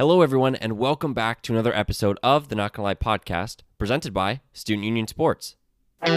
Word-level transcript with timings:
Hello, 0.00 0.22
everyone, 0.22 0.54
and 0.54 0.78
welcome 0.78 1.12
back 1.12 1.42
to 1.42 1.52
another 1.52 1.76
episode 1.76 2.18
of 2.22 2.48
the 2.48 2.54
Not 2.54 2.72
Gonna 2.72 2.84
Lie 2.84 2.94
podcast, 2.94 3.58
presented 3.76 4.14
by 4.14 4.40
Student 4.54 4.86
Union 4.86 5.06
Sports. 5.06 5.56
Another 6.00 6.16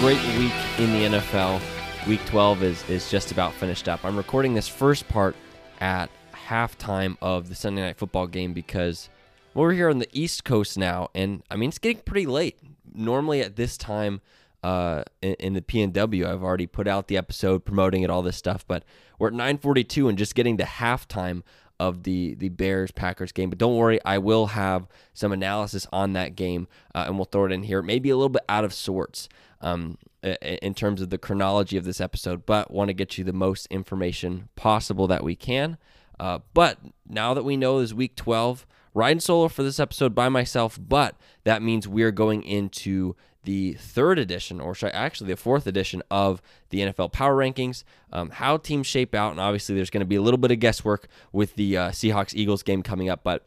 great 0.00 0.20
week 0.36 0.52
in 0.80 0.92
the 0.92 1.18
NFL. 1.20 1.62
Week 2.08 2.24
12 2.26 2.64
is, 2.64 2.90
is 2.90 3.08
just 3.08 3.30
about 3.30 3.54
finished 3.54 3.88
up. 3.88 4.04
I'm 4.04 4.16
recording 4.16 4.54
this 4.54 4.66
first 4.66 5.06
part 5.06 5.36
at 5.80 6.10
halftime 6.34 7.16
of 7.22 7.48
the 7.48 7.54
Sunday 7.54 7.82
night 7.82 7.96
football 7.96 8.26
game 8.26 8.52
because 8.52 9.08
we're 9.56 9.72
here 9.72 9.88
on 9.88 9.98
the 9.98 10.08
East 10.12 10.44
Coast 10.44 10.76
now, 10.76 11.08
and 11.14 11.42
I 11.50 11.56
mean 11.56 11.68
it's 11.68 11.78
getting 11.78 12.02
pretty 12.02 12.26
late. 12.26 12.58
Normally 12.94 13.40
at 13.40 13.56
this 13.56 13.76
time 13.76 14.20
uh, 14.62 15.04
in, 15.22 15.34
in 15.34 15.52
the 15.54 15.60
PNW, 15.60 16.26
I've 16.26 16.42
already 16.42 16.66
put 16.66 16.86
out 16.86 17.08
the 17.08 17.16
episode 17.16 17.64
promoting 17.64 18.02
it, 18.02 18.10
all 18.10 18.22
this 18.22 18.36
stuff, 18.36 18.66
but 18.66 18.84
we're 19.18 19.28
at 19.28 19.34
9:42 19.34 20.08
and 20.08 20.18
just 20.18 20.34
getting 20.34 20.56
to 20.58 20.64
halftime 20.64 21.42
of 21.78 22.04
the 22.04 22.34
the 22.34 22.48
Bears 22.50 22.90
Packers 22.90 23.32
game. 23.32 23.50
But 23.50 23.58
don't 23.58 23.76
worry, 23.76 23.98
I 24.04 24.18
will 24.18 24.48
have 24.48 24.86
some 25.14 25.32
analysis 25.32 25.86
on 25.92 26.12
that 26.14 26.36
game, 26.36 26.68
uh, 26.94 27.04
and 27.06 27.16
we'll 27.16 27.24
throw 27.24 27.46
it 27.46 27.52
in 27.52 27.62
here. 27.62 27.82
Maybe 27.82 28.10
a 28.10 28.16
little 28.16 28.28
bit 28.28 28.44
out 28.48 28.64
of 28.64 28.74
sorts 28.74 29.28
um, 29.60 29.98
in 30.22 30.74
terms 30.74 31.00
of 31.00 31.10
the 31.10 31.18
chronology 31.18 31.76
of 31.76 31.84
this 31.84 32.00
episode, 32.00 32.44
but 32.46 32.70
want 32.70 32.88
to 32.88 32.94
get 32.94 33.16
you 33.16 33.24
the 33.24 33.32
most 33.32 33.66
information 33.66 34.48
possible 34.56 35.06
that 35.06 35.24
we 35.24 35.34
can. 35.34 35.78
Uh, 36.18 36.38
but 36.54 36.78
now 37.08 37.34
that 37.34 37.44
we 37.44 37.56
know 37.56 37.78
is 37.78 37.92
week 37.92 38.16
12, 38.16 38.66
riding 38.96 39.20
solo 39.20 39.46
for 39.48 39.62
this 39.62 39.78
episode 39.78 40.14
by 40.14 40.28
myself, 40.30 40.78
but 40.80 41.16
that 41.44 41.60
means 41.62 41.86
we're 41.86 42.10
going 42.10 42.42
into 42.42 43.14
the 43.44 43.74
third 43.74 44.18
edition, 44.18 44.58
or 44.58 44.74
actually 44.92 45.28
the 45.28 45.36
fourth 45.36 45.66
edition 45.66 46.02
of 46.10 46.40
the 46.70 46.80
NFL 46.80 47.12
Power 47.12 47.36
Rankings, 47.36 47.84
um, 48.10 48.30
how 48.30 48.56
teams 48.56 48.86
shape 48.86 49.14
out. 49.14 49.30
And 49.30 49.38
obviously, 49.38 49.76
there's 49.76 49.90
going 49.90 50.00
to 50.00 50.06
be 50.06 50.16
a 50.16 50.22
little 50.22 50.38
bit 50.38 50.50
of 50.50 50.58
guesswork 50.60 51.08
with 51.30 51.54
the 51.56 51.76
uh, 51.76 51.90
Seahawks 51.90 52.34
Eagles 52.34 52.62
game 52.62 52.82
coming 52.82 53.08
up, 53.10 53.22
but 53.22 53.46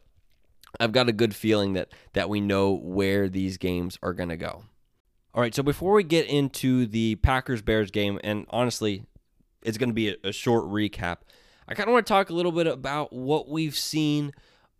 I've 0.79 0.91
got 0.91 1.09
a 1.09 1.11
good 1.11 1.35
feeling 1.35 1.73
that 1.73 1.89
that 2.13 2.29
we 2.29 2.39
know 2.39 2.71
where 2.71 3.27
these 3.27 3.57
games 3.57 3.97
are 4.03 4.13
going 4.13 4.29
to 4.29 4.37
go. 4.37 4.63
All 5.33 5.41
right, 5.41 5.53
so 5.53 5.63
before 5.63 5.93
we 5.93 6.03
get 6.03 6.27
into 6.27 6.85
the 6.85 7.15
Packers 7.15 7.63
Bears 7.63 7.89
game, 7.91 8.19
and 8.23 8.45
honestly, 8.51 9.03
it's 9.63 9.79
going 9.79 9.89
to 9.89 9.95
be 9.95 10.09
a, 10.09 10.15
a 10.23 10.31
short 10.31 10.65
recap. 10.65 11.17
I 11.67 11.73
kind 11.73 11.89
of 11.89 11.93
want 11.93 12.05
to 12.05 12.13
talk 12.13 12.29
a 12.29 12.33
little 12.33 12.51
bit 12.51 12.67
about 12.67 13.11
what 13.11 13.49
we've 13.49 13.77
seen 13.77 14.33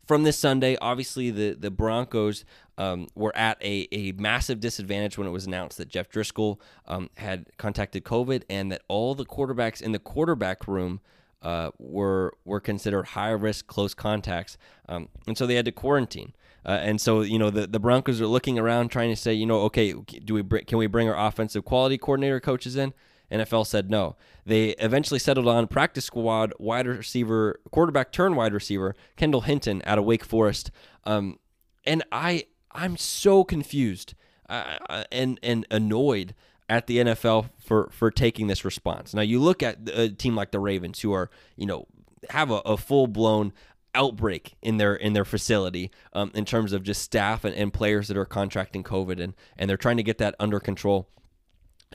from 0.09 0.23
this 0.23 0.39
Sunday. 0.39 0.75
Obviously, 0.81 1.29
the 1.29 1.53
the 1.53 1.69
Broncos 1.69 2.43
um, 2.79 3.07
were 3.13 3.35
at 3.38 3.61
a, 3.63 3.88
a 3.91 4.11
massive 4.13 4.59
disadvantage 4.59 5.19
when 5.19 5.27
it 5.27 5.29
was 5.29 5.45
announced 5.45 5.77
that 5.77 5.88
Jeff 5.88 6.09
Driskel 6.09 6.57
um, 6.88 7.11
had 7.17 7.45
contacted 7.57 8.03
COVID 8.03 8.41
and 8.49 8.71
that 8.71 8.81
all 8.87 9.13
the 9.13 9.23
quarterbacks 9.23 9.83
in 9.83 9.91
the 9.91 9.99
quarterback 9.99 10.67
room 10.67 10.99
uh, 11.43 11.69
were 11.77 12.33
were 12.43 12.59
considered 12.59 13.09
high 13.09 13.30
risk 13.30 13.67
close 13.67 13.93
contacts, 13.93 14.57
um, 14.87 15.09
and 15.27 15.37
so 15.37 15.45
they 15.45 15.53
had 15.53 15.65
to 15.65 15.71
quarantine. 15.71 16.33
Uh, 16.65 16.71
and 16.71 16.99
so, 16.99 17.21
you 17.21 17.37
know, 17.37 17.52
the, 17.52 17.67
the 17.67 17.80
Broncos 17.80 18.19
are 18.19 18.27
looking 18.27 18.57
around 18.57 18.89
trying 18.89 19.09
to 19.09 19.15
say, 19.15 19.33
you 19.33 19.45
know, 19.45 19.61
okay, 19.61 19.93
do 19.93 20.33
we 20.33 20.41
br- 20.41 20.57
can 20.57 20.80
we 20.80 20.87
bring 20.87 21.07
our 21.07 21.27
offensive 21.27 21.63
quality 21.63 21.99
coordinator 21.99 22.39
coaches 22.39 22.75
in? 22.75 22.93
NFL 23.31 23.67
said 23.67 23.89
no. 23.89 24.16
They 24.45 24.69
eventually 24.72 25.19
settled 25.19 25.47
on 25.47 25.67
practice 25.67 26.05
squad 26.05 26.53
wide 26.59 26.88
receiver, 26.88 27.59
quarterback 27.71 28.11
turn 28.11 28.36
wide 28.36 28.53
receiver 28.53 28.95
Kendall 29.16 29.41
Hinton 29.41 29.81
out 29.86 29.97
of 29.97 30.05
Wake 30.05 30.25
Forest. 30.25 30.71
Um, 31.05 31.39
and 31.86 32.03
I 32.11 32.45
I'm 32.71 32.97
so 32.97 33.44
confused 33.44 34.16
uh, 34.47 35.03
and 35.11 35.39
and 35.44 35.66
annoyed 35.71 36.36
at 36.67 36.88
the 36.88 36.97
NFL 36.97 37.49
for 37.59 37.89
for 37.91 38.11
taking 38.11 38.47
this 38.47 38.63
response. 38.63 39.13
Now 39.13 39.21
you 39.21 39.39
look 39.39 39.64
at 39.64 39.89
a 39.93 40.09
team 40.09 40.36
like 40.36 40.52
the 40.52 40.59
Ravens, 40.59 40.99
who 41.02 41.14
are 41.14 41.30
you 41.55 41.65
know 41.65 41.86
have 42.30 42.52
a, 42.52 42.55
a 42.65 42.77
full 42.77 43.08
blown 43.08 43.53
outbreak 43.95 44.55
in 44.61 44.77
their 44.77 44.95
in 44.95 45.14
their 45.14 45.26
facility 45.26 45.92
um, 46.14 46.32
in 46.36 46.45
terms 46.45 46.73
of 46.73 46.83
just 46.83 47.02
staff 47.02 47.43
and, 47.43 47.55
and 47.55 47.73
players 47.73 48.08
that 48.08 48.17
are 48.17 48.26
contracting 48.26 48.83
COVID 48.83 49.20
and 49.20 49.33
and 49.58 49.70
they're 49.70 49.77
trying 49.77 49.98
to 49.98 50.03
get 50.03 50.17
that 50.20 50.36
under 50.39 50.59
control. 50.59 51.09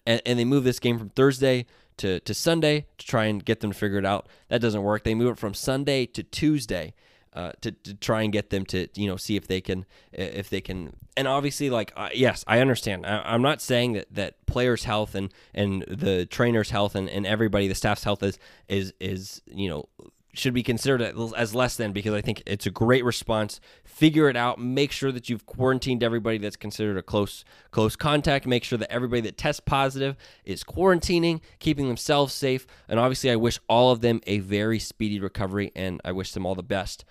And, 0.06 0.20
and 0.26 0.38
they 0.38 0.44
move 0.44 0.64
this 0.64 0.78
game 0.78 0.98
from 0.98 1.10
Thursday 1.10 1.66
to, 1.98 2.20
to 2.20 2.34
Sunday 2.34 2.86
to 2.98 3.06
try 3.06 3.26
and 3.26 3.44
get 3.44 3.60
them 3.60 3.72
to 3.72 3.78
figure 3.78 3.98
it 3.98 4.06
out. 4.06 4.28
That 4.48 4.60
doesn't 4.60 4.82
work. 4.82 5.04
They 5.04 5.14
move 5.14 5.32
it 5.32 5.38
from 5.38 5.54
Sunday 5.54 6.06
to 6.06 6.22
Tuesday. 6.22 6.94
Uh, 7.32 7.50
to, 7.60 7.72
to 7.72 7.94
try 7.94 8.22
and 8.22 8.32
get 8.32 8.50
them 8.50 8.64
to 8.64 8.86
you 8.94 9.08
know 9.08 9.16
see 9.16 9.34
if 9.34 9.48
they 9.48 9.60
can 9.60 9.84
if 10.12 10.48
they 10.50 10.60
can 10.60 10.94
and 11.16 11.26
obviously 11.26 11.68
like 11.68 11.92
uh, 11.96 12.08
yes 12.14 12.44
I 12.46 12.60
understand 12.60 13.04
I, 13.04 13.34
am 13.34 13.42
not 13.42 13.60
saying 13.60 13.94
that 13.94 14.06
that 14.14 14.46
players 14.46 14.84
health 14.84 15.16
and 15.16 15.34
and 15.52 15.82
the 15.82 16.26
trainers 16.26 16.70
health 16.70 16.94
and, 16.94 17.10
and 17.10 17.26
everybody 17.26 17.66
the 17.66 17.74
staff's 17.74 18.04
health 18.04 18.22
is 18.22 18.38
is 18.68 18.94
is 19.00 19.42
you 19.46 19.68
know 19.68 19.88
should 20.34 20.54
be 20.54 20.62
considered 20.62 21.02
as 21.36 21.54
less 21.54 21.76
than 21.76 21.92
because 21.92 22.14
I 22.14 22.20
think 22.20 22.42
it's 22.46 22.66
a 22.66 22.70
great 22.70 23.04
response. 23.04 23.60
Figure 23.84 24.28
it 24.28 24.36
out. 24.36 24.58
Make 24.58 24.92
sure 24.92 25.12
that 25.12 25.28
you've 25.28 25.46
quarantined 25.46 26.02
everybody 26.02 26.38
that's 26.38 26.56
considered 26.56 26.96
a 26.96 27.02
close 27.02 27.44
close 27.70 27.96
contact. 27.96 28.46
Make 28.46 28.64
sure 28.64 28.78
that 28.78 28.90
everybody 28.90 29.22
that 29.22 29.36
tests 29.36 29.60
positive 29.60 30.16
is 30.44 30.64
quarantining, 30.64 31.40
keeping 31.58 31.88
themselves 31.88 32.34
safe. 32.34 32.66
And 32.88 32.98
obviously, 33.00 33.30
I 33.30 33.36
wish 33.36 33.58
all 33.68 33.92
of 33.92 34.00
them 34.00 34.20
a 34.26 34.38
very 34.38 34.78
speedy 34.78 35.20
recovery, 35.20 35.72
and 35.74 36.00
I 36.04 36.12
wish 36.12 36.32
them 36.32 36.46
all 36.46 36.54
the 36.54 36.62
best. 36.62 37.04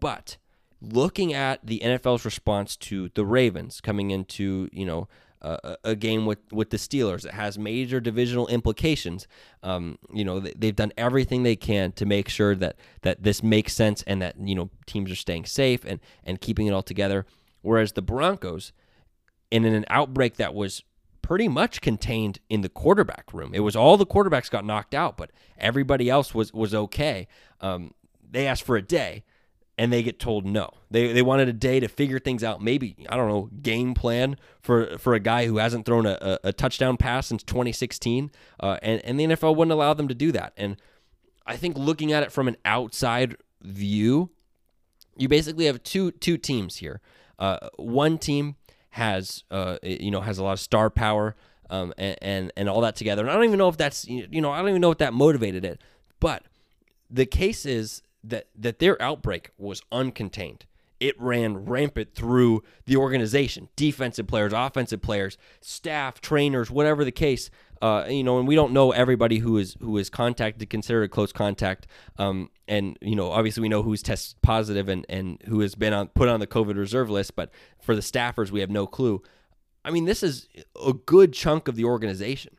But 0.00 0.36
looking 0.80 1.32
at 1.32 1.64
the 1.64 1.80
NFL's 1.80 2.24
response 2.24 2.76
to 2.76 3.10
the 3.14 3.24
Ravens 3.24 3.80
coming 3.80 4.10
into 4.10 4.68
you 4.72 4.84
know 4.84 5.08
a, 5.42 5.76
a 5.84 5.96
game 5.96 6.24
with, 6.24 6.38
with 6.52 6.70
the 6.70 6.76
Steelers. 6.76 7.24
It 7.24 7.32
has 7.32 7.58
major 7.58 8.00
divisional 8.00 8.46
implications. 8.48 9.26
Um, 9.62 9.98
you 10.12 10.24
know, 10.24 10.40
they've 10.40 10.74
done 10.74 10.92
everything 10.96 11.42
they 11.42 11.56
can 11.56 11.92
to 11.92 12.06
make 12.06 12.28
sure 12.28 12.54
that 12.54 12.76
that 13.02 13.22
this 13.22 13.42
makes 13.42 13.74
sense 13.74 14.02
and 14.04 14.22
that 14.22 14.36
you 14.40 14.54
know 14.54 14.70
teams 14.86 15.10
are 15.10 15.16
staying 15.16 15.46
safe 15.46 15.84
and 15.84 16.00
and 16.24 16.40
keeping 16.40 16.66
it 16.66 16.72
all 16.72 16.82
together. 16.82 17.26
Whereas 17.60 17.92
the 17.92 18.02
Broncos, 18.02 18.72
in 19.50 19.64
an 19.64 19.84
outbreak 19.88 20.36
that 20.36 20.54
was 20.54 20.82
pretty 21.22 21.48
much 21.48 21.80
contained 21.80 22.40
in 22.48 22.60
the 22.62 22.68
quarterback 22.68 23.32
room. 23.32 23.52
It 23.54 23.60
was 23.60 23.76
all 23.76 23.96
the 23.96 24.06
quarterbacks 24.06 24.50
got 24.50 24.64
knocked 24.64 24.94
out, 24.94 25.16
but 25.16 25.30
everybody 25.58 26.10
else 26.10 26.34
was 26.34 26.52
was 26.52 26.74
okay. 26.74 27.28
Um, 27.60 27.94
they 28.28 28.46
asked 28.46 28.64
for 28.64 28.76
a 28.76 28.82
day 28.82 29.24
and 29.78 29.92
they 29.92 30.02
get 30.02 30.18
told 30.18 30.44
no. 30.44 30.70
They 30.90 31.12
they 31.12 31.22
wanted 31.22 31.48
a 31.48 31.52
day 31.52 31.80
to 31.80 31.88
figure 31.88 32.18
things 32.18 32.44
out. 32.44 32.62
Maybe 32.62 32.96
I 33.08 33.16
don't 33.16 33.28
know 33.28 33.48
game 33.62 33.94
plan 33.94 34.36
for 34.60 34.98
for 34.98 35.14
a 35.14 35.20
guy 35.20 35.46
who 35.46 35.58
hasn't 35.58 35.86
thrown 35.86 36.06
a, 36.06 36.18
a, 36.20 36.48
a 36.48 36.52
touchdown 36.52 36.96
pass 36.96 37.26
since 37.26 37.42
2016, 37.42 38.30
uh, 38.60 38.78
and 38.82 39.00
and 39.04 39.18
the 39.18 39.24
NFL 39.24 39.56
wouldn't 39.56 39.72
allow 39.72 39.94
them 39.94 40.08
to 40.08 40.14
do 40.14 40.32
that. 40.32 40.52
And 40.56 40.76
I 41.46 41.56
think 41.56 41.76
looking 41.76 42.12
at 42.12 42.22
it 42.22 42.32
from 42.32 42.48
an 42.48 42.56
outside 42.64 43.36
view, 43.62 44.30
you 45.16 45.28
basically 45.28 45.66
have 45.66 45.82
two 45.82 46.10
two 46.10 46.36
teams 46.36 46.76
here. 46.76 47.00
Uh, 47.38 47.68
one 47.76 48.18
team 48.18 48.56
has 48.90 49.44
uh, 49.50 49.78
you 49.82 50.10
know 50.10 50.20
has 50.20 50.38
a 50.38 50.44
lot 50.44 50.52
of 50.52 50.60
star 50.60 50.90
power 50.90 51.34
um, 51.70 51.94
and, 51.96 52.16
and 52.20 52.52
and 52.56 52.68
all 52.68 52.82
that 52.82 52.94
together. 52.94 53.22
And 53.22 53.30
I 53.30 53.34
don't 53.34 53.44
even 53.44 53.58
know 53.58 53.68
if 53.68 53.76
that's 53.78 54.06
you 54.06 54.40
know 54.40 54.52
I 54.52 54.58
don't 54.60 54.68
even 54.68 54.82
know 54.82 54.88
what 54.88 54.98
that 54.98 55.14
motivated 55.14 55.64
it, 55.64 55.80
but 56.20 56.44
the 57.10 57.26
case 57.26 57.66
is 57.66 58.02
that 58.24 58.48
that 58.56 58.78
their 58.78 59.00
outbreak 59.00 59.50
was 59.58 59.82
uncontained. 59.92 60.62
It 61.00 61.20
ran 61.20 61.64
rampant 61.64 62.14
through 62.14 62.62
the 62.86 62.96
organization, 62.96 63.68
defensive 63.74 64.28
players, 64.28 64.52
offensive 64.52 65.02
players, 65.02 65.36
staff, 65.60 66.20
trainers, 66.20 66.70
whatever 66.70 67.04
the 67.04 67.10
case. 67.10 67.50
Uh, 67.80 68.06
you 68.08 68.22
know, 68.22 68.38
and 68.38 68.46
we 68.46 68.54
don't 68.54 68.72
know 68.72 68.92
everybody 68.92 69.38
who 69.38 69.58
is 69.58 69.76
who 69.80 69.96
is 69.98 70.08
contacted, 70.08 70.70
considered 70.70 71.02
a 71.02 71.08
close 71.08 71.32
contact. 71.32 71.88
Um, 72.18 72.50
and 72.68 72.96
you 73.00 73.16
know, 73.16 73.32
obviously, 73.32 73.62
we 73.62 73.68
know 73.68 73.82
who's 73.82 74.02
tested 74.02 74.40
positive 74.42 74.88
and 74.88 75.04
and 75.08 75.42
who 75.48 75.58
has 75.60 75.74
been 75.74 75.92
on 75.92 76.06
put 76.06 76.28
on 76.28 76.38
the 76.38 76.46
COVID 76.46 76.76
reserve 76.76 77.10
list. 77.10 77.34
But 77.34 77.50
for 77.80 77.96
the 77.96 78.00
staffers, 78.00 78.52
we 78.52 78.60
have 78.60 78.70
no 78.70 78.86
clue. 78.86 79.20
I 79.84 79.90
mean, 79.90 80.04
this 80.04 80.22
is 80.22 80.48
a 80.86 80.92
good 80.92 81.32
chunk 81.32 81.66
of 81.66 81.74
the 81.74 81.84
organization, 81.84 82.56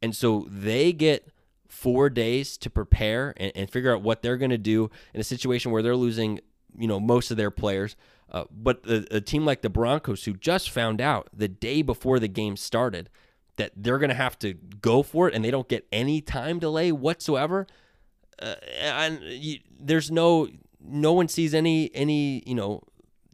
and 0.00 0.16
so 0.16 0.46
they 0.48 0.94
get 0.94 1.28
four 1.74 2.08
days 2.08 2.56
to 2.56 2.70
prepare 2.70 3.34
and, 3.36 3.52
and 3.54 3.70
figure 3.70 3.92
out 3.92 4.00
what 4.00 4.22
they're 4.22 4.36
going 4.36 4.50
to 4.50 4.58
do 4.58 4.90
in 5.12 5.20
a 5.20 5.24
situation 5.24 5.72
where 5.72 5.82
they're 5.82 5.96
losing, 5.96 6.40
you 6.78 6.86
know, 6.86 7.00
most 7.00 7.30
of 7.30 7.36
their 7.36 7.50
players. 7.50 7.96
Uh, 8.30 8.44
but 8.50 8.80
a, 8.86 9.16
a 9.16 9.20
team 9.20 9.44
like 9.44 9.60
the 9.60 9.68
Broncos, 9.68 10.24
who 10.24 10.34
just 10.34 10.70
found 10.70 11.00
out 11.00 11.28
the 11.32 11.48
day 11.48 11.82
before 11.82 12.18
the 12.18 12.28
game 12.28 12.56
started 12.56 13.10
that 13.56 13.72
they're 13.76 13.98
going 13.98 14.10
to 14.10 14.14
have 14.14 14.38
to 14.38 14.54
go 14.54 15.02
for 15.02 15.28
it 15.28 15.34
and 15.34 15.44
they 15.44 15.50
don't 15.50 15.68
get 15.68 15.86
any 15.92 16.20
time 16.20 16.58
delay 16.58 16.90
whatsoever, 16.90 17.66
uh, 18.40 18.54
and 18.80 19.20
you, 19.22 19.58
there's 19.78 20.10
no 20.10 20.48
no 20.80 21.12
one 21.12 21.28
sees 21.28 21.54
any 21.54 21.90
any 21.94 22.42
you 22.46 22.54
know 22.54 22.82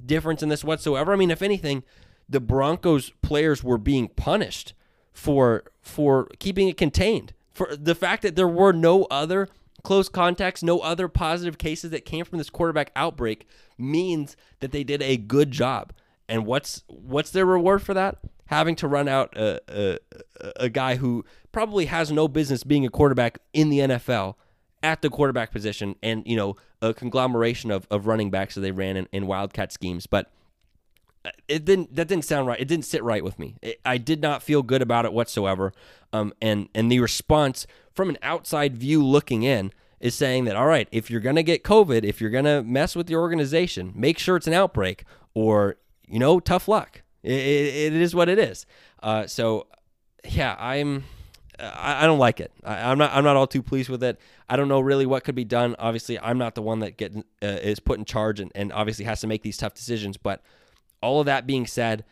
difference 0.05 0.43
in 0.43 0.49
this 0.49 0.65
whatsoever. 0.65 1.13
I 1.13 1.17
mean, 1.17 1.31
if 1.31 1.41
anything, 1.41 1.83
the 2.29 2.41
Broncos 2.41 3.11
players 3.23 3.63
were 3.65 3.79
being 3.79 4.09
punished 4.09 4.75
for 5.13 5.65
for 5.81 6.29
keeping 6.39 6.69
it 6.69 6.77
contained 6.77 7.33
for 7.53 7.75
the 7.77 7.95
fact 7.95 8.23
that 8.23 8.37
there 8.37 8.49
were 8.49 8.73
no 8.73 9.05
other 9.05 9.49
close 9.83 10.09
contacts, 10.09 10.63
no 10.63 10.81
other 10.81 11.09
positive 11.09 11.59
cases 11.59 11.91
that 11.91 12.05
came 12.05 12.25
from 12.25 12.39
this 12.39 12.51
quarterback 12.51 12.93
outbreak 12.95 13.47
means 13.79 14.37
that 14.61 14.73
they 14.73 14.85
did 14.85 15.03
a 15.03 15.17
good 15.17 15.51
job. 15.51 15.93
And 16.29 16.47
what's 16.47 16.85
what's 16.87 17.31
their 17.31 17.47
reward 17.47 17.83
for 17.83 17.95
that? 17.95 18.19
Having 18.47 18.77
to 18.77 18.89
run 18.89 19.09
out 19.09 19.37
a, 19.37 19.61
a, 19.69 19.99
a 20.57 20.69
guy 20.69 20.97
who 20.97 21.25
probably 21.53 21.87
has 21.87 22.11
no 22.11 22.29
business 22.29 22.65
being 22.65 22.85
a 22.85 22.91
quarterback 22.91 23.39
in 23.53 23.69
the 23.71 23.79
NFL 23.79 24.35
at 24.83 25.03
the 25.03 25.11
quarterback 25.11 25.53
position 25.53 25.95
and, 26.03 26.23
you 26.27 26.37
know, 26.37 26.57
a 26.81 26.95
conglomeration 26.95 27.71
of, 27.71 27.87
of 27.91 28.07
running 28.07 28.31
backs 28.31 28.55
that 28.55 28.63
they 28.63 28.71
ran 28.71 28.97
in, 28.97 29.09
in 29.13 29.27
Wildcat 29.27 29.73
schemes. 29.73 30.07
But 30.07 30.31
it 31.49 31.65
didn't 31.65 31.95
that 31.97 32.09
didn't 32.09 32.25
sound 32.25 32.47
right. 32.47 32.61
It 32.61 32.69
didn't 32.69 32.85
sit 32.85 33.03
right 33.03 33.23
with 33.23 33.39
me. 33.39 33.57
It, 33.63 33.81
I 33.85 33.99
did 33.99 34.23
not 34.23 34.43
feel 34.43 34.63
good 34.63 34.83
about 34.83 35.05
it 35.05 35.13
whatsoever. 35.13 35.73
Um, 36.13 36.33
and 36.41 36.69
and 36.75 36.91
the 36.91 37.01
response 37.01 37.67
from 37.93 38.09
an 38.09 38.19
outside 38.23 38.77
view 38.77 39.05
looking 39.05 39.43
in 39.43 39.73
is 40.01 40.15
saying 40.15 40.45
that 40.45 40.57
all 40.57 40.67
right, 40.67 40.89
if 40.91 41.11
you're 41.11 41.21
gonna 41.21 41.43
get 41.43 41.63
COVID, 41.63 42.05
if 42.05 42.21
you're 42.21 42.31
gonna 42.31 42.63
mess 42.63 42.97
with 42.97 43.11
your 43.11 43.21
organization, 43.21 43.93
make 43.95 44.19
sure 44.19 44.37
it's 44.37 44.47
an 44.47 44.55
outbreak, 44.55 45.05
or 45.35 45.77
you 46.07 46.19
know, 46.19 46.41
tough 46.41 46.69
luck. 46.69 47.03
it, 47.23 47.33
it, 47.33 47.93
it 47.93 48.01
is 48.01 48.15
what 48.15 48.29
it 48.29 48.39
is. 48.39 48.67
Uh, 49.03 49.27
so 49.27 49.67
yeah, 50.29 50.57
I'm. 50.59 51.05
I, 51.59 52.05
I 52.05 52.07
don't 52.07 52.19
like 52.19 52.41
it. 52.41 52.51
I, 52.65 52.91
am 52.91 52.97
not. 52.97 53.13
I'm 53.13 53.25
not 53.25 53.37
all 53.37 53.47
too 53.47 53.63
pleased 53.63 53.91
with 53.91 54.03
it. 54.03 54.19
I 54.49 54.57
don't 54.57 54.69
know 54.69 54.81
really 54.81 55.05
what 55.05 55.25
could 55.25 55.35
be 55.35 55.45
done. 55.45 55.77
Obviously, 55.79 56.19
I'm 56.19 56.39
not 56.39 56.55
the 56.55 56.63
one 56.63 56.81
that 56.81 56.97
get 56.97 57.15
uh, 57.15 57.47
is 57.47 57.81
put 57.81 57.99
in 57.99 58.07
charge 58.07 58.41
and, 58.41 58.51
and 58.55 58.73
obviously 58.73 59.05
has 59.05 59.21
to 59.21 59.27
make 59.27 59.43
these 59.43 59.59
tough 59.59 59.75
decisions. 59.75 60.17
But 60.17 60.43
all 61.03 61.21
of 61.21 61.27
that 61.27 61.47
being 61.47 61.67
said, 61.67 62.05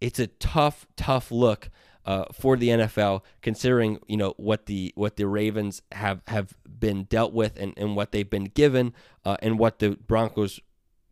it's 0.00 0.18
a 0.18 0.26
tough, 0.26 0.86
tough 0.96 1.30
look 1.30 1.70
uh, 2.04 2.26
for 2.32 2.56
the 2.56 2.68
NFL, 2.68 3.22
considering 3.42 3.98
you 4.06 4.16
know 4.16 4.34
what 4.36 4.66
the 4.66 4.92
what 4.94 5.16
the 5.16 5.26
Ravens 5.26 5.82
have 5.92 6.22
have 6.28 6.54
been 6.78 7.04
dealt 7.04 7.32
with 7.32 7.58
and, 7.58 7.74
and 7.76 7.96
what 7.96 8.12
they've 8.12 8.28
been 8.28 8.44
given, 8.44 8.94
uh, 9.24 9.36
and 9.42 9.58
what 9.58 9.80
the 9.80 9.90
Broncos 10.06 10.60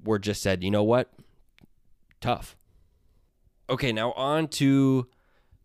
were 0.02 0.18
just 0.18 0.40
said. 0.40 0.62
You 0.62 0.70
know 0.70 0.84
what? 0.84 1.12
Tough. 2.20 2.56
Okay, 3.68 3.92
now 3.92 4.12
on 4.12 4.46
to 4.48 5.08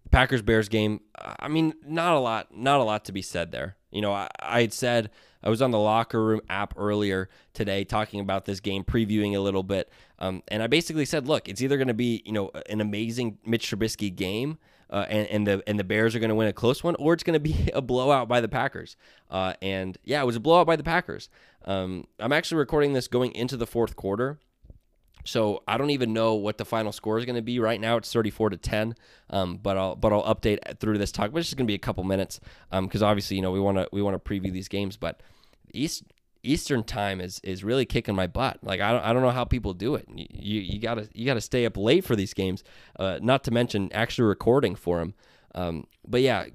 Packers 0.10 0.42
Bears 0.42 0.68
game. 0.68 1.02
I 1.16 1.48
mean, 1.48 1.74
not 1.86 2.14
a 2.14 2.20
lot, 2.20 2.56
not 2.56 2.80
a 2.80 2.84
lot 2.84 3.06
to 3.06 3.12
be 3.12 3.22
said 3.22 3.52
there. 3.52 3.76
You 3.92 4.02
know, 4.02 4.14
I, 4.14 4.30
I 4.40 4.62
had 4.62 4.74
said 4.74 5.12
I 5.44 5.50
was 5.50 5.62
on 5.62 5.72
the 5.72 5.80
locker 5.80 6.24
room 6.24 6.42
app 6.50 6.74
earlier 6.78 7.30
today 7.54 7.84
talking 7.84 8.20
about 8.20 8.46
this 8.46 8.60
game, 8.60 8.84
previewing 8.84 9.36
a 9.36 9.40
little 9.40 9.64
bit, 9.64 9.92
um, 10.20 10.44
and 10.48 10.62
I 10.62 10.68
basically 10.68 11.06
said, 11.06 11.28
look, 11.28 11.48
it's 11.48 11.62
either 11.62 11.78
going 11.78 11.88
to 11.88 11.94
be 11.94 12.22
you 12.26 12.32
know 12.32 12.52
an 12.70 12.82
amazing 12.82 13.38
Mitch 13.46 13.70
Trubisky 13.70 14.14
game. 14.16 14.58
Uh, 14.92 15.06
and, 15.08 15.28
and 15.28 15.46
the 15.46 15.64
and 15.68 15.78
the 15.78 15.84
Bears 15.84 16.16
are 16.16 16.20
going 16.20 16.30
to 16.30 16.36
win 16.36 16.48
a 16.48 16.54
close 16.54 16.84
one, 16.84 16.96
or 16.96 17.14
it's 17.14 17.22
going 17.22 17.36
to 17.36 17.40
be 17.40 17.70
a 17.76 17.82
blowout 17.82 18.28
by 18.28 18.42
the 18.42 18.48
Packers. 18.48 18.98
Uh, 19.30 19.54
and 19.62 20.00
yeah, 20.04 20.20
it 20.20 20.26
was 20.26 20.36
a 20.36 20.40
blowout 20.40 20.66
by 20.66 20.76
the 20.76 20.84
Packers. 20.84 21.30
Um, 21.66 22.08
I'm 22.18 22.34
actually 22.34 22.58
recording 22.58 22.94
this 22.94 23.08
going 23.08 23.32
into 23.34 23.56
the 23.56 23.68
fourth 23.68 23.96
quarter, 23.96 24.40
so 25.30 25.62
I 25.68 25.78
don't 25.78 25.92
even 25.92 26.12
know 26.12 26.34
what 26.34 26.58
the 26.58 26.66
final 26.66 26.92
score 26.92 27.20
is 27.20 27.26
going 27.26 27.36
to 27.36 27.42
be 27.44 27.60
right 27.60 27.80
now. 27.80 27.98
It's 27.98 28.12
34 28.12 28.50
to 28.52 28.58
10. 28.58 28.96
Um, 29.30 29.58
but 29.58 29.78
I'll 29.78 29.96
but 29.96 30.12
I'll 30.12 30.24
update 30.24 30.80
through 30.80 30.98
this 30.98 31.12
talk, 31.12 31.32
which 31.32 31.48
is 31.48 31.54
going 31.54 31.68
to 31.68 31.72
be 31.72 31.76
a 31.76 31.80
couple 31.80 32.04
minutes. 32.04 32.40
Um, 32.72 32.88
because 32.88 33.04
obviously 33.04 33.36
you 33.36 33.44
know 33.44 33.52
we 33.52 33.60
want 33.60 33.78
to 33.78 33.88
we 33.92 34.02
want 34.02 34.16
to 34.16 34.30
preview 34.30 34.52
these 34.52 34.68
games, 34.68 34.98
but 34.98 35.22
East 35.72 36.04
Eastern 36.42 36.84
time 36.84 37.22
is 37.22 37.40
is 37.44 37.64
really 37.64 37.86
kicking 37.86 38.16
my 38.16 38.26
butt. 38.26 38.58
Like 38.64 38.82
I 38.82 38.92
don't 38.92 39.04
I 39.04 39.14
don't 39.14 39.22
know 39.22 39.30
how 39.30 39.46
people 39.46 39.74
do 39.74 39.96
it. 39.96 40.08
You 40.10 40.26
you, 40.30 40.62
you 40.62 40.80
gotta 40.80 41.08
you 41.14 41.26
gotta 41.26 41.42
stay 41.42 41.66
up 41.66 41.78
late 41.78 42.04
for 42.04 42.16
these 42.16 42.34
games. 42.34 42.64
Uh, 42.98 43.20
not 43.22 43.44
to 43.44 43.52
mention 43.52 43.92
actually 43.94 44.28
recording 44.28 44.76
for 44.76 44.98
them. 44.98 45.14
Um, 45.54 45.86
but 46.08 46.22
yeah, 46.22 46.46
g- 46.46 46.54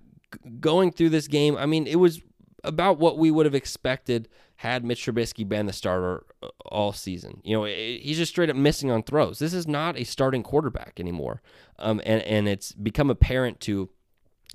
going 0.58 0.90
through 0.90 1.10
this 1.10 1.28
game, 1.28 1.56
I 1.56 1.66
mean 1.66 1.86
it 1.86 1.96
was 1.96 2.20
about 2.64 2.98
what 2.98 3.18
we 3.18 3.30
would 3.30 3.46
have 3.46 3.54
expected 3.54 4.28
had 4.56 4.84
Mitch 4.84 5.04
Trubisky 5.04 5.48
been 5.48 5.66
the 5.66 5.72
starter 5.72 6.24
uh, 6.42 6.48
all 6.66 6.92
season. 6.92 7.40
You 7.44 7.56
know, 7.56 7.64
he's 7.64 8.16
just 8.16 8.32
straight 8.32 8.50
up 8.50 8.56
missing 8.56 8.90
on 8.90 9.02
throws. 9.02 9.38
This 9.38 9.52
is 9.54 9.66
not 9.66 9.98
a 9.98 10.04
starting 10.04 10.42
quarterback 10.42 11.00
anymore. 11.00 11.42
Um, 11.78 12.00
and, 12.06 12.22
and 12.22 12.48
it's 12.48 12.72
become 12.72 13.10
apparent 13.10 13.60
to 13.60 13.90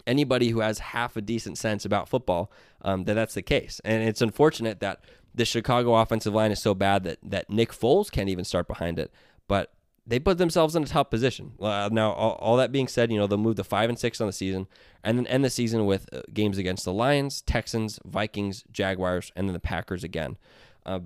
anybody 0.08 0.50
who 0.50 0.62
has 0.62 0.80
half 0.80 1.18
a 1.18 1.22
decent 1.22 1.58
sense 1.58 1.86
about 1.86 2.08
football 2.10 2.52
um, 2.82 3.04
that 3.04 3.14
that's 3.14 3.34
the 3.34 3.42
case. 3.42 3.82
And 3.84 4.04
it's 4.04 4.22
unfortunate 4.22 4.80
that 4.80 5.04
the 5.36 5.46
Chicago 5.46 5.96
offensive 5.96 6.34
line 6.34 6.52
is 6.52 6.62
so 6.62 6.74
bad 6.74 7.04
that, 7.04 7.20
that 7.24 7.50
Nick 7.50 7.72
Foles 7.72 8.12
can't 8.12 8.30
even 8.30 8.46
start 8.46 8.68
behind 8.68 9.00
it. 9.00 9.12
But 9.48 9.74
they 10.10 10.18
put 10.20 10.40
themselves 10.40 10.76
in 10.76 10.82
a 10.82 10.88
tough 10.88 11.12
position. 11.12 11.52
Uh, 11.62 11.88
now, 11.92 12.12
all, 12.14 12.32
all, 12.42 12.58
that 12.58 12.72
being 12.72 12.88
said, 12.88 13.12
you 13.12 13.20
know 13.20 13.28
they'll 13.28 13.38
move 13.38 13.58
to 13.58 13.64
five 13.64 13.90
and 13.90 14.00
six 14.00 14.20
on 14.20 14.26
the 14.26 14.34
season, 14.34 14.68
and 15.04 15.18
then 15.18 15.28
end 15.28 15.46
the 15.46 15.52
season 15.52 15.86
with 15.86 16.10
uh, 16.12 16.22
games 16.34 16.58
against 16.58 16.84
the 16.84 16.92
Lions, 16.92 17.42
Texans, 17.42 18.00
Vikings, 18.04 18.64
Jaguars, 18.72 19.32
and 19.36 19.48
then 19.48 19.54
the 19.54 19.60
Packers 19.60 20.04
again. 20.04 20.38
Uh, 20.84 21.02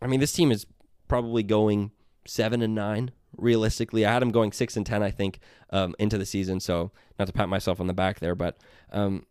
I 0.00 0.06
mean, 0.06 0.20
this 0.20 0.32
team 0.32 0.52
is 0.52 0.64
probably 1.08 1.42
going 1.42 1.90
seven 2.24 2.62
and 2.62 2.74
nine 2.74 3.10
realistically. 3.36 4.06
I 4.06 4.12
had 4.12 4.22
them 4.22 4.30
going 4.30 4.52
six 4.52 4.76
and 4.76 4.86
ten, 4.86 5.02
I 5.02 5.10
think, 5.10 5.40
um, 5.70 5.96
into 5.98 6.16
the 6.16 6.26
season. 6.26 6.60
So 6.60 6.92
not 7.18 7.26
to 7.26 7.32
pat 7.32 7.48
myself 7.48 7.80
on 7.80 7.88
the 7.88 7.94
back 7.94 8.20
there, 8.20 8.36
but 8.36 8.58
um, 8.92 9.26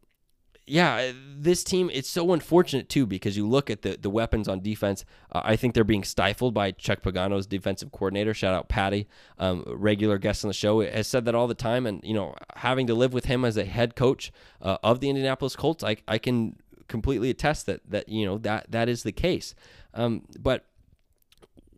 yeah, 0.67 1.11
this 1.37 1.63
team, 1.63 1.91
it's 1.93 2.09
so 2.09 2.33
unfortunate 2.33 2.89
too 2.89 3.05
because 3.05 3.37
you 3.37 3.47
look 3.47 3.69
at 3.69 3.83
the, 3.83 3.97
the 4.01 4.09
weapons 4.09 4.47
on 4.47 4.61
defense. 4.61 5.05
Uh, 5.31 5.41
I 5.43 5.55
think 5.55 5.73
they're 5.73 5.83
being 5.83 6.03
stifled 6.03 6.53
by 6.53 6.71
Chuck 6.71 7.03
Pagano's 7.03 7.45
defensive 7.45 7.91
coordinator. 7.91 8.33
Shout 8.33 8.53
out 8.53 8.67
Patty, 8.67 9.07
um, 9.37 9.63
regular 9.67 10.17
guest 10.17 10.43
on 10.43 10.49
the 10.49 10.53
show, 10.53 10.81
has 10.81 11.07
said 11.07 11.25
that 11.25 11.35
all 11.35 11.47
the 11.47 11.53
time. 11.53 11.85
And, 11.85 12.03
you 12.03 12.13
know, 12.13 12.33
having 12.55 12.87
to 12.87 12.95
live 12.95 13.13
with 13.13 13.25
him 13.25 13.45
as 13.45 13.57
a 13.57 13.65
head 13.65 13.95
coach 13.95 14.31
uh, 14.61 14.77
of 14.83 15.01
the 15.01 15.09
Indianapolis 15.09 15.55
Colts, 15.55 15.83
I, 15.83 15.97
I 16.07 16.17
can 16.17 16.55
completely 16.87 17.29
attest 17.29 17.67
that, 17.67 17.81
that 17.87 18.09
you 18.09 18.25
know, 18.25 18.37
that, 18.39 18.71
that 18.71 18.89
is 18.89 19.03
the 19.03 19.11
case. 19.11 19.53
Um, 19.93 20.23
but 20.39 20.65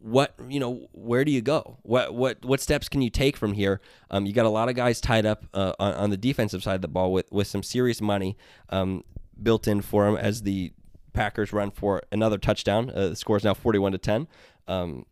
what 0.01 0.33
you 0.47 0.59
know 0.59 0.87
where 0.93 1.25
do 1.25 1.31
you 1.31 1.41
go? 1.41 1.77
What 1.83 2.13
what 2.13 2.43
what 2.45 2.61
steps 2.61 2.89
can 2.89 3.01
you 3.01 3.09
take 3.09 3.37
from 3.37 3.53
here? 3.53 3.81
Um, 4.11 4.25
you 4.25 4.33
got 4.33 4.45
a 4.45 4.49
lot 4.49 4.69
of 4.69 4.75
guys 4.75 5.01
tied 5.01 5.25
up 5.25 5.45
uh, 5.53 5.73
on, 5.79 5.93
on, 5.93 6.09
the 6.09 6.17
defensive 6.17 6.63
side 6.63 6.75
of 6.75 6.81
the 6.81 6.87
ball 6.87 7.11
with 7.11 7.31
with 7.31 7.47
some 7.47 7.63
serious 7.63 8.01
money 8.01 8.37
um, 8.69 9.03
built 9.41 9.67
in 9.67 9.81
for 9.81 10.05
them 10.05 10.15
as 10.15 10.43
the 10.43 10.71
packers 11.13 11.51
run 11.51 11.71
for 11.71 12.03
another 12.11 12.37
touchdown. 12.37 12.89
Uh, 12.89 13.09
the 13.09 13.15
score 13.15 13.37
is 13.37 13.43
now 13.43 13.53
41 13.53 13.93
to 13.93 13.97
10 13.97 14.27
um, 14.67 15.05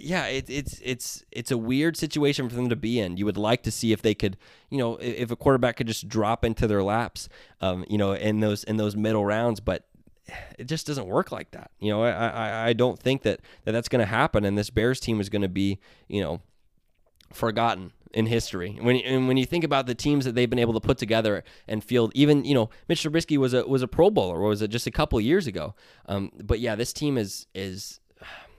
yeah 0.00 0.26
it, 0.26 0.48
it's 0.48 0.80
it's 0.84 1.24
it's 1.32 1.50
a 1.50 1.58
weird 1.58 1.96
situation 1.96 2.48
for 2.48 2.54
them 2.54 2.68
to 2.68 2.76
be 2.76 3.00
in. 3.00 3.16
You 3.16 3.24
would 3.24 3.36
like 3.36 3.62
to 3.64 3.70
see 3.70 3.92
if 3.92 4.00
they 4.00 4.14
could 4.14 4.36
you 4.70 4.78
know 4.78 4.96
if 4.96 5.30
a 5.30 5.36
quarterback 5.36 5.76
could 5.76 5.86
just 5.86 6.08
drop 6.08 6.44
into 6.44 6.66
their 6.66 6.82
laps 6.82 7.28
um, 7.60 7.84
you 7.88 7.98
know 7.98 8.12
in 8.12 8.40
those 8.40 8.64
in 8.64 8.76
those 8.76 8.96
middle 8.96 9.24
rounds 9.24 9.60
but 9.60 9.86
it 10.58 10.64
just 10.64 10.86
doesn't 10.86 11.06
work 11.06 11.32
like 11.32 11.50
that. 11.52 11.70
You 11.80 11.90
know, 11.90 12.02
I 12.02 12.10
I, 12.10 12.68
I 12.68 12.72
don't 12.72 12.98
think 12.98 13.22
that, 13.22 13.40
that 13.64 13.72
that's 13.72 13.88
going 13.88 14.00
to 14.00 14.06
happen, 14.06 14.44
and 14.44 14.56
this 14.56 14.70
Bears 14.70 15.00
team 15.00 15.20
is 15.20 15.28
going 15.28 15.42
to 15.42 15.48
be 15.48 15.78
you 16.08 16.22
know 16.22 16.40
forgotten 17.32 17.92
in 18.12 18.26
history. 18.26 18.78
When 18.80 18.96
and 18.96 19.28
when 19.28 19.36
you 19.36 19.46
think 19.46 19.64
about 19.64 19.86
the 19.86 19.94
teams 19.94 20.24
that 20.24 20.34
they've 20.34 20.48
been 20.48 20.58
able 20.58 20.74
to 20.74 20.80
put 20.80 20.98
together 20.98 21.44
and 21.66 21.82
field, 21.82 22.12
even 22.14 22.44
you 22.44 22.54
know 22.54 22.70
Mitch 22.88 23.02
Trubisky 23.02 23.38
was 23.38 23.54
a 23.54 23.66
was 23.66 23.82
a 23.82 23.88
Pro 23.88 24.10
Bowler, 24.10 24.38
or 24.38 24.48
was 24.48 24.62
it 24.62 24.68
just 24.68 24.86
a 24.86 24.90
couple 24.90 25.20
years 25.20 25.46
ago? 25.46 25.74
Um, 26.06 26.30
but 26.42 26.60
yeah, 26.60 26.74
this 26.74 26.92
team 26.92 27.18
is 27.18 27.46
is 27.54 28.00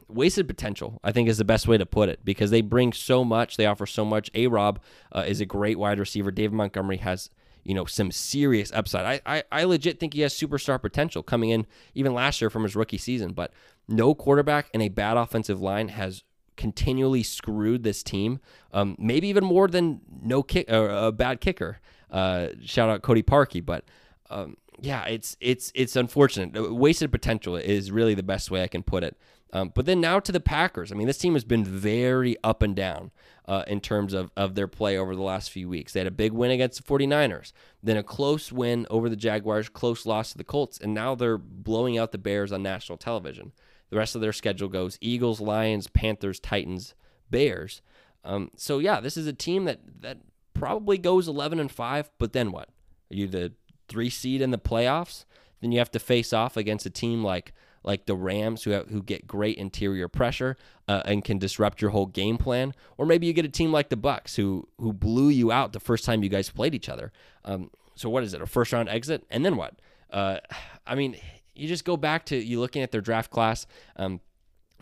wasted 0.08 0.48
potential. 0.48 1.00
I 1.04 1.12
think 1.12 1.30
is 1.30 1.38
the 1.38 1.46
best 1.46 1.68
way 1.68 1.78
to 1.78 1.86
put 1.86 2.10
it 2.10 2.26
because 2.26 2.52
they 2.52 2.62
bring 2.62 2.94
so 2.94 3.24
much, 3.24 3.58
they 3.58 3.66
offer 3.66 3.86
so 3.86 4.04
much. 4.04 4.30
A 4.34 4.48
Rob 4.48 4.80
uh, 5.12 5.24
is 5.28 5.42
a 5.42 5.46
great 5.46 5.78
wide 5.78 6.00
receiver. 6.00 6.32
David 6.32 6.54
Montgomery 6.54 6.98
has 6.98 7.30
you 7.64 7.74
know, 7.74 7.86
some 7.86 8.12
serious 8.12 8.72
upside. 8.72 9.22
I, 9.26 9.38
I, 9.38 9.44
I 9.52 9.64
legit 9.64 10.00
think 10.00 10.14
he 10.14 10.22
has 10.22 10.34
superstar 10.34 10.82
potential 10.82 11.24
coming 11.24 11.50
in 11.50 11.66
even 11.94 12.14
last 12.14 12.42
year 12.42 12.50
from 12.50 12.64
his 12.64 12.76
rookie 12.76 12.98
season, 12.98 13.34
but 13.34 13.54
no 13.88 14.14
quarterback 14.14 14.70
and 14.74 14.84
a 14.84 14.90
bad 14.90 15.18
offensive 15.18 15.62
line 15.62 15.90
has 15.90 16.24
continually 16.56 17.24
screwed 17.24 17.84
this 17.84 18.04
team. 18.04 18.40
Um, 18.74 18.96
maybe 19.00 19.28
even 19.28 19.46
more 19.46 19.68
than 19.68 20.02
no 20.22 20.44
kick 20.44 20.70
or 20.70 20.90
a 20.90 21.12
bad 21.12 21.42
kicker. 21.42 21.80
Uh, 22.12 22.50
shout 22.64 22.90
out 22.90 23.02
Cody 23.02 23.24
Parkey, 23.24 23.66
but 23.66 23.86
um, 24.30 24.58
yeah, 24.82 25.06
it's 25.06 25.38
it's 25.40 25.72
it's 25.76 25.96
unfortunate. 25.96 26.74
Wasted 26.74 27.12
potential 27.12 27.56
is 27.56 27.92
really 27.92 28.14
the 28.14 28.24
best 28.24 28.52
way 28.52 28.64
I 28.64 28.68
can 28.68 28.84
put 28.84 29.04
it. 29.04 29.18
Um, 29.52 29.72
but 29.74 29.86
then 29.86 30.00
now 30.00 30.20
to 30.20 30.32
the 30.32 30.40
Packers. 30.40 30.92
I 30.92 30.96
mean, 30.96 31.08
this 31.08 31.18
team 31.18 31.34
has 31.34 31.44
been 31.44 31.66
very 31.66 32.38
up 32.44 32.62
and 32.62 32.76
down 32.76 33.12
uh, 33.48 33.64
in 33.68 33.82
terms 33.82 34.14
of, 34.14 34.32
of 34.38 34.54
their 34.54 34.68
play 34.68 34.98
over 34.98 35.16
the 35.16 35.24
last 35.24 35.50
few 35.50 35.68
weeks. 35.68 35.94
They 35.94 36.00
had 36.02 36.08
a 36.08 36.12
big 36.12 36.34
win 36.34 36.52
against 36.52 36.78
the 36.78 36.92
49ers, 36.92 37.52
then 37.82 37.98
a 37.98 38.04
close 38.04 38.52
win 38.52 38.86
over 38.92 39.10
the 39.10 39.16
Jaguars, 39.16 39.68
close 39.70 40.06
loss 40.06 40.32
to 40.32 40.38
the 40.38 40.44
Colts, 40.44 40.80
and 40.80 40.94
now 40.94 41.16
they're 41.16 41.40
blowing 41.40 41.98
out 41.98 42.12
the 42.12 42.20
Bears 42.20 42.52
on 42.52 42.62
national 42.62 43.00
television. 43.00 43.52
The 43.90 43.98
rest 43.98 44.14
of 44.14 44.22
their 44.22 44.34
schedule 44.34 44.68
goes 44.68 45.00
Eagles, 45.02 45.42
Lions, 45.42 45.88
Panthers, 45.88 46.40
Titans, 46.40 46.94
Bears. 47.32 47.82
Um, 48.24 48.52
so 48.56 48.78
yeah, 48.78 49.00
this 49.00 49.18
is 49.18 49.26
a 49.26 49.34
team 49.34 49.66
that 49.66 49.80
that 50.02 50.20
probably 50.54 50.98
goes 50.98 51.28
11 51.28 51.60
and 51.60 51.72
5, 51.72 52.12
but 52.20 52.34
then 52.34 52.52
what? 52.52 52.70
Are 53.12 53.16
you 53.16 53.28
the 53.28 53.54
3 53.88 54.10
seed 54.10 54.42
in 54.42 54.52
the 54.52 54.58
playoffs? 54.60 55.26
Then 55.62 55.72
you 55.72 55.80
have 55.80 55.92
to 55.92 56.00
face 56.00 56.34
off 56.34 56.56
against 56.56 56.86
a 56.86 56.92
team 56.92 57.24
like 57.24 57.54
like 57.84 58.06
the 58.06 58.16
Rams 58.16 58.64
who 58.64 58.72
have, 58.72 58.88
who 58.90 59.02
get 59.02 59.28
great 59.28 59.58
interior 59.58 60.08
pressure 60.08 60.58
uh, 60.88 61.02
and 61.06 61.24
can 61.24 61.38
disrupt 61.38 61.82
your 61.82 61.92
whole 61.92 62.06
game 62.06 62.38
plan, 62.38 62.74
or 62.98 63.06
maybe 63.06 63.28
you 63.28 63.34
get 63.34 63.46
a 63.46 63.50
team 63.50 63.72
like 63.72 63.90
the 63.90 63.98
Bucks, 63.98 64.36
who 64.36 64.68
who 64.78 64.94
blew 64.94 65.30
you 65.30 65.52
out 65.52 65.74
the 65.74 65.80
first 65.80 66.06
time 66.06 66.24
you 66.24 66.30
guys 66.30 66.50
played 66.50 66.76
each 66.76 66.90
other. 66.90 67.12
Um, 67.46 67.72
so 67.96 68.10
what 68.10 68.24
is 68.24 68.34
it? 68.34 68.42
A 68.42 68.46
first 68.46 68.74
round 68.74 68.90
exit, 68.90 69.26
and 69.30 69.46
then 69.46 69.56
what? 69.56 69.76
Uh, 70.10 70.40
I 70.86 70.96
mean, 70.96 71.18
you 71.56 71.68
just 71.68 71.86
go 71.86 71.98
back 71.98 72.26
to 72.28 72.38
you 72.38 72.60
looking 72.60 72.82
at 72.82 72.92
their 72.92 73.02
draft 73.02 73.32
class. 73.32 73.66
Um, 73.96 74.22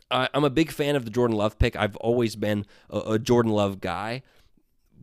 I, 0.09 0.29
am 0.33 0.43
a 0.43 0.49
big 0.49 0.71
fan 0.71 0.95
of 0.95 1.05
the 1.05 1.11
Jordan 1.11 1.35
Love 1.35 1.59
pick. 1.59 1.75
I've 1.75 1.95
always 1.97 2.35
been 2.35 2.65
a, 2.89 2.99
a 2.99 3.19
Jordan 3.19 3.51
Love 3.51 3.81
guy, 3.81 4.23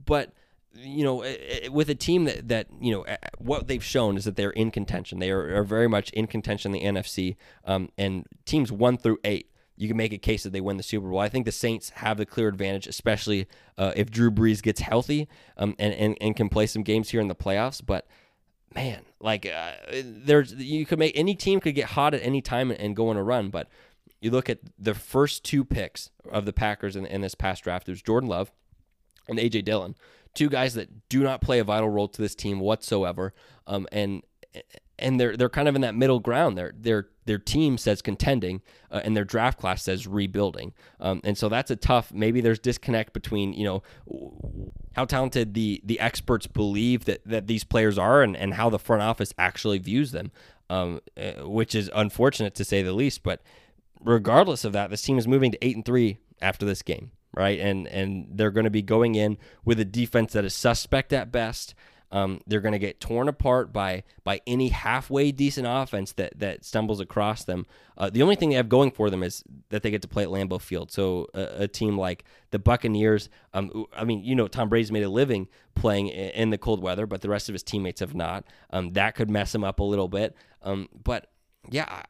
but 0.04 0.32
you 0.76 1.04
know, 1.04 1.24
with 1.70 1.88
a 1.90 1.94
team 1.94 2.24
that 2.24 2.48
that 2.48 2.66
you 2.80 2.92
know 2.92 3.06
what 3.38 3.68
they've 3.68 3.84
shown 3.84 4.16
is 4.16 4.24
that 4.24 4.36
they're 4.36 4.50
in 4.50 4.70
contention. 4.70 5.18
They 5.18 5.30
are, 5.30 5.56
are 5.56 5.64
very 5.64 5.88
much 5.88 6.10
in 6.10 6.26
contention 6.26 6.74
in 6.74 6.94
the 6.94 7.00
NFC, 7.00 7.36
um, 7.64 7.90
and 7.96 8.26
teams 8.44 8.72
one 8.72 8.96
through 8.96 9.18
eight. 9.24 9.50
You 9.76 9.88
can 9.88 9.96
make 9.96 10.12
a 10.12 10.18
case 10.18 10.44
that 10.44 10.52
they 10.52 10.60
win 10.60 10.76
the 10.76 10.84
Super 10.84 11.08
Bowl. 11.08 11.18
I 11.18 11.28
think 11.28 11.46
the 11.46 11.52
Saints 11.52 11.90
have 11.90 12.16
the 12.16 12.26
clear 12.26 12.46
advantage, 12.46 12.86
especially 12.86 13.48
uh, 13.76 13.92
if 13.96 14.08
Drew 14.08 14.30
Brees 14.30 14.62
gets 14.62 14.80
healthy 14.80 15.28
um, 15.56 15.74
and, 15.78 15.94
and 15.94 16.16
and 16.20 16.36
can 16.36 16.48
play 16.48 16.66
some 16.66 16.82
games 16.82 17.10
here 17.10 17.20
in 17.20 17.28
the 17.28 17.34
playoffs. 17.34 17.82
But 17.84 18.06
man, 18.74 19.02
like 19.20 19.46
uh, 19.46 19.72
there's 20.04 20.54
you 20.54 20.86
could 20.86 20.98
make 20.98 21.16
any 21.16 21.34
team 21.34 21.60
could 21.60 21.74
get 21.74 21.90
hot 21.90 22.14
at 22.14 22.22
any 22.22 22.40
time 22.40 22.70
and 22.70 22.94
go 22.94 23.08
on 23.08 23.16
a 23.16 23.22
run, 23.22 23.50
but 23.50 23.68
you 24.20 24.30
look 24.30 24.48
at 24.48 24.60
the 24.78 24.94
first 24.94 25.44
two 25.44 25.64
picks 25.64 26.10
of 26.30 26.46
the 26.46 26.52
Packers 26.52 26.96
in, 26.96 27.04
in 27.04 27.20
this 27.20 27.34
past 27.34 27.64
draft. 27.64 27.84
There's 27.86 28.00
Jordan 28.00 28.28
Love 28.28 28.52
and 29.28 29.38
AJ 29.38 29.64
Dillon, 29.64 29.96
two 30.34 30.48
guys 30.48 30.74
that 30.74 31.08
do 31.08 31.22
not 31.22 31.40
play 31.40 31.58
a 31.58 31.64
vital 31.64 31.88
role 31.88 32.08
to 32.08 32.22
this 32.22 32.34
team 32.34 32.60
whatsoever. 32.60 33.34
Um, 33.66 33.86
and 33.92 34.22
and 34.98 35.18
they're 35.18 35.36
they're 35.36 35.48
kind 35.48 35.68
of 35.68 35.74
in 35.74 35.80
that 35.80 35.94
middle 35.94 36.20
ground. 36.20 36.56
Their 36.56 36.72
their 36.78 37.08
their 37.26 37.38
team 37.38 37.78
says 37.78 38.02
contending, 38.02 38.62
uh, 38.90 39.00
and 39.04 39.16
their 39.16 39.24
draft 39.24 39.58
class 39.58 39.82
says 39.82 40.06
rebuilding. 40.06 40.72
Um, 41.00 41.20
and 41.24 41.36
so 41.36 41.48
that's 41.48 41.70
a 41.70 41.76
tough. 41.76 42.12
Maybe 42.12 42.40
there's 42.40 42.58
disconnect 42.58 43.12
between 43.12 43.52
you 43.52 43.64
know 43.64 44.62
how 44.94 45.04
talented 45.04 45.54
the 45.54 45.80
the 45.84 45.98
experts 46.00 46.46
believe 46.46 47.06
that 47.06 47.26
that 47.26 47.46
these 47.46 47.64
players 47.64 47.98
are, 47.98 48.22
and 48.22 48.36
and 48.36 48.54
how 48.54 48.70
the 48.70 48.78
front 48.78 49.02
office 49.02 49.32
actually 49.38 49.78
views 49.78 50.12
them, 50.12 50.30
um, 50.70 51.00
eh, 51.16 51.40
which 51.42 51.74
is 51.74 51.90
unfortunate 51.94 52.54
to 52.54 52.64
say 52.64 52.82
the 52.82 52.92
least. 52.92 53.22
But 53.22 53.42
regardless 54.00 54.64
of 54.64 54.72
that, 54.74 54.90
this 54.90 55.02
team 55.02 55.18
is 55.18 55.26
moving 55.26 55.50
to 55.52 55.64
eight 55.64 55.76
and 55.76 55.84
three 55.84 56.18
after 56.40 56.64
this 56.64 56.82
game, 56.82 57.10
right? 57.36 57.58
And 57.58 57.86
and 57.88 58.26
they're 58.30 58.50
going 58.50 58.64
to 58.64 58.70
be 58.70 58.82
going 58.82 59.14
in 59.14 59.38
with 59.64 59.80
a 59.80 59.84
defense 59.84 60.32
that 60.32 60.44
is 60.44 60.54
suspect 60.54 61.12
at 61.12 61.32
best. 61.32 61.74
Um, 62.12 62.40
they're 62.46 62.60
going 62.60 62.72
to 62.72 62.78
get 62.78 63.00
torn 63.00 63.28
apart 63.28 63.72
by 63.72 64.04
by 64.22 64.40
any 64.46 64.68
halfway 64.68 65.32
decent 65.32 65.66
offense 65.68 66.12
that 66.12 66.38
that 66.38 66.64
stumbles 66.64 67.00
across 67.00 67.44
them. 67.44 67.66
Uh, 67.98 68.08
the 68.08 68.22
only 68.22 68.36
thing 68.36 68.50
they 68.50 68.56
have 68.56 68.68
going 68.68 68.92
for 68.92 69.10
them 69.10 69.22
is 69.22 69.42
that 69.70 69.82
they 69.82 69.90
get 69.90 70.02
to 70.02 70.08
play 70.08 70.22
at 70.22 70.28
Lambeau 70.28 70.60
Field. 70.60 70.92
So 70.92 71.26
a, 71.34 71.62
a 71.62 71.68
team 71.68 71.98
like 71.98 72.24
the 72.50 72.60
Buccaneers, 72.60 73.28
um, 73.52 73.86
I 73.96 74.04
mean, 74.04 74.22
you 74.22 74.36
know, 74.36 74.46
Tom 74.46 74.68
Brady's 74.68 74.92
made 74.92 75.02
a 75.02 75.08
living 75.08 75.48
playing 75.74 76.08
in 76.08 76.50
the 76.50 76.58
cold 76.58 76.80
weather, 76.80 77.06
but 77.06 77.20
the 77.20 77.28
rest 77.28 77.48
of 77.48 77.52
his 77.52 77.64
teammates 77.64 78.00
have 78.00 78.14
not. 78.14 78.44
Um, 78.70 78.92
that 78.92 79.16
could 79.16 79.28
mess 79.28 79.52
him 79.52 79.64
up 79.64 79.80
a 79.80 79.84
little 79.84 80.08
bit. 80.08 80.36
Um, 80.62 80.88
but 81.02 81.30
yeah, 81.68 82.02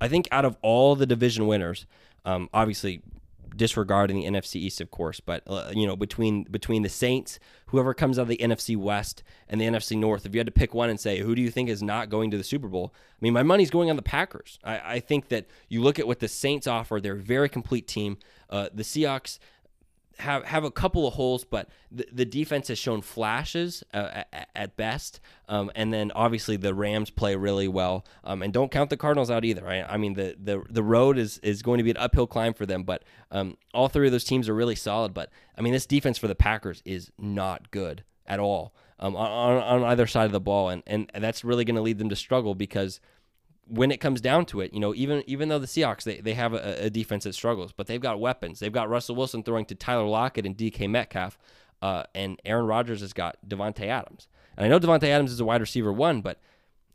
I 0.00 0.08
think 0.08 0.28
out 0.32 0.44
of 0.46 0.56
all 0.62 0.96
the 0.96 1.06
division 1.06 1.46
winners, 1.46 1.86
um, 2.24 2.48
obviously 2.54 3.02
disregarding 3.56 4.16
the 4.16 4.24
NFC 4.24 4.56
East, 4.56 4.80
of 4.80 4.90
course, 4.90 5.20
but 5.20 5.42
uh, 5.46 5.70
you 5.74 5.86
know 5.86 5.96
between 5.96 6.44
between 6.44 6.82
the 6.82 6.88
Saints, 6.88 7.38
whoever 7.66 7.94
comes 7.94 8.18
out 8.18 8.22
of 8.22 8.28
the 8.28 8.36
NFC 8.38 8.76
West 8.76 9.22
and 9.48 9.60
the 9.60 9.64
NFC 9.64 9.96
North, 9.96 10.26
if 10.26 10.34
you 10.34 10.38
had 10.38 10.46
to 10.46 10.52
pick 10.52 10.74
one 10.74 10.90
and 10.90 11.00
say 11.00 11.20
who 11.20 11.34
do 11.34 11.42
you 11.42 11.50
think 11.50 11.68
is 11.68 11.82
not 11.82 12.10
going 12.10 12.30
to 12.30 12.36
the 12.36 12.44
Super 12.44 12.68
Bowl, 12.68 12.92
I 12.94 13.18
mean 13.20 13.32
my 13.32 13.42
money's 13.42 13.70
going 13.70 13.90
on 13.90 13.96
the 13.96 14.02
Packers. 14.02 14.58
I, 14.62 14.94
I 14.94 15.00
think 15.00 15.28
that 15.28 15.46
you 15.68 15.82
look 15.82 15.98
at 15.98 16.06
what 16.06 16.20
the 16.20 16.28
Saints 16.28 16.66
offer; 16.66 17.00
they're 17.00 17.14
a 17.14 17.16
very 17.16 17.48
complete 17.48 17.86
team. 17.86 18.18
Uh, 18.48 18.68
the 18.72 18.84
Seahawks 18.84 19.38
have 20.18 20.44
have 20.44 20.64
a 20.64 20.70
couple 20.70 21.06
of 21.06 21.14
holes, 21.14 21.44
but 21.44 21.68
the, 21.90 22.06
the 22.12 22.24
defense 22.24 22.68
has 22.68 22.78
shown 22.78 23.02
flashes 23.02 23.84
uh, 23.92 24.22
at, 24.32 24.48
at, 24.54 24.76
best. 24.76 25.20
Um, 25.48 25.70
and 25.74 25.92
then 25.92 26.10
obviously 26.14 26.56
the 26.56 26.74
Rams 26.74 27.10
play 27.10 27.36
really 27.36 27.68
well. 27.68 28.04
Um, 28.24 28.42
and 28.42 28.52
don't 28.52 28.70
count 28.70 28.90
the 28.90 28.96
Cardinals 28.96 29.30
out 29.30 29.44
either. 29.44 29.62
Right? 29.62 29.84
I 29.86 29.96
mean 29.96 30.14
the 30.14 30.36
the 30.42 30.62
the 30.70 30.82
road 30.82 31.18
is 31.18 31.38
is 31.38 31.62
going 31.62 31.78
to 31.78 31.84
be 31.84 31.90
an 31.90 31.96
uphill 31.98 32.26
climb 32.26 32.54
for 32.54 32.66
them, 32.66 32.82
but 32.82 33.04
um, 33.30 33.56
all 33.74 33.88
three 33.88 34.06
of 34.06 34.12
those 34.12 34.24
teams 34.24 34.48
are 34.48 34.54
really 34.54 34.76
solid. 34.76 35.12
But 35.12 35.30
I 35.56 35.60
mean 35.60 35.72
this 35.72 35.86
defense 35.86 36.18
for 36.18 36.28
the 36.28 36.34
Packers 36.34 36.82
is 36.84 37.10
not 37.18 37.70
good 37.70 38.04
at 38.26 38.40
all 38.40 38.74
um, 38.98 39.16
on 39.16 39.58
on 39.58 39.82
either 39.84 40.06
side 40.06 40.26
of 40.26 40.32
the 40.32 40.40
ball, 40.40 40.68
and 40.70 40.82
and 40.86 41.10
that's 41.14 41.44
really 41.44 41.64
going 41.64 41.76
to 41.76 41.82
lead 41.82 41.98
them 41.98 42.08
to 42.08 42.16
struggle 42.16 42.54
because 42.54 43.00
when 43.68 43.90
it 43.90 44.00
comes 44.00 44.20
down 44.20 44.46
to 44.46 44.60
it, 44.60 44.72
you 44.72 44.80
know, 44.80 44.94
even 44.94 45.22
even 45.26 45.48
though 45.48 45.58
the 45.58 45.66
Seahawks 45.66 46.04
they, 46.04 46.20
they 46.20 46.34
have 46.34 46.54
a, 46.54 46.84
a, 46.84 46.90
defense 46.90 47.24
that 47.24 47.34
struggles, 47.34 47.72
but 47.72 47.86
they've 47.86 48.00
got 48.00 48.20
weapons. 48.20 48.60
They've 48.60 48.72
got 48.72 48.88
Russell 48.88 49.16
Wilson 49.16 49.42
throwing 49.42 49.64
to 49.66 49.74
Tyler 49.74 50.06
Lockett 50.06 50.46
and 50.46 50.56
DK 50.56 50.88
Metcalf, 50.88 51.38
uh, 51.82 52.04
and 52.14 52.40
Aaron 52.44 52.66
Rodgers 52.66 53.00
has 53.00 53.12
got 53.12 53.36
Davante 53.46 53.86
Adams. 53.86 54.28
And 54.56 54.66
I 54.66 54.68
know 54.68 54.78
Davante 54.78 55.08
Adams 55.08 55.32
is 55.32 55.40
a 55.40 55.44
wide 55.44 55.60
receiver 55.60 55.92
one, 55.92 56.20
but 56.20 56.38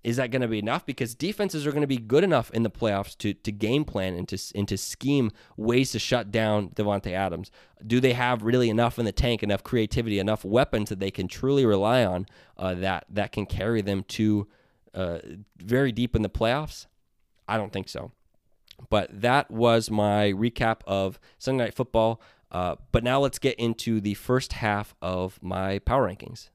is 0.04 0.18
that 0.18 0.32
going 0.32 0.42
to 0.42 0.48
be 0.48 0.58
enough? 0.58 0.86
Because 0.86 1.14
defenses 1.14 1.68
are 1.68 1.72
going 1.72 1.82
to 1.82 1.88
be 1.88 1.98
good 1.98 2.24
enough 2.24 2.50
in 2.52 2.64
the 2.64 2.72
playoffs 2.72 3.16
to 3.18 3.34
to 3.34 3.52
game 3.52 3.84
plan 3.84 4.16
and 4.16 4.28
to 4.30 4.38
and 4.56 4.68
to 4.68 4.78
scheme 4.78 5.32
ways 5.58 5.92
to 5.92 6.00
shut 6.00 6.32
down 6.32 6.70
Davante 6.70 7.12
Adams. 7.12 7.52
Do 7.86 8.00
they 8.00 8.14
have 8.14 8.44
really 8.44 8.70
enough 8.70 8.98
in 8.98 9.06
the 9.06 9.12
tank, 9.12 9.44
enough 9.44 9.64
creativity, 9.64 10.20
enough 10.20 10.46
weapons 10.46 10.90
that 10.90 11.00
they 11.00 11.12
can 11.12 11.28
truly 11.28 11.66
rely 11.66 12.06
on 12.06 12.26
uh, 12.58 12.74
that 12.76 13.06
that 13.10 13.32
can 13.32 13.46
carry 13.46 13.82
them 13.82 14.04
to 14.10 14.48
uh, 14.94 15.20
very 15.58 15.92
deep 15.92 16.16
in 16.16 16.22
the 16.22 16.30
playoffs? 16.30 16.88
I 17.48 17.58
don't 17.58 17.74
think 17.74 17.90
so. 17.90 18.12
But 18.90 19.22
that 19.22 19.52
was 19.52 19.92
my 19.92 20.32
recap 20.32 20.82
of 20.88 21.20
Sunday 21.38 21.66
Night 21.66 21.74
Football. 21.74 22.22
Uh, 22.52 22.76
but 22.92 23.04
now 23.04 23.20
let's 23.20 23.40
get 23.40 23.58
into 23.58 24.02
the 24.02 24.14
first 24.16 24.54
half 24.54 24.94
of 25.02 25.40
my 25.42 25.80
power 25.80 26.08
rankings. 26.08 26.50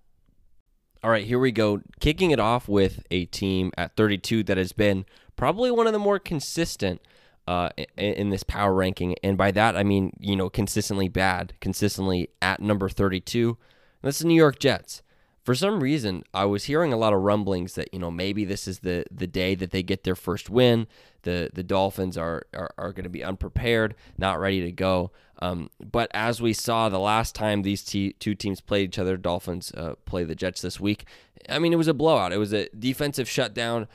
All 1.03 1.11
right, 1.11 1.25
here 1.25 1.39
we 1.39 1.53
go. 1.53 1.81
Kicking 2.01 2.31
it 2.31 2.41
off 2.41 2.69
with 2.69 3.07
a 3.11 3.27
team 3.27 3.71
at 3.79 3.97
32 3.97 4.43
that 4.45 4.57
has 4.57 4.73
been 4.73 5.07
probably 5.37 5.71
one 5.71 5.87
of 5.87 5.93
the 5.93 5.99
more 5.99 6.19
consistent 6.19 7.01
uh, 7.47 7.71
in, 7.77 8.15
in, 8.15 8.31
this 8.31 8.43
power 8.43 8.75
ranking. 8.75 9.15
And 9.23 9.39
by 9.39 9.53
that, 9.53 9.77
I 9.77 9.85
mean, 9.85 10.13
you 10.19 10.35
know, 10.35 10.51
consistently 10.51 11.09
bad, 11.09 11.55
consistently 11.61 12.31
at 12.43 12.61
number 12.61 12.89
32. 12.89 13.57
That's 14.03 14.19
the 14.19 14.27
New 14.27 14.35
York 14.35 14.59
Jets 14.59 15.03
for 15.47 15.55
some 15.55 15.81
reason, 15.81 16.25
I 16.35 16.45
was 16.45 16.65
hearing 16.65 16.93
a 16.93 16.97
lot 16.97 17.13
of 17.13 17.21
rumblings 17.21 17.77
that 17.77 17.89
you 17.93 18.01
know 18.01 18.11
maybe 18.11 18.45
this 18.45 18.67
is 18.67 18.81
the 18.81 19.05
the 19.13 19.29
day 19.29 19.55
that 19.55 19.71
they 19.71 19.85
get 19.85 20.03
their 20.03 20.17
first 20.17 20.51
win. 20.51 20.89
The 21.23 21.51
the 21.55 21.63
Dolphins 21.63 22.19
are 22.19 22.43
are, 22.53 22.71
are 22.77 22.93
going 22.93 23.05
to 23.05 23.11
be 23.11 23.23
unprepared, 23.23 23.95
not 24.19 24.41
ready 24.41 24.61
to 24.63 24.73
go. 24.73 25.13
Um, 25.39 25.71
but 25.79 26.11
as 26.13 26.43
we 26.43 26.53
saw 26.53 26.89
the 26.89 26.99
last 26.99 27.37
time 27.37 27.63
these 27.63 27.85
two 27.85 28.13
teams 28.35 28.61
played 28.61 28.89
each 28.89 28.99
other, 28.99 29.17
Dolphins 29.17 29.71
uh, 29.77 29.95
play 30.05 30.25
the 30.25 30.35
Jets 30.35 30.63
this 30.63 30.81
week. 30.81 31.07
I 31.49 31.61
mean, 31.61 31.73
it 31.73 31.77
was 31.77 31.89
a 31.89 31.95
blowout. 31.95 32.33
It 32.33 32.39
was 32.39 32.53
a 32.53 32.69
defensive 32.77 33.29
shutdown 33.29 33.87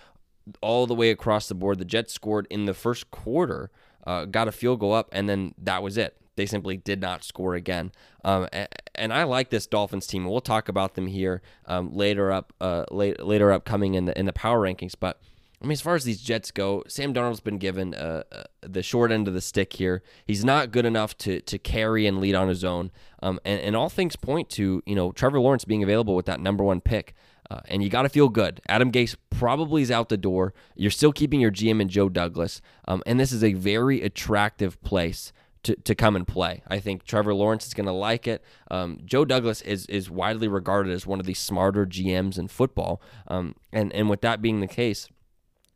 all 0.62 0.88
the 0.88 0.96
way 0.96 1.12
across 1.12 1.50
the 1.50 1.56
board. 1.56 1.80
The 1.80 1.86
Jets 1.86 2.14
scored 2.14 2.48
in 2.50 2.64
the 2.64 2.74
first 2.74 3.12
quarter, 3.12 3.72
uh, 4.08 4.24
got 4.24 4.48
a 4.48 4.54
field 4.54 4.80
goal 4.80 4.94
up, 4.94 5.10
and 5.12 5.28
then 5.28 5.54
that 5.58 5.84
was 5.84 5.98
it. 5.98 6.16
They 6.42 6.48
simply 6.48 6.76
did 6.76 7.00
not 7.00 7.24
score 7.24 7.54
again. 7.54 7.92
Um, 8.24 8.48
and, 8.96 9.14
I 9.14 9.26
like 9.26 9.52
this 9.52 9.68
Dolphins 9.68 10.08
team. 10.08 10.26
We'll 10.26 10.42
talk 10.42 10.70
about 10.70 10.96
them 10.96 11.06
here 11.06 11.44
um, 11.68 11.94
later 11.94 12.32
up, 12.32 12.52
uh, 12.60 12.86
late, 12.90 13.24
later 13.24 13.52
upcoming 13.52 13.94
in 13.94 14.06
the 14.06 14.18
in 14.18 14.26
the 14.26 14.34
power 14.34 14.60
rankings. 14.60 14.96
But 15.00 15.22
I 15.62 15.66
mean, 15.66 15.74
as 15.74 15.82
far 15.82 15.94
as 15.94 16.04
these 16.04 16.20
Jets 16.20 16.50
go, 16.50 16.84
Sam 16.88 17.14
Darnold's 17.14 17.42
been 17.42 17.60
given 17.60 17.94
uh, 17.94 18.24
uh, 18.32 18.44
the 18.62 18.82
short 18.82 19.12
end 19.12 19.28
of 19.28 19.36
the 19.36 19.42
stick 19.42 19.74
here. 19.74 20.02
He's 20.26 20.44
not 20.44 20.72
good 20.72 20.86
enough 20.86 21.16
to 21.20 21.42
to 21.42 21.60
carry 21.60 22.08
and 22.08 22.20
lead 22.20 22.34
on 22.34 22.48
his 22.48 22.64
own. 22.64 22.90
Um, 23.22 23.40
and, 23.46 23.62
and 23.62 23.76
all 23.76 23.90
things 23.90 24.16
point 24.16 24.50
to 24.52 24.82
you 24.88 24.96
know 24.96 25.12
Trevor 25.12 25.40
Lawrence 25.40 25.64
being 25.64 25.84
available 25.84 26.16
with 26.16 26.26
that 26.26 26.40
number 26.40 26.64
one 26.64 26.82
pick. 26.82 27.14
Uh, 27.52 27.60
and 27.68 27.84
you 27.84 27.90
got 27.90 28.04
to 28.04 28.10
feel 28.10 28.30
good. 28.30 28.62
Adam 28.70 28.92
Gase 28.92 29.16
probably 29.30 29.82
is 29.82 29.92
out 29.92 30.08
the 30.10 30.16
door. 30.16 30.54
You're 30.74 30.90
still 30.90 31.12
keeping 31.12 31.42
your 31.42 31.52
GM 31.52 31.82
and 31.82 31.90
Joe 31.90 32.08
Douglas. 32.08 32.62
Um, 32.88 33.04
and 33.06 33.20
this 33.20 33.34
is 33.34 33.44
a 33.44 33.54
very 33.54 34.02
attractive 34.02 34.82
place 34.84 35.34
to, 35.64 35.76
to 35.76 35.96
come 35.96 36.16
and 36.16 36.28
play. 36.28 36.64
I 36.68 36.80
think 36.80 37.04
Trevor 37.04 37.34
Lawrence 37.34 37.68
is 37.68 37.74
going 37.74 37.86
to 37.86 37.92
like 37.92 38.28
it. 38.28 38.44
Um, 38.70 39.00
Joe 39.06 39.26
Douglas 39.26 39.62
is 39.62 39.86
is 39.88 40.10
widely 40.10 40.48
regarded 40.48 40.92
as 40.94 41.06
one 41.06 41.20
of 41.20 41.26
the 41.26 41.34
smarter 41.34 41.86
GMs 41.86 42.38
in 42.38 42.48
football. 42.48 43.02
Um, 43.28 43.56
and 43.72 43.94
and 43.94 44.10
with 44.10 44.22
that 44.22 44.42
being 44.42 44.60
the 44.60 44.68
case, 44.68 45.08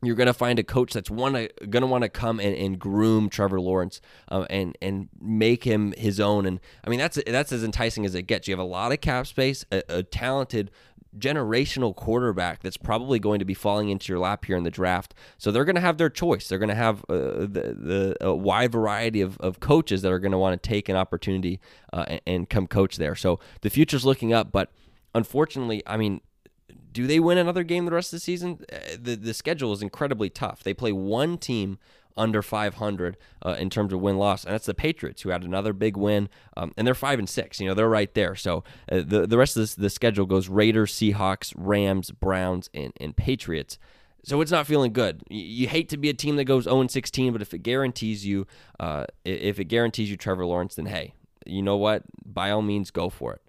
you're 0.02 0.16
going 0.16 0.26
to 0.26 0.34
find 0.34 0.58
a 0.58 0.64
coach 0.64 0.92
that's 0.92 1.10
wanna 1.10 1.48
going 1.70 1.82
to 1.82 1.86
want 1.86 2.02
to 2.02 2.08
come 2.08 2.40
and, 2.40 2.54
and 2.56 2.78
groom 2.78 3.28
Trevor 3.28 3.60
Lawrence 3.60 4.00
uh, 4.30 4.46
and 4.50 4.76
and 4.82 5.08
make 5.20 5.64
him 5.64 5.92
his 5.96 6.20
own. 6.20 6.46
And 6.46 6.60
I 6.84 6.90
mean 6.90 6.98
that's 6.98 7.18
that's 7.26 7.52
as 7.52 7.62
enticing 7.62 8.04
as 8.04 8.14
it 8.14 8.22
gets. 8.22 8.48
You 8.48 8.52
have 8.52 8.60
a 8.60 8.64
lot 8.64 8.92
of 8.92 9.00
cap 9.00 9.26
space, 9.26 9.64
a, 9.70 9.82
a 9.88 10.02
talented 10.02 10.70
generational 11.18 11.94
quarterback 11.94 12.62
that's 12.62 12.76
probably 12.76 13.18
going 13.18 13.38
to 13.38 13.44
be 13.44 13.54
falling 13.54 13.88
into 13.88 14.12
your 14.12 14.18
lap 14.18 14.44
here 14.44 14.56
in 14.56 14.64
the 14.64 14.70
draft. 14.70 15.14
So 15.38 15.50
they're 15.50 15.64
going 15.64 15.76
to 15.76 15.80
have 15.80 15.98
their 15.98 16.10
choice. 16.10 16.48
They're 16.48 16.58
going 16.58 16.68
to 16.68 16.74
have 16.74 17.00
uh, 17.08 17.46
the, 17.46 17.76
the 17.78 18.16
a 18.20 18.34
wide 18.34 18.72
variety 18.72 19.20
of, 19.20 19.38
of 19.38 19.60
coaches 19.60 20.02
that 20.02 20.12
are 20.12 20.18
going 20.18 20.32
to 20.32 20.38
want 20.38 20.60
to 20.60 20.68
take 20.68 20.88
an 20.88 20.96
opportunity 20.96 21.60
uh, 21.92 22.04
and, 22.08 22.20
and 22.26 22.50
come 22.50 22.66
coach 22.66 22.96
there. 22.96 23.14
So 23.14 23.40
the 23.62 23.70
future's 23.70 24.04
looking 24.04 24.32
up, 24.32 24.52
but 24.52 24.70
unfortunately, 25.14 25.82
I 25.86 25.96
mean, 25.96 26.20
do 26.92 27.06
they 27.06 27.20
win 27.20 27.38
another 27.38 27.62
game 27.62 27.84
the 27.84 27.92
rest 27.92 28.12
of 28.12 28.18
the 28.18 28.24
season? 28.24 28.60
Uh, 28.72 28.96
the 28.98 29.16
the 29.16 29.34
schedule 29.34 29.72
is 29.72 29.82
incredibly 29.82 30.30
tough. 30.30 30.62
They 30.62 30.72
play 30.72 30.92
one 30.92 31.36
team 31.36 31.78
under 32.16 32.42
500 32.42 33.16
uh, 33.44 33.56
in 33.58 33.70
terms 33.70 33.92
of 33.92 34.00
win 34.00 34.16
loss, 34.16 34.44
and 34.44 34.52
that's 34.52 34.66
the 34.66 34.74
Patriots 34.74 35.22
who 35.22 35.30
had 35.30 35.44
another 35.44 35.72
big 35.72 35.96
win, 35.96 36.28
um, 36.56 36.72
and 36.76 36.86
they're 36.86 36.94
five 36.94 37.18
and 37.18 37.28
six. 37.28 37.60
You 37.60 37.68
know 37.68 37.74
they're 37.74 37.88
right 37.88 38.12
there. 38.14 38.34
So 38.34 38.64
uh, 38.90 39.02
the 39.06 39.26
the 39.26 39.38
rest 39.38 39.56
of 39.56 39.62
this, 39.62 39.74
the 39.74 39.90
schedule 39.90 40.26
goes 40.26 40.48
Raiders, 40.48 40.92
Seahawks, 40.92 41.52
Rams, 41.56 42.10
Browns, 42.10 42.70
and 42.74 42.92
and 43.00 43.16
Patriots. 43.16 43.78
so 44.22 44.40
it's 44.40 44.50
not 44.50 44.66
feeling 44.66 44.92
good. 44.92 45.22
You, 45.28 45.68
hate 45.68 45.88
to 45.90 45.96
be 45.96 46.08
a 46.08 46.14
team 46.14 46.36
that 46.36 46.44
goes 46.44 46.64
0 46.64 46.86
16, 46.86 47.32
but 47.32 47.42
if 47.42 47.54
it 47.54 47.58
guarantees 47.58 48.26
you, 48.26 48.46
uh, 48.80 49.06
if 49.24 49.60
it 49.60 49.64
guarantees 49.66 50.10
you 50.10 50.16
Trevor 50.16 50.46
Lawrence, 50.46 50.74
then 50.74 50.86
hey, 50.86 51.14
you 51.44 51.62
know 51.62 51.76
what? 51.76 52.02
By 52.24 52.50
all 52.50 52.62
means, 52.62 52.90
go 52.90 53.08
for 53.08 53.34
it. 53.34 53.40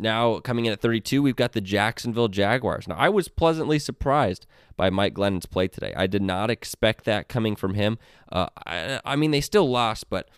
Now 0.00 0.40
coming 0.40 0.66
in 0.66 0.72
at 0.72 0.80
32, 0.80 1.22
we've 1.22 1.36
got 1.36 1.52
the 1.52 1.60
Jacksonville 1.60 2.28
Jaguars. 2.28 2.86
Now 2.88 2.96
I 2.96 3.08
was 3.08 3.28
pleasantly 3.28 3.78
surprised 3.78 4.46
by 4.76 4.90
Mike 4.90 5.14
Glennon's 5.14 5.46
play 5.46 5.68
today. 5.68 5.92
I 5.96 6.06
did 6.06 6.22
not 6.22 6.50
expect 6.50 7.04
that 7.04 7.28
coming 7.28 7.56
from 7.56 7.74
him. 7.74 7.98
Uh, 8.30 8.48
I, 8.66 9.00
I 9.04 9.16
mean, 9.16 9.30
they 9.30 9.40
still 9.40 9.68
lost, 9.68 10.10
but 10.10 10.28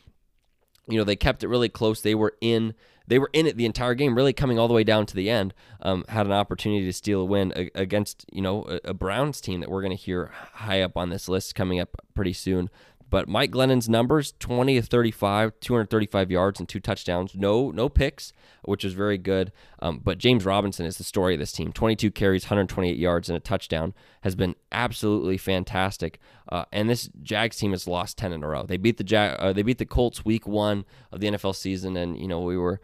you 0.89 0.99
know 0.99 1.05
they 1.05 1.17
kept 1.17 1.45
it 1.45 1.49
really 1.49 1.69
close. 1.69 2.01
They 2.01 2.15
were 2.15 2.35
in 2.41 2.75
they 3.07 3.19
were 3.19 3.31
in 3.33 3.47
it 3.47 3.57
the 3.57 3.65
entire 3.65 3.95
game, 3.95 4.15
really 4.15 4.33
coming 4.35 4.59
all 4.59 4.69
the 4.69 4.75
way 4.75 4.85
down 4.85 5.07
to 5.07 5.17
the 5.17 5.31
end. 5.31 5.55
Um, 5.81 6.05
had 6.09 6.27
an 6.27 6.33
opportunity 6.33 6.85
to 6.85 6.93
steal 6.93 7.23
a 7.23 7.25
win 7.25 7.71
against 7.75 8.27
you 8.33 8.43
know 8.43 8.79
a 8.85 8.95
Browns 8.95 9.41
team 9.41 9.61
that 9.61 9.71
we're 9.71 9.83
going 9.83 9.97
to 9.97 10.03
hear 10.03 10.31
high 10.55 10.83
up 10.83 10.97
on 10.97 11.11
this 11.11 11.29
list 11.29 11.55
coming 11.55 11.81
up 11.81 11.97
pretty 12.15 12.33
soon. 12.33 12.71
But 13.11 13.29
Mike 13.29 13.51
Glennon's 13.51 13.89
numbers 13.89 14.35
20 14.39 14.81
to 14.81 14.83
35, 14.83 15.53
235 15.61 16.31
yards 16.31 16.61
and 16.61 16.69
two 16.69 16.81
touchdowns. 16.81 17.35
No 17.35 17.71
no 17.71 17.89
picks, 17.89 18.33
which 18.65 18.85
is 18.85 18.93
very 18.93 19.19
good. 19.19 19.53
Um, 19.81 20.01
but 20.03 20.19
James 20.19 20.45
Robinson 20.45 20.85
is 20.85 20.99
the 20.99 21.05
story 21.05 21.35
of 21.35 21.41
this 21.41 21.53
team. 21.53 21.73
22 21.73 22.11
carries, 22.11 22.45
128 22.45 22.97
yards 22.97 23.29
and 23.29 23.37
a 23.37 23.41
touchdown 23.41 23.95
has 24.23 24.35
been 24.35 24.55
absolutely 24.73 25.39
fantastic. 25.39 26.19
Uh, 26.51 26.65
and 26.73 26.89
this 26.89 27.09
Jags 27.23 27.57
team 27.57 27.71
has 27.71 27.87
lost 27.87 28.19
10 28.19 28.33
in 28.33 28.43
a 28.43 28.49
row. 28.49 28.65
They 28.65 28.77
beat 28.77 28.99
the 28.99 29.05
Jag, 29.05 29.37
uh, 29.39 29.53
they 29.53 29.63
beat 29.63 29.79
the 29.79 29.87
Colts 29.87 30.25
week 30.25 30.47
1 30.47 30.85
of 31.13 31.21
the 31.21 31.29
NFL 31.29 31.55
season 31.55 31.97
and 31.97 32.19
you 32.19 32.29
know, 32.29 32.41
we 32.41 32.57
were 32.57 32.81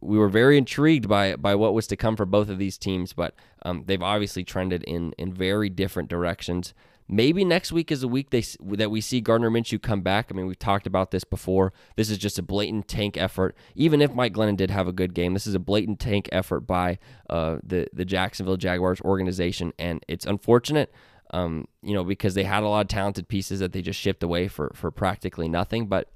we 0.00 0.16
were 0.16 0.28
very 0.28 0.56
intrigued 0.56 1.08
by 1.08 1.36
by 1.36 1.54
what 1.54 1.74
was 1.74 1.86
to 1.88 1.96
come 1.96 2.16
for 2.16 2.24
both 2.24 2.48
of 2.48 2.58
these 2.58 2.78
teams, 2.78 3.12
but 3.12 3.34
um, 3.62 3.84
they've 3.86 4.02
obviously 4.02 4.44
trended 4.44 4.82
in 4.84 5.12
in 5.18 5.32
very 5.32 5.68
different 5.68 6.08
directions. 6.08 6.74
Maybe 7.06 7.44
next 7.44 7.70
week 7.70 7.92
is 7.92 8.02
a 8.02 8.08
week 8.08 8.30
they 8.30 8.42
that 8.76 8.90
we 8.90 9.02
see 9.02 9.20
Gardner 9.20 9.50
Minshew 9.50 9.80
come 9.80 10.00
back. 10.00 10.28
I 10.30 10.34
mean, 10.34 10.46
we've 10.46 10.58
talked 10.58 10.86
about 10.86 11.10
this 11.10 11.22
before. 11.22 11.72
This 11.96 12.08
is 12.08 12.16
just 12.16 12.38
a 12.38 12.42
blatant 12.42 12.88
tank 12.88 13.18
effort. 13.18 13.54
Even 13.74 14.00
if 14.00 14.14
Mike 14.14 14.32
Glennon 14.32 14.56
did 14.56 14.70
have 14.70 14.88
a 14.88 14.92
good 14.92 15.12
game, 15.12 15.34
this 15.34 15.46
is 15.46 15.54
a 15.54 15.58
blatant 15.58 16.00
tank 16.00 16.30
effort 16.32 16.60
by 16.60 16.98
uh, 17.28 17.58
the 17.62 17.88
the 17.92 18.06
Jacksonville 18.06 18.56
Jaguars 18.56 19.02
organization, 19.02 19.74
and 19.78 20.04
it's 20.08 20.24
unfortunate. 20.24 20.94
Um, 21.30 21.66
you 21.82 21.94
know, 21.94 22.04
because 22.04 22.34
they 22.34 22.44
had 22.44 22.62
a 22.62 22.68
lot 22.68 22.82
of 22.82 22.88
talented 22.88 23.28
pieces 23.28 23.60
that 23.60 23.72
they 23.72 23.82
just 23.82 24.00
shipped 24.00 24.22
away 24.22 24.48
for 24.48 24.72
for 24.74 24.90
practically 24.90 25.48
nothing. 25.48 25.88
But 25.88 26.10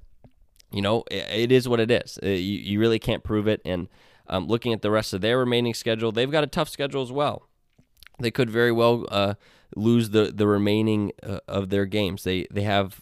you 0.71 0.81
know, 0.81 1.03
it, 1.11 1.25
it 1.31 1.51
is 1.51 1.69
what 1.69 1.79
it 1.79 1.91
is. 1.91 2.17
Uh, 2.23 2.29
you, 2.29 2.35
you 2.35 2.79
really 2.79 2.99
can't 2.99 3.23
prove 3.23 3.47
it. 3.47 3.61
And 3.63 3.89
um, 4.27 4.47
looking 4.47 4.73
at 4.73 4.81
the 4.81 4.91
rest 4.91 5.13
of 5.13 5.21
their 5.21 5.37
remaining 5.37 5.75
schedule, 5.75 6.11
they've 6.11 6.31
got 6.31 6.43
a 6.43 6.47
tough 6.47 6.69
schedule 6.69 7.03
as 7.03 7.11
well. 7.11 7.47
They 8.19 8.31
could 8.31 8.49
very 8.49 8.71
well. 8.71 9.05
Uh, 9.09 9.35
lose 9.79 10.09
the 10.09 10.31
the 10.33 10.47
remaining 10.47 11.11
uh, 11.23 11.39
of 11.47 11.69
their 11.69 11.85
games. 11.85 12.23
They 12.23 12.47
they 12.51 12.63
have 12.63 13.01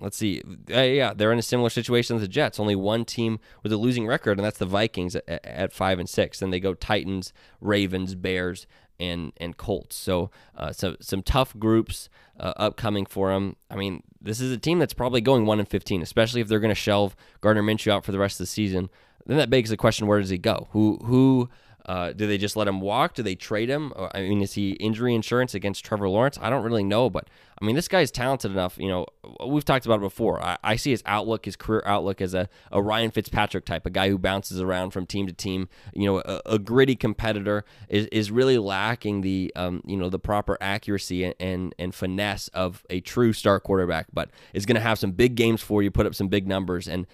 let's 0.00 0.16
see 0.16 0.42
uh, 0.72 0.80
yeah 0.80 1.14
they're 1.14 1.32
in 1.32 1.38
a 1.38 1.42
similar 1.42 1.70
situation 1.70 2.16
as 2.16 2.22
the 2.22 2.28
Jets. 2.28 2.58
Only 2.58 2.76
one 2.76 3.04
team 3.04 3.38
with 3.62 3.72
a 3.72 3.76
losing 3.76 4.06
record 4.06 4.38
and 4.38 4.44
that's 4.44 4.58
the 4.58 4.66
Vikings 4.66 5.16
at, 5.16 5.28
at 5.28 5.72
5 5.72 5.98
and 6.00 6.08
6. 6.08 6.38
Then 6.40 6.50
they 6.50 6.60
go 6.60 6.74
Titans, 6.74 7.32
Ravens, 7.60 8.14
Bears 8.14 8.66
and 8.98 9.32
and 9.38 9.56
Colts. 9.56 9.96
So 9.96 10.30
uh, 10.56 10.72
so 10.72 10.96
some 11.00 11.22
tough 11.22 11.56
groups 11.58 12.08
uh, 12.38 12.52
upcoming 12.56 13.06
for 13.06 13.32
them. 13.32 13.56
I 13.70 13.76
mean, 13.76 14.02
this 14.20 14.40
is 14.40 14.52
a 14.52 14.58
team 14.58 14.78
that's 14.78 14.94
probably 14.94 15.20
going 15.20 15.46
1 15.46 15.58
and 15.58 15.68
15, 15.68 16.02
especially 16.02 16.40
if 16.40 16.48
they're 16.48 16.60
going 16.60 16.68
to 16.70 16.74
shelve 16.74 17.16
Gardner 17.40 17.62
Minshew 17.62 17.92
out 17.92 18.04
for 18.04 18.12
the 18.12 18.18
rest 18.18 18.36
of 18.36 18.44
the 18.44 18.46
season. 18.46 18.90
Then 19.26 19.36
that 19.36 19.50
begs 19.50 19.70
the 19.70 19.76
question 19.76 20.06
where 20.06 20.20
does 20.20 20.30
he 20.30 20.38
go? 20.38 20.68
Who 20.72 20.98
who 21.04 21.48
uh, 21.86 22.12
do 22.12 22.26
they 22.26 22.38
just 22.38 22.56
let 22.56 22.68
him 22.68 22.80
walk? 22.80 23.14
Do 23.14 23.22
they 23.22 23.34
trade 23.34 23.68
him? 23.68 23.92
I 24.14 24.22
mean, 24.22 24.42
is 24.42 24.54
he 24.54 24.72
injury 24.72 25.14
insurance 25.14 25.54
against 25.54 25.84
Trevor 25.84 26.08
Lawrence? 26.08 26.38
I 26.40 26.50
don't 26.50 26.64
really 26.64 26.84
know, 26.84 27.10
but 27.10 27.28
I 27.62 27.64
mean, 27.64 27.76
this 27.76 27.86
guy 27.86 28.00
is 28.00 28.10
talented 28.10 28.50
enough. 28.50 28.76
You 28.76 28.88
know, 28.88 29.06
we've 29.46 29.64
talked 29.64 29.86
about 29.86 29.98
it 29.98 30.00
before. 30.00 30.42
I, 30.42 30.58
I 30.64 30.74
see 30.74 30.90
his 30.90 31.02
outlook, 31.06 31.44
his 31.44 31.54
career 31.54 31.84
outlook, 31.86 32.20
as 32.20 32.34
a, 32.34 32.48
a, 32.72 32.82
Ryan 32.82 33.12
Fitzpatrick 33.12 33.64
type, 33.64 33.86
a 33.86 33.90
guy 33.90 34.08
who 34.08 34.18
bounces 34.18 34.60
around 34.60 34.90
from 34.90 35.06
team 35.06 35.28
to 35.28 35.32
team. 35.32 35.68
You 35.94 36.06
know, 36.06 36.18
a, 36.18 36.42
a 36.44 36.58
gritty 36.58 36.96
competitor 36.96 37.64
is, 37.88 38.06
is 38.06 38.32
really 38.32 38.58
lacking 38.58 39.20
the 39.20 39.52
um, 39.54 39.80
you 39.86 39.96
know 39.96 40.08
the 40.08 40.18
proper 40.18 40.58
accuracy 40.60 41.22
and, 41.22 41.34
and, 41.38 41.74
and 41.78 41.94
finesse 41.94 42.48
of 42.48 42.84
a 42.90 43.00
true 43.00 43.32
star 43.32 43.60
quarterback, 43.60 44.06
but 44.12 44.30
is 44.52 44.66
going 44.66 44.74
to 44.74 44.80
have 44.80 44.98
some 44.98 45.12
big 45.12 45.36
games 45.36 45.62
for 45.62 45.84
you, 45.84 45.90
put 45.92 46.04
up 46.04 46.16
some 46.16 46.26
big 46.26 46.48
numbers, 46.48 46.88
and 46.88 47.06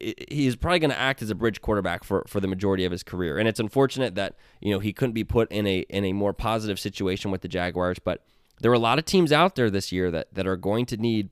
he's 0.00 0.56
probably 0.56 0.78
going 0.78 0.90
to 0.90 0.98
act 0.98 1.20
as 1.20 1.28
a 1.28 1.34
bridge 1.34 1.60
quarterback 1.60 2.04
for, 2.04 2.24
for 2.26 2.40
the 2.40 2.48
majority 2.48 2.84
of 2.86 2.92
his 2.92 3.02
career. 3.02 3.38
And 3.38 3.46
it's 3.46 3.60
unfortunate 3.60 4.14
that 4.14 4.36
you 4.62 4.72
know 4.72 4.78
he 4.78 4.94
couldn't 4.94 5.12
be 5.12 5.24
put 5.24 5.52
in 5.52 5.66
a 5.66 5.80
in 5.90 6.06
a 6.06 6.14
more 6.14 6.32
positive 6.32 6.80
situation 6.80 7.30
with 7.30 7.42
the 7.42 7.48
Jaguars. 7.48 7.98
But 7.98 8.22
there 8.60 8.70
are 8.70 8.74
a 8.74 8.78
lot 8.78 8.98
of 8.98 9.04
teams 9.04 9.32
out 9.32 9.56
there 9.56 9.70
this 9.70 9.90
year 9.92 10.10
that 10.10 10.32
that 10.34 10.46
are 10.46 10.56
going 10.56 10.86
to 10.86 10.96
need, 10.96 11.30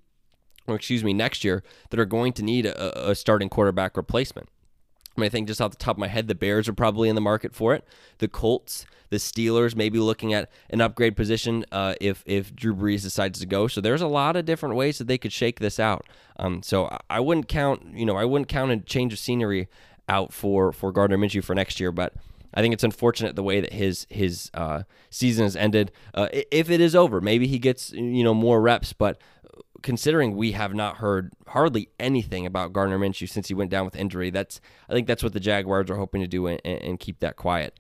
or 0.67 0.77
excuse 0.77 1.05
me, 1.05 1.13
next 1.13 1.45
year 1.45 1.63
that 1.91 2.01
are 2.01 2.07
going 2.07 2.33
to 2.35 2.43
need 2.43 2.67
a, 2.67 3.11
a 3.11 3.15
starting 3.15 3.49
quarterback 3.49 3.97
replacement. 3.97 4.49
I, 5.17 5.21
mean, 5.21 5.27
I 5.27 5.31
think 5.31 5.49
just 5.49 5.61
off 5.61 5.73
the 5.73 5.77
top 5.77 5.97
of 5.97 5.99
my 5.99 6.07
head, 6.07 6.29
the 6.29 6.35
Bears 6.37 6.69
are 6.69 6.73
probably 6.73 7.09
in 7.09 7.17
the 7.17 7.21
market 7.21 7.53
for 7.53 7.75
it. 7.75 7.85
The 8.19 8.29
Colts, 8.29 8.87
the 9.11 9.17
Steelers, 9.17 9.75
maybe 9.75 9.99
looking 9.99 10.33
at 10.33 10.49
an 10.71 10.81
upgrade 10.81 11.17
position 11.17 11.65
uh, 11.73 11.95
if 12.01 12.23
if 12.25 12.55
Drew 12.55 12.75
Brees 12.75 13.03
decides 13.03 13.41
to 13.41 13.47
go. 13.47 13.67
So 13.67 13.81
there's 13.81 14.03
a 14.03 14.07
lot 14.07 14.37
of 14.37 14.45
different 14.45 14.77
ways 14.77 14.99
that 14.99 15.09
they 15.09 15.19
could 15.19 15.33
shake 15.33 15.59
this 15.59 15.81
out. 15.81 16.07
Um, 16.39 16.63
so 16.63 16.97
I 17.11 17.19
wouldn't 17.21 17.49
count, 17.49 17.85
you 17.95 18.07
know, 18.07 18.17
I 18.17 18.25
wouldn't 18.25 18.49
count 18.49 18.71
a 18.71 18.77
change 18.79 19.13
of 19.13 19.19
scenery 19.19 19.69
out 20.09 20.33
for 20.33 20.73
for 20.73 20.93
Gardner 20.93 21.19
Minshew 21.19 21.43
for 21.45 21.55
next 21.55 21.81
year, 21.81 21.93
but. 21.93 22.15
I 22.59 22.61
think 22.61 22.75
it's 22.75 22.83
unfortunate 22.83 23.37
the 23.37 23.45
way 23.45 23.61
that 23.61 23.73
his 23.73 24.05
his 24.11 24.51
uh, 24.53 24.83
season 25.11 25.45
has 25.45 25.55
ended. 25.55 25.93
Uh, 26.13 26.27
if 26.33 26.71
it 26.71 26.81
is 26.81 26.97
over, 26.97 27.21
maybe 27.21 27.47
he 27.47 27.61
gets 27.61 27.93
you 27.93 28.25
know 28.25 28.35
more 28.35 28.61
reps, 28.61 28.93
but 28.93 29.21
considering 29.83 30.35
we 30.35 30.51
have 30.51 30.75
not 30.75 30.97
heard 30.97 31.33
hardly 31.47 31.89
anything 32.01 32.47
about 32.47 32.73
Gardner 32.73 32.99
Minshew 32.99 33.29
since 33.29 33.47
he 33.47 33.55
went 33.55 33.71
down 33.71 33.85
with 33.85 33.95
injury, 33.95 34.31
that's 34.31 34.61
I 34.89 34.93
think 34.93 35.07
that's 35.07 35.23
what 35.23 35.35
the 35.35 35.41
Jaguars 35.41 35.89
are 35.89 35.95
hoping 35.95 36.21
to 36.21 36.27
do 36.27 36.49
and, 36.49 36.61
and 36.65 36.99
keep 36.99 37.21
that 37.21 37.37
quiet. 37.37 37.79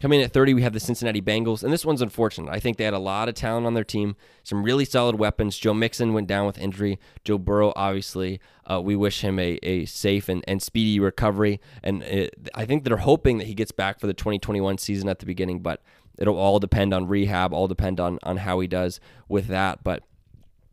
Coming 0.00 0.20
in 0.20 0.26
at 0.26 0.32
30, 0.32 0.54
we 0.54 0.62
have 0.62 0.72
the 0.72 0.80
Cincinnati 0.80 1.22
Bengals, 1.22 1.62
and 1.62 1.72
this 1.72 1.84
one's 1.84 2.02
unfortunate. 2.02 2.50
I 2.50 2.60
think 2.60 2.76
they 2.76 2.84
had 2.84 2.94
a 2.94 2.98
lot 2.98 3.28
of 3.28 3.34
talent 3.34 3.66
on 3.66 3.74
their 3.74 3.84
team, 3.84 4.16
some 4.42 4.62
really 4.62 4.84
solid 4.84 5.16
weapons. 5.16 5.56
Joe 5.56 5.72
Mixon 5.72 6.12
went 6.12 6.26
down 6.26 6.46
with 6.46 6.58
injury. 6.58 6.98
Joe 7.24 7.38
Burrow, 7.38 7.72
obviously, 7.74 8.40
uh, 8.70 8.80
we 8.82 8.96
wish 8.96 9.22
him 9.22 9.38
a, 9.38 9.58
a 9.62 9.84
safe 9.86 10.28
and, 10.28 10.44
and 10.46 10.62
speedy 10.62 11.00
recovery. 11.00 11.60
And 11.82 12.02
it, 12.02 12.50
I 12.54 12.66
think 12.66 12.84
they're 12.84 12.98
hoping 12.98 13.38
that 13.38 13.46
he 13.46 13.54
gets 13.54 13.72
back 13.72 14.00
for 14.00 14.06
the 14.06 14.14
2021 14.14 14.78
season 14.78 15.08
at 15.08 15.20
the 15.20 15.26
beginning, 15.26 15.60
but 15.60 15.80
it'll 16.18 16.38
all 16.38 16.58
depend 16.58 16.92
on 16.92 17.06
rehab, 17.06 17.54
all 17.54 17.68
depend 17.68 18.00
on, 18.00 18.18
on 18.22 18.38
how 18.38 18.60
he 18.60 18.66
does 18.66 19.00
with 19.28 19.46
that. 19.46 19.82
But 19.84 20.02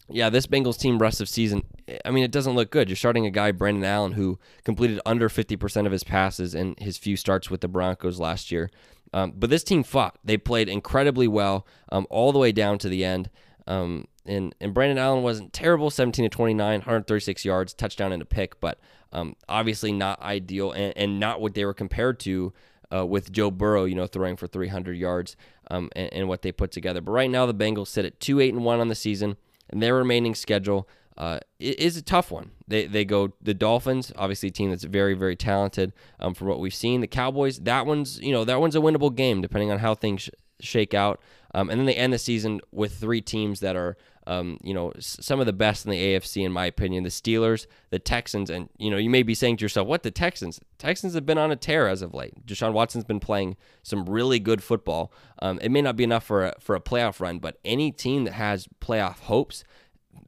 yeah, 0.10 0.30
this 0.30 0.48
Bengals 0.48 0.80
team 0.80 1.00
rest 1.00 1.22
of 1.22 1.30
season, 1.30 1.64
I 2.06 2.12
mean, 2.12 2.24
it 2.24 2.32
doesn't 2.32 2.54
look 2.54 2.70
good. 2.70 2.90
You're 2.90 2.96
starting 2.96 3.26
a 3.26 3.32
guy, 3.32 3.52
Brandon 3.52 3.84
Allen, 3.84 4.14
who 4.14 4.40
completed 4.64 5.00
under 5.06 5.30
50% 5.30 5.86
of 5.86 5.92
his 5.92 6.04
passes 6.04 6.54
in 6.54 6.76
his 6.78 6.98
few 6.98 7.16
starts 7.16 7.50
with 7.50 7.62
the 7.62 7.68
Broncos 7.68 8.20
last 8.20 8.52
year. 8.52 8.70
Um, 9.14 9.34
but 9.36 9.50
this 9.50 9.64
team 9.64 9.84
fought. 9.84 10.18
They 10.24 10.38
played 10.38 10.70
incredibly 10.70 11.28
well 11.28 11.66
um, 11.92 12.08
all 12.10 12.32
the 12.32 12.40
way 12.40 12.52
down 12.52 12.78
to 12.80 12.90
the 12.90 13.04
end. 13.04 13.30
Um, 13.68 14.08
and, 14.26 14.56
and 14.62 14.74
Brandon 14.74 14.98
Allen 14.98 15.24
wasn't 15.24 15.54
terrible 15.54 15.90
17 15.90 16.24
to 16.24 16.30
29, 16.30 16.80
136 16.80 17.46
yards, 17.46 17.74
touchdown 17.74 18.12
and 18.12 18.22
a 18.22 18.26
pick, 18.26 18.60
but 18.60 18.80
um, 19.12 19.36
obviously 19.50 19.92
not 19.92 20.22
ideal 20.22 20.72
and, 20.72 20.94
and 20.96 21.20
not 21.20 21.42
what 21.42 21.54
they 21.54 21.66
were 21.66 21.74
compared 21.74 22.20
to 22.22 22.54
uh, 22.94 23.06
with 23.06 23.32
Joe 23.32 23.52
Burrow, 23.52 23.86
you 23.86 23.96
know, 23.96 24.08
throwing 24.08 24.36
for 24.36 24.48
300 24.48 24.98
yards 24.98 25.36
um, 25.70 25.90
and, 25.96 26.14
and, 26.14 26.28
what 26.28 26.42
they 26.42 26.52
put 26.52 26.72
together. 26.72 27.02
But 27.02 27.12
right 27.12 27.30
now, 27.30 27.46
the 27.46 27.54
Bengals 27.54 27.88
sit 27.88 28.06
at 28.06 28.20
2 28.20 28.40
8 28.40 28.54
and 28.54 28.66
1 28.66 28.80
on 28.80 28.88
the 28.90 28.96
season 28.96 29.38
and 29.70 29.82
their 29.82 29.96
remaining 29.96 30.36
schedule 30.36 30.88
uh, 31.18 31.40
is 31.60 31.98
a 31.98 32.02
tough 32.02 32.32
one. 32.32 32.52
They 32.68 32.88
they 32.88 33.06
go 33.06 33.34
the 33.42 33.54
Dolphins, 33.54 34.12
obviously 34.16 34.50
a 34.50 34.52
team 34.52 34.70
that's 34.70 34.84
very 34.84 35.14
very 35.14 35.36
talented 35.36 35.94
um, 36.20 36.34
from 36.34 36.48
what 36.48 36.60
we've 36.60 36.74
seen. 36.74 37.02
The 37.02 37.08
Cowboys, 37.08 37.60
that 37.60 37.86
one's 37.86 38.20
you 38.20 38.32
know 38.32 38.46
that 38.46 38.60
one's 38.60 38.76
a 38.76 38.80
winnable 38.80 39.14
game 39.14 39.42
depending 39.42 39.72
on 39.72 39.80
how 39.80 39.94
things 39.94 40.24
sh- 40.24 40.30
shake 40.60 40.94
out. 40.94 41.22
Um, 41.54 41.70
and 41.70 41.80
then 41.80 41.86
they 41.86 41.96
end 41.96 42.14
the 42.14 42.18
season 42.18 42.62
with 42.72 42.96
three 42.96 43.22
teams 43.22 43.60
that 43.60 43.76
are 43.76 43.98
um, 44.28 44.58
you 44.64 44.74
know 44.74 44.94
some 45.00 45.40
of 45.40 45.46
the 45.46 45.54
best 45.54 45.86
in 45.86 45.92
the 45.92 45.98
AFC 45.98 46.46
in 46.46 46.52
my 46.52 46.66
opinion. 46.66 47.04
The 47.04 47.10
Steelers, 47.10 47.66
the 47.90 48.00
Texans, 48.00 48.50
and 48.50 48.70
you 48.78 48.90
know 48.90 48.98
you 48.98 49.10
may 49.10 49.24
be 49.24 49.34
saying 49.34 49.58
to 49.58 49.66
yourself, 49.66 49.88
"What 49.88 50.04
the 50.04 50.12
Texans? 50.12 50.60
Texans 50.78 51.14
have 51.14 51.26
been 51.26 51.38
on 51.38 51.52
a 51.52 51.56
tear 51.56 51.88
as 51.88 52.02
of 52.02 52.14
late. 52.14 52.46
Deshaun 52.46 52.74
Watson's 52.74 53.04
been 53.04 53.20
playing 53.20 53.58
some 53.84 54.06
really 54.06 54.40
good 54.40 54.64
football. 54.64 55.12
Um, 55.40 55.60
it 55.62 55.70
may 55.70 55.82
not 55.82 55.96
be 55.96 56.04
enough 56.04 56.24
for 56.24 56.46
a, 56.46 56.56
for 56.60 56.76
a 56.76 56.82
playoff 56.82 57.20
run, 57.20 57.40
but 57.40 57.58
any 57.66 57.92
team 57.92 58.24
that 58.24 58.34
has 58.34 58.68
playoff 58.80 59.20
hopes." 59.22 59.64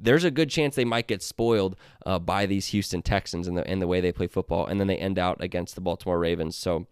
There's 0.04 0.24
a 0.24 0.32
good 0.32 0.50
chance 0.50 0.76
they 0.76 0.86
might 0.86 1.08
get 1.08 1.24
spoiled 1.24 1.76
uh, 2.06 2.20
by 2.20 2.46
these 2.46 2.68
Houston 2.68 3.02
Texans 3.02 3.48
and 3.48 3.58
the 3.58 3.68
and 3.68 3.82
the 3.82 3.88
way 3.88 4.02
they 4.02 4.12
play 4.12 4.28
football, 4.28 4.66
and 4.66 4.80
then 4.80 4.88
they 4.88 4.98
end 4.98 5.18
out 5.18 5.42
against 5.42 5.76
the 5.76 5.82
Baltimore 5.82 6.20
Ravens. 6.20 6.56
So 6.56 6.88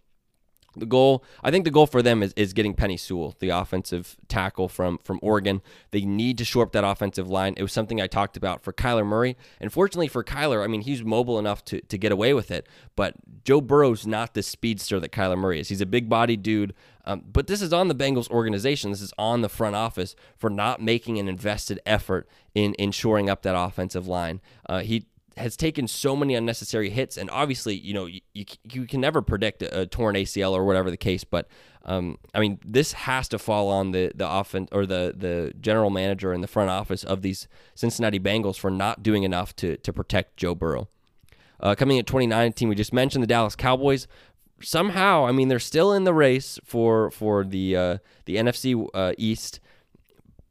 the 0.75 0.85
goal, 0.85 1.23
I 1.43 1.51
think 1.51 1.65
the 1.65 1.71
goal 1.71 1.85
for 1.85 2.01
them 2.01 2.23
is, 2.23 2.33
is 2.35 2.53
getting 2.53 2.73
Penei 2.73 2.99
Sewell, 2.99 3.35
the 3.39 3.49
offensive 3.49 4.15
tackle 4.27 4.69
from 4.69 4.99
from 5.03 5.19
Oregon. 5.21 5.61
They 5.91 6.01
need 6.01 6.37
to 6.37 6.45
shore 6.45 6.63
up 6.63 6.71
that 6.71 6.83
offensive 6.83 7.29
line. 7.29 7.55
It 7.57 7.61
was 7.61 7.73
something 7.73 7.99
I 7.99 8.07
talked 8.07 8.37
about 8.37 8.61
for 8.61 8.71
Kyler 8.71 9.05
Murray. 9.05 9.35
And 9.59 9.71
fortunately 9.71 10.07
for 10.07 10.23
Kyler, 10.23 10.63
I 10.63 10.67
mean, 10.67 10.81
he's 10.81 11.03
mobile 11.03 11.37
enough 11.39 11.65
to, 11.65 11.81
to 11.81 11.97
get 11.97 12.11
away 12.11 12.33
with 12.33 12.51
it. 12.51 12.67
But 12.95 13.15
Joe 13.43 13.59
Burrow's 13.59 14.07
not 14.07 14.33
the 14.33 14.43
speedster 14.43 14.99
that 14.99 15.11
Kyler 15.11 15.37
Murray 15.37 15.59
is. 15.59 15.69
He's 15.69 15.81
a 15.81 15.85
big 15.85 16.07
bodied 16.07 16.43
dude. 16.43 16.73
Um, 17.03 17.23
but 17.31 17.47
this 17.47 17.61
is 17.61 17.73
on 17.73 17.87
the 17.87 17.95
Bengals 17.95 18.29
organization. 18.29 18.91
This 18.91 19.01
is 19.01 19.13
on 19.17 19.41
the 19.41 19.49
front 19.49 19.75
office 19.75 20.15
for 20.37 20.49
not 20.49 20.81
making 20.81 21.17
an 21.17 21.27
invested 21.27 21.79
effort 21.85 22.29
in, 22.53 22.75
in 22.75 22.91
shoring 22.91 23.29
up 23.29 23.41
that 23.41 23.57
offensive 23.57 24.07
line. 24.07 24.39
Uh, 24.67 24.79
he 24.79 25.07
has 25.37 25.55
taken 25.55 25.87
so 25.87 26.15
many 26.15 26.35
unnecessary 26.35 26.89
hits, 26.89 27.17
and 27.17 27.29
obviously, 27.29 27.75
you 27.75 27.93
know, 27.93 28.05
you, 28.05 28.21
you, 28.33 28.45
you 28.71 28.85
can 28.85 28.99
never 28.99 29.21
predict 29.21 29.61
a, 29.61 29.81
a, 29.81 29.85
torn 29.85 30.15
ACL 30.15 30.51
or 30.51 30.65
whatever 30.65 30.91
the 30.91 30.97
case. 30.97 31.23
But 31.23 31.47
um, 31.85 32.17
I 32.33 32.39
mean, 32.39 32.59
this 32.65 32.93
has 32.93 33.27
to 33.29 33.39
fall 33.39 33.69
on 33.69 33.91
the 33.91 34.11
the 34.13 34.29
offense 34.29 34.69
or 34.71 34.85
the 34.85 35.13
the 35.15 35.53
general 35.59 35.89
manager 35.89 36.33
and 36.33 36.43
the 36.43 36.47
front 36.47 36.69
office 36.69 37.03
of 37.03 37.21
these 37.21 37.47
Cincinnati 37.75 38.19
Bengals 38.19 38.57
for 38.57 38.69
not 38.69 39.03
doing 39.03 39.23
enough 39.23 39.55
to 39.57 39.77
to 39.77 39.93
protect 39.93 40.37
Joe 40.37 40.55
Burrow. 40.55 40.89
Uh, 41.59 41.75
coming 41.75 41.97
in 41.97 42.05
2019, 42.05 42.69
we 42.69 42.75
just 42.75 42.91
mentioned 42.91 43.21
the 43.21 43.27
Dallas 43.27 43.55
Cowboys. 43.55 44.07
Somehow, 44.63 45.25
I 45.25 45.31
mean, 45.31 45.47
they're 45.47 45.59
still 45.59 45.93
in 45.93 46.03
the 46.03 46.13
race 46.13 46.59
for 46.63 47.09
for 47.11 47.43
the 47.43 47.75
uh, 47.75 47.97
the 48.25 48.35
NFC 48.35 48.87
uh, 48.93 49.13
East 49.17 49.59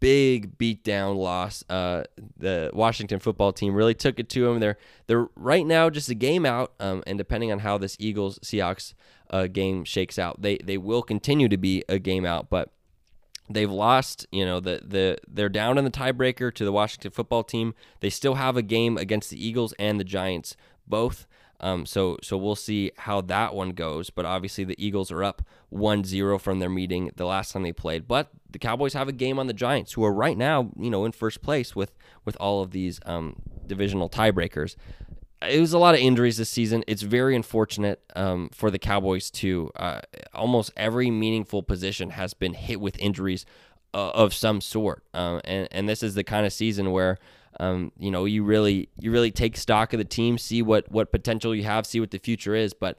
big 0.00 0.58
beatdown 0.58 1.16
loss. 1.16 1.62
Uh, 1.68 2.04
the 2.36 2.70
Washington 2.72 3.20
football 3.20 3.52
team 3.52 3.74
really 3.74 3.94
took 3.94 4.18
it 4.18 4.28
to 4.30 4.44
them. 4.44 4.58
They're 4.58 4.78
they're 5.06 5.28
right 5.36 5.66
now 5.66 5.90
just 5.90 6.08
a 6.08 6.14
game 6.14 6.44
out, 6.44 6.72
um, 6.80 7.02
and 7.06 7.16
depending 7.18 7.52
on 7.52 7.60
how 7.60 7.78
this 7.78 7.96
Eagles 8.00 8.38
Seahawks 8.40 8.94
uh, 9.30 9.46
game 9.46 9.84
shakes 9.84 10.18
out, 10.18 10.42
they 10.42 10.58
they 10.58 10.78
will 10.78 11.02
continue 11.02 11.48
to 11.48 11.56
be 11.56 11.84
a 11.88 11.98
game 11.98 12.24
out, 12.24 12.50
but. 12.50 12.72
They've 13.52 13.68
lost, 13.68 14.28
you 14.30 14.46
know, 14.46 14.60
the 14.60 14.80
the 14.84 15.18
they're 15.26 15.48
down 15.48 15.76
in 15.76 15.82
the 15.82 15.90
tiebreaker 15.90 16.54
to 16.54 16.64
the 16.64 16.70
Washington 16.70 17.10
football 17.10 17.42
team. 17.42 17.74
They 17.98 18.08
still 18.08 18.36
have 18.36 18.56
a 18.56 18.62
game 18.62 18.96
against 18.96 19.28
the 19.28 19.44
Eagles 19.44 19.74
and 19.76 19.98
the 19.98 20.04
Giants, 20.04 20.56
both. 20.86 21.26
Um, 21.60 21.86
so 21.86 22.18
so 22.22 22.36
we'll 22.36 22.56
see 22.56 22.92
how 22.96 23.20
that 23.22 23.54
one 23.54 23.70
goes. 23.70 24.10
But 24.10 24.24
obviously 24.24 24.64
the 24.64 24.82
Eagles 24.84 25.12
are 25.12 25.22
up 25.22 25.42
1-0 25.72 26.40
from 26.40 26.58
their 26.58 26.70
meeting 26.70 27.10
the 27.16 27.26
last 27.26 27.52
time 27.52 27.62
they 27.62 27.72
played. 27.72 28.08
But 28.08 28.30
the 28.50 28.58
Cowboys 28.58 28.94
have 28.94 29.08
a 29.08 29.12
game 29.12 29.38
on 29.38 29.46
the 29.46 29.52
Giants, 29.52 29.92
who 29.92 30.04
are 30.04 30.12
right 30.12 30.36
now 30.36 30.70
you 30.78 30.90
know 30.90 31.04
in 31.04 31.12
first 31.12 31.42
place 31.42 31.76
with 31.76 31.92
with 32.24 32.36
all 32.40 32.62
of 32.62 32.70
these 32.70 33.00
um, 33.06 33.36
divisional 33.66 34.08
tiebreakers. 34.08 34.76
It 35.42 35.60
was 35.60 35.72
a 35.72 35.78
lot 35.78 35.94
of 35.94 36.00
injuries 36.00 36.36
this 36.36 36.50
season. 36.50 36.84
It's 36.86 37.00
very 37.00 37.34
unfortunate 37.34 38.02
um, 38.14 38.50
for 38.52 38.70
the 38.70 38.78
Cowboys 38.78 39.30
too. 39.30 39.70
Uh, 39.74 40.02
almost 40.34 40.70
every 40.76 41.10
meaningful 41.10 41.62
position 41.62 42.10
has 42.10 42.34
been 42.34 42.52
hit 42.52 42.78
with 42.78 42.98
injuries 42.98 43.46
uh, 43.94 44.10
of 44.10 44.34
some 44.34 44.60
sort, 44.60 45.02
uh, 45.14 45.40
and 45.44 45.68
and 45.70 45.88
this 45.88 46.02
is 46.02 46.14
the 46.14 46.24
kind 46.24 46.46
of 46.46 46.52
season 46.52 46.90
where 46.90 47.18
um, 47.58 47.92
you 47.98 48.10
know, 48.10 48.24
you 48.24 48.44
really 48.44 48.88
you 48.98 49.10
really 49.10 49.30
take 49.30 49.56
stock 49.56 49.92
of 49.92 49.98
the 49.98 50.04
team, 50.04 50.38
see 50.38 50.62
what 50.62 50.90
what 50.90 51.10
potential 51.10 51.54
you 51.54 51.64
have, 51.64 51.86
see 51.86 52.00
what 52.00 52.10
the 52.10 52.18
future 52.18 52.54
is. 52.54 52.72
But 52.74 52.98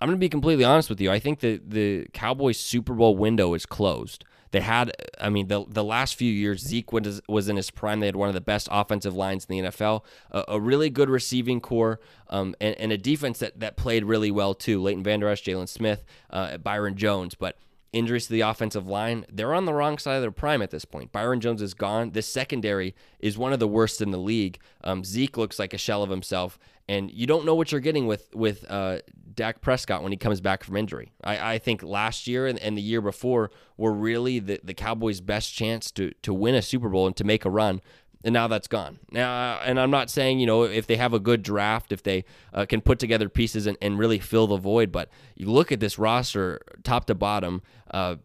I'm 0.00 0.08
going 0.08 0.16
to 0.16 0.20
be 0.20 0.28
completely 0.28 0.64
honest 0.64 0.88
with 0.88 1.00
you. 1.00 1.10
I 1.10 1.18
think 1.18 1.40
the 1.40 1.60
the 1.66 2.06
Cowboys 2.12 2.58
Super 2.58 2.94
Bowl 2.94 3.16
window 3.16 3.54
is 3.54 3.66
closed. 3.66 4.24
They 4.52 4.60
had, 4.60 4.90
I 5.20 5.30
mean, 5.30 5.46
the 5.46 5.64
the 5.68 5.84
last 5.84 6.16
few 6.16 6.32
years, 6.32 6.62
Zeke 6.62 6.90
was, 6.92 7.20
was 7.28 7.48
in 7.48 7.56
his 7.56 7.70
prime. 7.70 8.00
They 8.00 8.06
had 8.06 8.16
one 8.16 8.28
of 8.28 8.34
the 8.34 8.40
best 8.40 8.68
offensive 8.70 9.14
lines 9.14 9.46
in 9.48 9.56
the 9.62 9.70
NFL, 9.70 10.02
a, 10.32 10.44
a 10.48 10.60
really 10.60 10.90
good 10.90 11.08
receiving 11.08 11.60
corps, 11.60 12.00
um, 12.28 12.56
and, 12.60 12.74
and, 12.76 12.90
a 12.90 12.98
defense 12.98 13.38
that, 13.38 13.60
that 13.60 13.76
played 13.76 14.04
really 14.04 14.30
well 14.32 14.54
too. 14.54 14.82
Leighton 14.82 15.04
Vander 15.04 15.28
Esch, 15.28 15.44
Jaylon 15.44 15.68
Smith, 15.68 16.04
uh, 16.30 16.56
Byron 16.58 16.96
Jones. 16.96 17.36
But 17.36 17.58
injuries 17.92 18.26
to 18.26 18.32
the 18.32 18.40
offensive 18.40 18.86
line, 18.86 19.26
they're 19.30 19.54
on 19.54 19.64
the 19.64 19.74
wrong 19.74 19.98
side 19.98 20.16
of 20.16 20.22
their 20.22 20.30
prime 20.30 20.62
at 20.62 20.70
this 20.70 20.84
point. 20.84 21.12
Byron 21.12 21.40
Jones 21.40 21.60
is 21.60 21.74
gone. 21.74 22.10
This 22.10 22.26
secondary 22.26 22.94
is 23.18 23.36
one 23.36 23.52
of 23.52 23.58
the 23.58 23.68
worst 23.68 24.00
in 24.00 24.10
the 24.10 24.18
league. 24.18 24.58
Um, 24.84 25.04
Zeke 25.04 25.36
looks 25.36 25.58
like 25.58 25.74
a 25.74 25.78
shell 25.78 26.02
of 26.02 26.10
himself, 26.10 26.58
and 26.88 27.10
you 27.10 27.26
don't 27.26 27.44
know 27.44 27.54
what 27.54 27.72
you're 27.72 27.80
getting 27.80 28.06
with 28.06 28.34
with 28.34 28.64
uh, 28.70 29.00
Dak 29.34 29.60
Prescott 29.60 30.02
when 30.02 30.12
he 30.12 30.18
comes 30.18 30.40
back 30.40 30.62
from 30.64 30.76
injury. 30.76 31.12
I, 31.24 31.54
I 31.54 31.58
think 31.58 31.82
last 31.82 32.26
year 32.26 32.46
and, 32.46 32.58
and, 32.58 32.76
the 32.76 32.82
year 32.82 33.00
before 33.00 33.50
were 33.76 33.92
really 33.92 34.38
the, 34.38 34.60
the 34.62 34.74
Cowboys' 34.74 35.20
best 35.20 35.54
chance 35.54 35.90
to 35.92 36.12
to 36.22 36.32
win 36.32 36.54
a 36.54 36.62
Super 36.62 36.88
Bowl 36.88 37.06
and 37.06 37.16
to 37.16 37.24
make 37.24 37.44
a 37.44 37.50
run 37.50 37.80
and 38.24 38.32
now 38.32 38.48
that's 38.48 38.68
gone. 38.68 38.98
Now, 39.10 39.60
and 39.64 39.80
I'm 39.80 39.90
not 39.90 40.10
saying 40.10 40.40
you 40.40 40.46
know 40.46 40.64
if 40.64 40.86
they 40.86 40.96
have 40.96 41.12
a 41.14 41.20
good 41.20 41.42
draft, 41.42 41.92
if 41.92 42.02
they 42.02 42.24
uh, 42.52 42.66
can 42.66 42.80
put 42.80 42.98
together 42.98 43.28
pieces 43.28 43.66
and, 43.66 43.76
and 43.80 43.98
really 43.98 44.18
fill 44.18 44.46
the 44.46 44.56
void, 44.56 44.92
but 44.92 45.08
you 45.36 45.50
look 45.50 45.72
at 45.72 45.80
this 45.80 45.98
roster, 45.98 46.60
top 46.82 47.06
to 47.06 47.14
bottom. 47.14 47.62
Uh, 47.90 48.16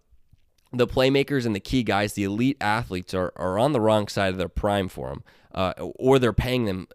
the 0.74 0.88
playmakers 0.88 1.46
and 1.46 1.56
the 1.56 1.60
key 1.60 1.84
guys, 1.84 2.14
the 2.14 2.24
elite 2.24 2.58
athletes, 2.60 3.14
are, 3.14 3.32
are 3.38 3.58
on 3.58 3.72
the 3.72 3.80
wrong 3.80 4.08
side 4.08 4.30
of 4.30 4.38
their 4.38 4.50
prime 4.50 4.90
for 4.90 5.10
them, 5.10 5.24
uh, 5.56 5.74
or 5.80 6.20
they're 6.20 6.34
paying 6.34 6.66
them 6.66 6.86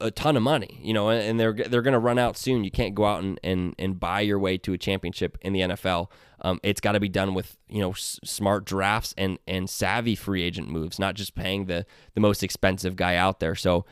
a 0.00 0.10
ton 0.10 0.36
of 0.36 0.42
money, 0.42 0.80
you 0.82 0.92
know, 0.92 1.08
and 1.08 1.38
they're 1.38 1.52
they're 1.52 1.82
going 1.82 1.92
to 1.92 2.00
run 2.00 2.18
out 2.18 2.36
soon. 2.36 2.64
You 2.64 2.70
can't 2.70 2.94
go 2.94 3.04
out 3.04 3.22
and, 3.22 3.38
and, 3.44 3.76
and 3.78 3.98
buy 3.98 4.20
your 4.22 4.40
way 4.40 4.58
to 4.58 4.72
a 4.72 4.78
championship 4.78 5.38
in 5.40 5.52
the 5.52 5.60
NFL. 5.60 6.10
Um, 6.40 6.58
it's 6.64 6.80
got 6.80 6.92
to 6.92 7.00
be 7.00 7.08
done 7.08 7.32
with 7.32 7.56
you 7.68 7.80
know 7.80 7.92
s- 7.92 8.18
smart 8.24 8.64
drafts 8.64 9.14
and 9.16 9.38
and 9.46 9.70
savvy 9.70 10.16
free 10.16 10.42
agent 10.42 10.68
moves, 10.68 10.98
not 10.98 11.14
just 11.14 11.36
paying 11.36 11.66
the 11.66 11.86
the 12.14 12.20
most 12.20 12.42
expensive 12.42 12.96
guy 12.96 13.14
out 13.14 13.38
there. 13.38 13.54
So, 13.54 13.86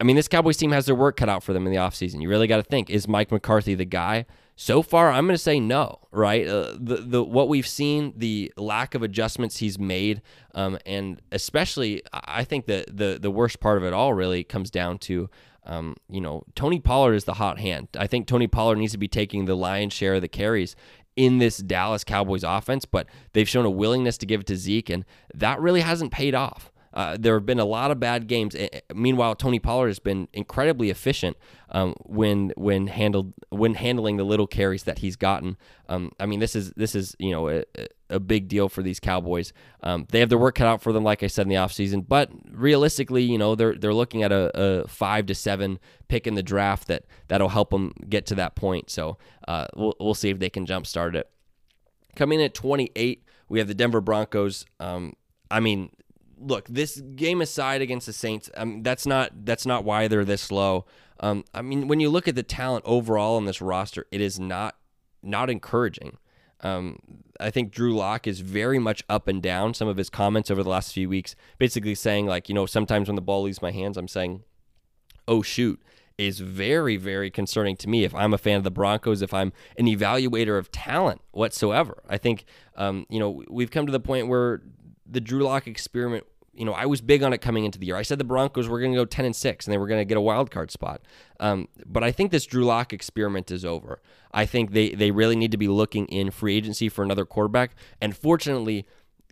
I 0.00 0.04
mean, 0.04 0.14
this 0.14 0.28
Cowboys 0.28 0.56
team 0.56 0.70
has 0.70 0.86
their 0.86 0.94
work 0.94 1.16
cut 1.16 1.28
out 1.28 1.42
for 1.42 1.52
them 1.52 1.66
in 1.66 1.72
the 1.72 1.78
offseason. 1.78 2.22
You 2.22 2.28
really 2.28 2.46
got 2.46 2.58
to 2.58 2.62
think: 2.62 2.88
Is 2.88 3.08
Mike 3.08 3.32
McCarthy 3.32 3.74
the 3.74 3.84
guy? 3.84 4.26
So 4.54 4.82
far, 4.82 5.10
I'm 5.10 5.26
going 5.26 5.34
to 5.34 5.38
say 5.38 5.58
no. 5.58 5.98
Right, 6.10 6.46
uh, 6.46 6.76
the 6.78 6.96
the 6.96 7.24
what 7.24 7.48
we've 7.48 7.66
seen, 7.66 8.12
the 8.16 8.52
lack 8.58 8.94
of 8.94 9.02
adjustments 9.02 9.56
he's 9.58 9.78
made, 9.78 10.20
um, 10.54 10.78
and 10.84 11.22
especially, 11.32 12.02
I 12.12 12.44
think 12.44 12.66
the 12.66 12.84
the 12.86 13.18
the 13.18 13.30
worst 13.30 13.60
part 13.60 13.78
of 13.78 13.84
it 13.84 13.94
all 13.94 14.12
really 14.12 14.44
comes 14.44 14.70
down 14.70 14.98
to 14.98 15.30
um, 15.64 15.96
you 16.08 16.20
know, 16.20 16.42
Tony 16.54 16.80
Pollard 16.80 17.14
is 17.14 17.24
the 17.24 17.34
hot 17.34 17.58
hand. 17.58 17.88
I 17.96 18.06
think 18.06 18.26
Tony 18.26 18.46
Pollard 18.46 18.78
needs 18.78 18.92
to 18.92 18.98
be 18.98 19.08
taking 19.08 19.44
the 19.44 19.54
lion's 19.54 19.92
share 19.92 20.14
of 20.14 20.20
the 20.20 20.28
carries 20.28 20.74
in 21.14 21.38
this 21.38 21.58
Dallas 21.58 22.04
Cowboys 22.04 22.42
offense, 22.42 22.84
but 22.84 23.06
they've 23.32 23.48
shown 23.48 23.64
a 23.64 23.70
willingness 23.70 24.18
to 24.18 24.26
give 24.26 24.40
it 24.40 24.46
to 24.48 24.56
Zeke, 24.56 24.90
and 24.90 25.04
that 25.34 25.60
really 25.60 25.82
hasn't 25.82 26.10
paid 26.10 26.34
off. 26.34 26.71
Uh, 26.94 27.16
there 27.18 27.34
have 27.34 27.46
been 27.46 27.58
a 27.58 27.64
lot 27.64 27.90
of 27.90 27.98
bad 27.98 28.26
games. 28.26 28.54
Meanwhile, 28.94 29.36
Tony 29.36 29.58
Pollard 29.58 29.88
has 29.88 29.98
been 29.98 30.28
incredibly 30.32 30.90
efficient 30.90 31.36
um, 31.70 31.94
when 32.00 32.52
when 32.56 32.86
handled 32.86 33.32
when 33.48 33.74
handling 33.74 34.18
the 34.18 34.24
little 34.24 34.46
carries 34.46 34.84
that 34.84 34.98
he's 34.98 35.16
gotten. 35.16 35.56
Um, 35.88 36.12
I 36.20 36.26
mean, 36.26 36.40
this 36.40 36.54
is 36.54 36.72
this 36.72 36.94
is 36.94 37.16
you 37.18 37.30
know 37.30 37.48
a, 37.48 37.64
a 38.10 38.20
big 38.20 38.48
deal 38.48 38.68
for 38.68 38.82
these 38.82 39.00
Cowboys. 39.00 39.52
Um, 39.82 40.06
they 40.10 40.20
have 40.20 40.28
their 40.28 40.38
work 40.38 40.54
cut 40.54 40.66
out 40.66 40.82
for 40.82 40.92
them, 40.92 41.02
like 41.02 41.22
I 41.22 41.26
said 41.26 41.42
in 41.42 41.48
the 41.48 41.56
offseason. 41.56 42.06
But 42.06 42.30
realistically, 42.50 43.22
you 43.22 43.38
know 43.38 43.54
they're 43.54 43.74
they're 43.74 43.94
looking 43.94 44.22
at 44.22 44.30
a, 44.30 44.50
a, 44.54 44.86
five 44.86 45.26
to 45.26 45.34
seven 45.34 45.80
pick 46.08 46.26
in 46.26 46.34
the 46.34 46.42
draft 46.42 46.88
that 46.88 47.04
that'll 47.28 47.48
help 47.48 47.70
them 47.70 47.94
get 48.08 48.26
to 48.26 48.34
that 48.36 48.54
point. 48.54 48.90
So 48.90 49.16
uh, 49.48 49.66
we'll 49.74 49.96
we'll 49.98 50.14
see 50.14 50.28
if 50.28 50.38
they 50.38 50.50
can 50.50 50.66
jumpstart 50.66 51.14
it. 51.14 51.28
Coming 52.14 52.40
in 52.40 52.44
at 52.44 52.54
28, 52.54 53.24
we 53.48 53.58
have 53.58 53.68
the 53.68 53.74
Denver 53.74 54.02
Broncos. 54.02 54.66
Um, 54.78 55.14
I 55.50 55.60
mean, 55.60 55.90
look, 56.42 56.66
this 56.68 57.00
game 57.00 57.40
aside 57.40 57.80
against 57.80 58.06
the 58.06 58.12
Saints, 58.12 58.50
um, 58.56 58.82
that's 58.82 59.06
not 59.06 59.44
that's 59.44 59.66
not 59.66 59.84
why 59.84 60.08
they're 60.08 60.24
this 60.24 60.50
low. 60.50 60.84
Um, 61.20 61.44
I 61.54 61.62
mean, 61.62 61.88
when 61.88 62.00
you 62.00 62.10
look 62.10 62.26
at 62.26 62.34
the 62.34 62.42
talent 62.42 62.84
overall 62.86 63.36
on 63.36 63.44
this 63.44 63.60
roster, 63.60 64.06
it 64.10 64.20
is 64.20 64.40
not 64.40 64.76
not 65.22 65.48
encouraging. 65.50 66.18
Um, 66.60 66.98
I 67.40 67.50
think 67.50 67.72
Drew 67.72 67.94
Lock 67.94 68.26
is 68.26 68.40
very 68.40 68.78
much 68.78 69.02
up 69.08 69.26
and 69.26 69.42
down. 69.42 69.74
Some 69.74 69.88
of 69.88 69.96
his 69.96 70.10
comments 70.10 70.50
over 70.50 70.62
the 70.62 70.68
last 70.68 70.92
few 70.92 71.08
weeks, 71.08 71.34
basically 71.58 71.94
saying 71.94 72.26
like, 72.26 72.48
you 72.48 72.54
know, 72.54 72.66
sometimes 72.66 73.08
when 73.08 73.16
the 73.16 73.22
ball 73.22 73.42
leaves 73.42 73.62
my 73.62 73.72
hands, 73.72 73.96
I'm 73.96 74.08
saying, 74.08 74.42
"Oh 75.26 75.42
shoot." 75.42 75.80
Is 76.18 76.40
very, 76.40 76.98
very 76.98 77.30
concerning 77.30 77.74
to 77.78 77.88
me 77.88 78.04
if 78.04 78.14
I'm 78.14 78.34
a 78.34 78.38
fan 78.38 78.58
of 78.58 78.64
the 78.64 78.70
Broncos, 78.70 79.22
if 79.22 79.32
I'm 79.32 79.52
an 79.78 79.86
evaluator 79.86 80.58
of 80.58 80.70
talent 80.70 81.22
whatsoever. 81.32 82.02
I 82.06 82.18
think, 82.18 82.44
um, 82.76 83.06
you 83.08 83.18
know, 83.18 83.42
we've 83.48 83.70
come 83.70 83.86
to 83.86 83.92
the 83.92 83.98
point 83.98 84.28
where 84.28 84.60
the 85.06 85.20
Drew 85.20 85.42
Lock 85.42 85.66
experiment 85.66 86.24
you 86.54 86.64
know, 86.64 86.72
I 86.72 86.86
was 86.86 87.00
big 87.00 87.22
on 87.22 87.32
it 87.32 87.38
coming 87.38 87.64
into 87.64 87.78
the 87.78 87.86
year. 87.86 87.96
I 87.96 88.02
said 88.02 88.18
the 88.18 88.24
Broncos 88.24 88.68
were 88.68 88.78
going 88.78 88.92
to 88.92 88.96
go 88.96 89.04
10 89.04 89.24
and 89.24 89.34
6 89.34 89.66
and 89.66 89.72
they 89.72 89.78
were 89.78 89.86
going 89.86 90.00
to 90.00 90.04
get 90.04 90.18
a 90.18 90.20
wild 90.20 90.50
card 90.50 90.70
spot. 90.70 91.00
Um, 91.40 91.68
but 91.86 92.04
I 92.04 92.12
think 92.12 92.30
this 92.30 92.44
Drew 92.44 92.64
Lock 92.64 92.92
experiment 92.92 93.50
is 93.50 93.64
over. 93.64 94.00
I 94.32 94.44
think 94.44 94.72
they, 94.72 94.90
they 94.90 95.10
really 95.10 95.36
need 95.36 95.50
to 95.52 95.56
be 95.56 95.68
looking 95.68 96.06
in 96.06 96.30
free 96.30 96.56
agency 96.56 96.88
for 96.88 97.02
another 97.02 97.24
quarterback. 97.24 97.74
And 98.00 98.16
fortunately, 98.16 98.86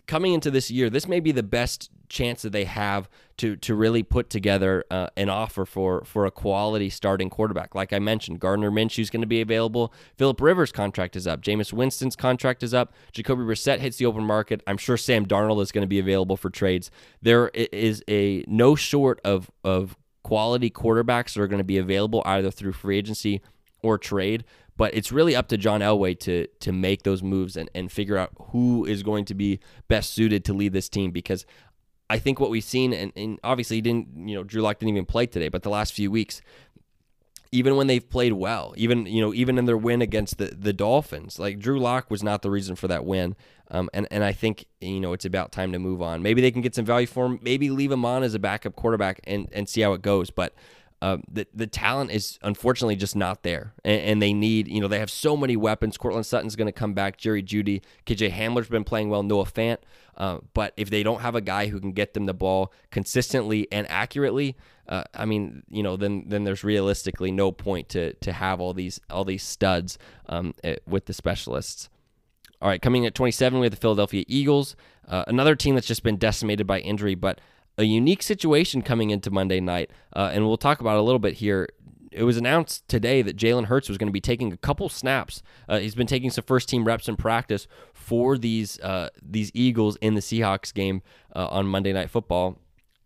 coming 0.07 0.33
into 0.33 0.49
this 0.49 0.71
year, 0.71 0.89
this 0.89 1.07
may 1.07 1.19
be 1.19 1.31
the 1.31 1.43
best 1.43 1.91
chance 2.11 2.43
that 2.43 2.51
they 2.51 2.65
have 2.65 3.09
to 3.37 3.55
to 3.55 3.73
really 3.73 4.03
put 4.03 4.29
together 4.29 4.83
uh, 4.91 5.07
an 5.17 5.29
offer 5.29 5.65
for 5.65 6.03
for 6.05 6.25
a 6.25 6.31
quality 6.31 6.89
starting 6.89 7.29
quarterback. 7.29 7.73
Like 7.73 7.93
I 7.93 7.99
mentioned, 7.99 8.39
Gardner 8.39 8.69
Minshew 8.69 8.99
is 8.99 9.09
going 9.09 9.21
to 9.21 9.27
be 9.27 9.41
available. 9.41 9.93
Philip 10.17 10.39
Rivers' 10.41 10.71
contract 10.71 11.15
is 11.15 11.25
up. 11.25 11.41
Jameis 11.41 11.73
Winston's 11.73 12.15
contract 12.15 12.61
is 12.61 12.73
up. 12.73 12.93
Jacoby 13.13 13.43
Brissett 13.43 13.79
hits 13.79 13.97
the 13.97 14.05
open 14.05 14.23
market. 14.23 14.61
I'm 14.67 14.77
sure 14.77 14.97
Sam 14.97 15.25
Darnold 15.25 15.61
is 15.63 15.71
going 15.71 15.83
to 15.83 15.87
be 15.87 15.99
available 15.99 16.37
for 16.37 16.49
trades. 16.51 16.91
There 17.21 17.49
is 17.49 18.03
a 18.07 18.43
no 18.47 18.75
short 18.75 19.19
of 19.23 19.49
of 19.63 19.97
quality 20.23 20.69
quarterbacks 20.69 21.33
that 21.33 21.41
are 21.41 21.47
going 21.47 21.57
to 21.57 21.63
be 21.63 21.79
available 21.79 22.21
either 22.25 22.51
through 22.51 22.73
free 22.73 22.97
agency 22.97 23.41
or 23.81 23.97
trade. 23.97 24.43
but 24.77 24.93
it's 24.93 25.11
really 25.11 25.35
up 25.35 25.47
to 25.47 25.57
John 25.57 25.81
Elway 25.81 26.17
to 26.19 26.47
to 26.59 26.71
make 26.71 27.03
those 27.03 27.21
moves 27.23 27.55
and, 27.57 27.69
and 27.75 27.91
figure 27.91 28.17
out 28.17 28.31
who 28.51 28.85
is 28.85 29.03
going 29.03 29.25
to 29.25 29.33
be 29.33 29.59
best 29.87 30.13
suited 30.13 30.45
to 30.45 30.53
lead 30.53 30.73
this 30.73 30.89
team 30.89 31.11
because 31.11 31.45
I 32.11 32.19
think 32.19 32.41
what 32.41 32.49
we've 32.49 32.63
seen, 32.63 32.91
and, 32.91 33.13
and 33.15 33.39
obviously 33.41 33.77
he 33.77 33.81
didn't, 33.81 34.27
you 34.27 34.35
know, 34.35 34.43
Drew 34.43 34.61
Lock 34.61 34.79
didn't 34.79 34.89
even 34.89 35.05
play 35.05 35.25
today, 35.25 35.47
but 35.47 35.63
the 35.63 35.69
last 35.69 35.93
few 35.93 36.11
weeks, 36.11 36.41
even 37.53 37.77
when 37.77 37.87
they've 37.87 38.07
played 38.07 38.33
well, 38.33 38.73
even 38.75 39.05
you 39.05 39.21
know, 39.21 39.33
even 39.33 39.57
in 39.57 39.63
their 39.63 39.77
win 39.77 40.01
against 40.01 40.37
the 40.37 40.47
the 40.47 40.73
Dolphins, 40.73 41.39
like 41.39 41.57
Drew 41.57 41.79
Lock 41.79 42.11
was 42.11 42.21
not 42.21 42.41
the 42.41 42.51
reason 42.51 42.75
for 42.75 42.89
that 42.89 43.05
win. 43.05 43.37
Um, 43.69 43.89
and 43.93 44.09
and 44.11 44.25
I 44.25 44.33
think 44.33 44.65
you 44.81 44.99
know 44.99 45.13
it's 45.13 45.23
about 45.23 45.53
time 45.53 45.71
to 45.71 45.79
move 45.79 46.01
on. 46.01 46.21
Maybe 46.21 46.41
they 46.41 46.51
can 46.51 46.61
get 46.61 46.75
some 46.75 46.83
value 46.83 47.07
for 47.07 47.25
him. 47.25 47.39
Maybe 47.41 47.69
leave 47.69 47.91
him 47.93 48.03
on 48.03 48.23
as 48.23 48.33
a 48.33 48.39
backup 48.39 48.75
quarterback 48.75 49.21
and 49.23 49.47
and 49.53 49.69
see 49.69 49.79
how 49.79 49.93
it 49.93 50.01
goes. 50.01 50.31
But 50.31 50.53
uh, 51.01 51.17
the 51.31 51.47
the 51.53 51.65
talent 51.65 52.11
is 52.11 52.37
unfortunately 52.43 52.95
just 52.95 53.15
not 53.15 53.41
there, 53.41 53.73
and, 53.83 54.01
and, 54.01 54.21
they 54.21 54.33
need 54.33 54.67
you 54.67 54.79
know 54.79 54.87
they 54.87 54.99
have 54.99 55.09
so 55.09 55.35
many 55.35 55.57
weapons. 55.57 55.97
Courtland 55.97 56.27
Sutton's 56.27 56.55
going 56.55 56.67
to 56.67 56.71
come 56.71 56.93
back. 56.93 57.17
Jerry 57.17 57.41
Jeudy, 57.41 57.81
KJ 58.05 58.31
Hamler's 58.31 58.69
been 58.69 58.83
playing 58.83 59.09
well. 59.09 59.23
Noah 59.23 59.45
Fant, 59.45 59.77
uh, 60.15 60.39
but 60.53 60.73
if 60.77 60.91
they 60.91 61.01
don't 61.01 61.21
have 61.21 61.33
a 61.33 61.41
guy 61.41 61.67
who 61.67 61.79
can 61.79 61.93
get 61.93 62.13
them 62.13 62.27
the 62.27 62.35
ball 62.35 62.71
consistently 62.91 63.67
and 63.71 63.89
accurately, 63.89 64.55
uh, 64.87 65.03
I 65.15 65.25
mean 65.25 65.63
you 65.71 65.81
know 65.81 65.97
then 65.97 66.25
then 66.27 66.43
there's 66.43 66.63
realistically 66.63 67.31
no 67.31 67.51
point 67.51 67.89
to 67.89 68.13
to 68.13 68.31
have 68.31 68.61
all 68.61 68.73
these 68.73 69.01
all 69.09 69.25
these 69.25 69.43
studs 69.43 69.97
um, 70.29 70.53
eh, 70.63 70.75
with 70.85 71.07
the 71.07 71.13
specialists. 71.13 71.89
All 72.61 72.69
right, 72.69 72.79
coming 72.79 73.07
at 73.07 73.15
27, 73.15 73.59
we 73.59 73.65
have 73.65 73.71
the 73.71 73.77
Philadelphia 73.77 74.23
Eagles, 74.27 74.75
uh, 75.07 75.23
another 75.25 75.55
team 75.55 75.73
that's 75.73 75.87
just 75.87 76.03
been 76.03 76.17
decimated 76.17 76.67
by 76.67 76.79
injury, 76.79 77.15
but 77.15 77.41
a 77.81 77.85
unique 77.85 78.23
situation 78.23 78.81
coming 78.81 79.09
into 79.09 79.29
Monday 79.31 79.59
night, 79.59 79.91
uh, 80.15 80.31
and 80.33 80.47
we'll 80.47 80.57
talk 80.57 80.79
about 80.79 80.97
a 80.97 81.01
little 81.01 81.19
bit 81.19 81.35
here. 81.35 81.67
It 82.11 82.23
was 82.23 82.37
announced 82.37 82.87
today 82.87 83.21
that 83.21 83.37
Jalen 83.37 83.65
Hurts 83.65 83.87
was 83.87 83.97
going 83.97 84.07
to 84.07 84.13
be 84.13 84.21
taking 84.21 84.51
a 84.51 84.57
couple 84.57 84.89
snaps. 84.89 85.41
Uh, 85.69 85.79
he's 85.79 85.95
been 85.95 86.07
taking 86.07 86.29
some 86.29 86.43
first 86.43 86.67
team 86.67 86.83
reps 86.83 87.07
in 87.07 87.15
practice 87.15 87.67
for 87.93 88.37
these 88.37 88.79
uh, 88.81 89.09
these 89.21 89.51
Eagles 89.53 89.97
in 89.97 90.15
the 90.15 90.21
Seahawks 90.21 90.73
game 90.73 91.01
uh, 91.35 91.47
on 91.47 91.67
Monday 91.67 91.93
Night 91.93 92.09
Football. 92.09 92.57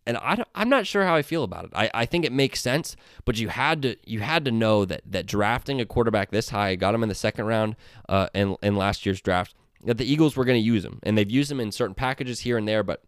And 0.07 0.17
I 0.17 0.43
am 0.55 0.69
not 0.69 0.85
sure 0.85 1.03
how 1.03 1.15
I 1.15 1.23
feel 1.23 1.43
about 1.43 1.65
it. 1.65 1.71
I, 1.73 1.89
I 1.93 2.05
think 2.05 2.25
it 2.25 2.31
makes 2.31 2.61
sense, 2.61 2.95
but 3.25 3.39
you 3.39 3.49
had 3.49 3.81
to 3.83 3.95
you 4.05 4.19
had 4.19 4.45
to 4.45 4.51
know 4.51 4.85
that 4.85 5.01
that 5.05 5.25
drafting 5.25 5.81
a 5.81 5.85
quarterback 5.85 6.31
this 6.31 6.49
high, 6.49 6.75
got 6.75 6.93
him 6.93 7.03
in 7.03 7.09
the 7.09 7.15
second 7.15 7.45
round 7.45 7.75
uh, 8.09 8.27
in 8.33 8.55
in 8.61 8.75
last 8.75 9.05
year's 9.05 9.21
draft, 9.21 9.55
that 9.83 9.97
the 9.97 10.11
Eagles 10.11 10.35
were 10.35 10.45
going 10.45 10.59
to 10.59 10.65
use 10.65 10.85
him, 10.85 10.99
and 11.03 11.17
they've 11.17 11.29
used 11.29 11.51
him 11.51 11.59
in 11.59 11.71
certain 11.71 11.95
packages 11.95 12.41
here 12.41 12.57
and 12.57 12.67
there, 12.67 12.83
but 12.83 13.03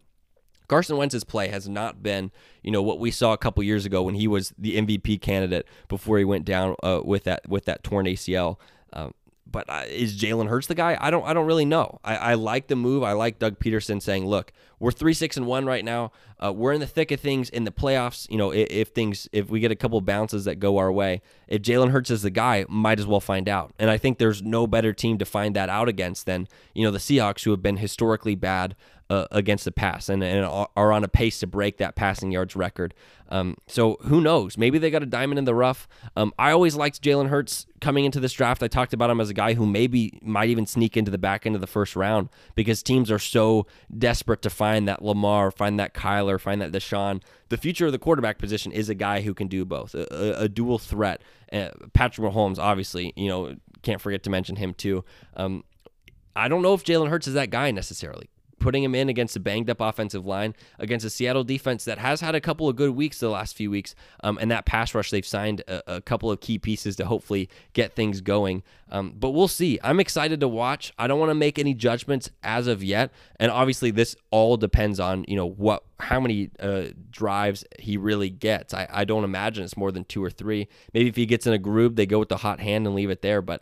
Carson 0.67 0.97
Wentz's 0.97 1.23
play 1.23 1.47
has 1.47 1.69
not 1.69 2.03
been, 2.03 2.31
you 2.61 2.71
know, 2.71 2.81
what 2.81 2.99
we 2.99 3.11
saw 3.11 3.33
a 3.33 3.37
couple 3.37 3.63
years 3.63 3.85
ago 3.85 4.03
when 4.03 4.15
he 4.15 4.27
was 4.27 4.53
the 4.57 4.77
MVP 4.77 5.21
candidate 5.21 5.65
before 5.87 6.17
he 6.17 6.25
went 6.25 6.45
down 6.45 6.75
uh, 6.83 7.01
with 7.03 7.23
that 7.23 7.47
with 7.47 7.65
that 7.65 7.83
torn 7.83 8.05
ACL. 8.05 8.57
Um, 8.93 9.13
but 9.51 9.69
uh, 9.69 9.83
is 9.87 10.19
Jalen 10.21 10.49
Hurts 10.49 10.67
the 10.67 10.75
guy? 10.75 10.97
I 10.99 11.09
don't. 11.09 11.25
I 11.25 11.33
don't 11.33 11.45
really 11.45 11.65
know. 11.65 11.99
I, 12.03 12.15
I, 12.15 12.33
like 12.33 12.67
the 12.67 12.75
move. 12.75 13.03
I 13.03 13.13
like 13.13 13.39
Doug 13.39 13.59
Pederson 13.59 14.01
saying, 14.01 14.25
"Look, 14.25 14.51
we're 14.79 14.91
three 14.91 15.13
six 15.13 15.37
and 15.37 15.45
one 15.45 15.65
right 15.65 15.83
now. 15.83 16.11
Uh, 16.43 16.53
we're 16.53 16.73
in 16.73 16.79
the 16.79 16.87
thick 16.87 17.11
of 17.11 17.19
things 17.19 17.49
in 17.49 17.63
the 17.63 17.71
playoffs. 17.71 18.29
You 18.29 18.37
know, 18.37 18.51
if, 18.51 18.67
if 18.69 18.87
things, 18.89 19.27
if 19.31 19.49
we 19.49 19.59
get 19.59 19.71
a 19.71 19.75
couple 19.75 19.99
bounces 20.01 20.45
that 20.45 20.59
go 20.59 20.77
our 20.77 20.91
way, 20.91 21.21
if 21.47 21.61
Jalen 21.61 21.91
Hurts 21.91 22.11
is 22.11 22.21
the 22.21 22.29
guy, 22.29 22.65
might 22.69 22.99
as 22.99 23.07
well 23.07 23.19
find 23.19 23.49
out. 23.49 23.73
And 23.79 23.89
I 23.89 23.97
think 23.97 24.17
there's 24.17 24.43
no 24.43 24.67
better 24.67 24.93
team 24.93 25.17
to 25.17 25.25
find 25.25 25.55
that 25.55 25.69
out 25.69 25.87
against 25.87 26.25
than 26.25 26.47
you 26.73 26.83
know 26.83 26.91
the 26.91 26.99
Seahawks, 26.99 27.43
who 27.43 27.51
have 27.51 27.63
been 27.63 27.77
historically 27.77 28.35
bad 28.35 28.75
uh, 29.09 29.25
against 29.31 29.65
the 29.65 29.71
pass 29.71 30.09
and, 30.09 30.23
and 30.23 30.45
are 30.45 30.91
on 30.91 31.03
a 31.03 31.07
pace 31.07 31.39
to 31.39 31.47
break 31.47 31.77
that 31.77 31.95
passing 31.95 32.31
yards 32.31 32.55
record. 32.55 32.93
Um, 33.29 33.55
so 33.67 33.97
who 34.01 34.21
knows? 34.21 34.57
Maybe 34.57 34.77
they 34.77 34.89
got 34.89 35.03
a 35.03 35.05
diamond 35.05 35.39
in 35.39 35.45
the 35.45 35.55
rough. 35.55 35.87
Um, 36.15 36.33
I 36.39 36.51
always 36.51 36.75
liked 36.75 37.01
Jalen 37.01 37.27
Hurts 37.27 37.65
coming 37.81 38.05
into 38.05 38.19
this 38.19 38.33
draft. 38.33 38.63
I 38.63 38.67
talked 38.67 38.93
about 38.93 39.09
him 39.09 39.19
as 39.19 39.29
a 39.29 39.33
guy 39.33 39.53
who 39.53 39.65
maybe 39.65 40.17
might 40.21 40.49
even 40.49 40.65
sneak 40.65 40.95
into 40.95 41.11
the 41.11 41.17
back 41.17 41.45
end 41.45 41.55
of 41.55 41.61
the 41.61 41.67
first 41.67 41.95
round 41.95 42.29
because 42.55 42.81
teams 42.81 43.11
are 43.11 43.19
so 43.19 43.65
desperate 43.97 44.41
to 44.43 44.49
find 44.49 44.87
that 44.87 45.03
Lamar, 45.03 45.51
find 45.51 45.79
that 45.79 45.93
Kyler, 45.93 46.39
find 46.39 46.61
that 46.61 46.71
Deshaun. 46.71 47.21
The 47.49 47.57
future 47.57 47.85
of 47.85 47.91
the 47.91 47.99
quarterback 47.99 48.37
position 48.37 48.71
is 48.71 48.89
a 48.89 48.95
guy 48.95 49.21
who 49.21 49.33
can 49.33 49.47
do 49.47 49.65
both, 49.65 49.93
a, 49.93 50.07
a, 50.11 50.43
a 50.43 50.49
dual 50.49 50.79
threat. 50.79 51.21
Uh, 51.51 51.69
Patrick 51.93 52.29
Mahomes, 52.29 52.59
obviously, 52.59 53.13
you 53.15 53.27
know, 53.27 53.55
can't 53.83 54.01
forget 54.01 54.23
to 54.23 54.29
mention 54.29 54.57
him 54.57 54.73
too. 54.73 55.03
Um, 55.35 55.63
I 56.35 56.47
don't 56.47 56.61
know 56.61 56.73
if 56.73 56.83
Jalen 56.83 57.09
Hurts 57.09 57.27
is 57.27 57.33
that 57.33 57.49
guy 57.49 57.71
necessarily 57.71 58.29
putting 58.59 58.83
him 58.83 58.95
in 58.95 59.09
against 59.09 59.35
a 59.35 59.39
banged 59.39 59.69
up 59.69 59.81
offensive 59.81 60.25
line, 60.25 60.55
against 60.79 61.05
a 61.05 61.09
Seattle 61.09 61.43
defense 61.43 61.85
that 61.85 61.97
has 61.97 62.21
had 62.21 62.35
a 62.35 62.41
couple 62.41 62.67
of 62.67 62.75
good 62.75 62.91
weeks 62.91 63.19
the 63.19 63.29
last 63.29 63.55
few 63.55 63.69
weeks, 63.69 63.95
um, 64.23 64.37
and 64.39 64.49
that 64.51 64.65
pass 64.65 64.93
rush 64.93 65.11
they've 65.11 65.25
signed 65.25 65.61
a, 65.67 65.95
a, 65.95 66.01
couple 66.01 66.31
of 66.31 66.39
key 66.39 66.57
pieces 66.57 66.95
to 66.95 67.05
hopefully 67.05 67.49
get 67.73 67.93
things 67.93 68.21
going. 68.21 68.63
Um, 68.89 69.13
but 69.17 69.31
we'll 69.31 69.47
see. 69.47 69.79
I'm 69.83 69.99
excited 69.99 70.39
to 70.39 70.47
watch. 70.47 70.93
I 70.97 71.07
don't 71.07 71.19
want 71.19 71.29
to 71.29 71.35
make 71.35 71.59
any 71.59 71.73
judgments 71.73 72.29
as 72.43 72.67
of 72.67 72.83
yet, 72.83 73.11
and 73.39 73.51
obviously 73.51 73.91
this 73.91 74.15
all 74.31 74.57
depends 74.57 74.99
on 74.99 75.25
you 75.27 75.35
know 75.35 75.47
what 75.47 75.83
how 75.99 76.19
many 76.19 76.49
uh, 76.59 76.85
drives 77.09 77.63
he 77.79 77.97
really 77.97 78.29
gets. 78.29 78.73
I, 78.73 78.87
I 78.89 79.05
don't 79.05 79.23
imagine 79.23 79.63
it's 79.63 79.77
more 79.77 79.91
than 79.91 80.05
two 80.05 80.23
or 80.23 80.29
three. 80.29 80.67
Maybe 80.93 81.09
if 81.09 81.15
he 81.15 81.25
gets 81.25 81.47
in 81.47 81.53
a 81.53 81.57
groove, 81.57 81.95
they 81.95 82.05
go 82.05 82.19
with 82.19 82.29
the 82.29 82.37
hot 82.37 82.59
hand 82.59 82.85
and 82.85 82.95
leave 82.95 83.09
it 83.09 83.21
there, 83.21 83.41
but. 83.41 83.61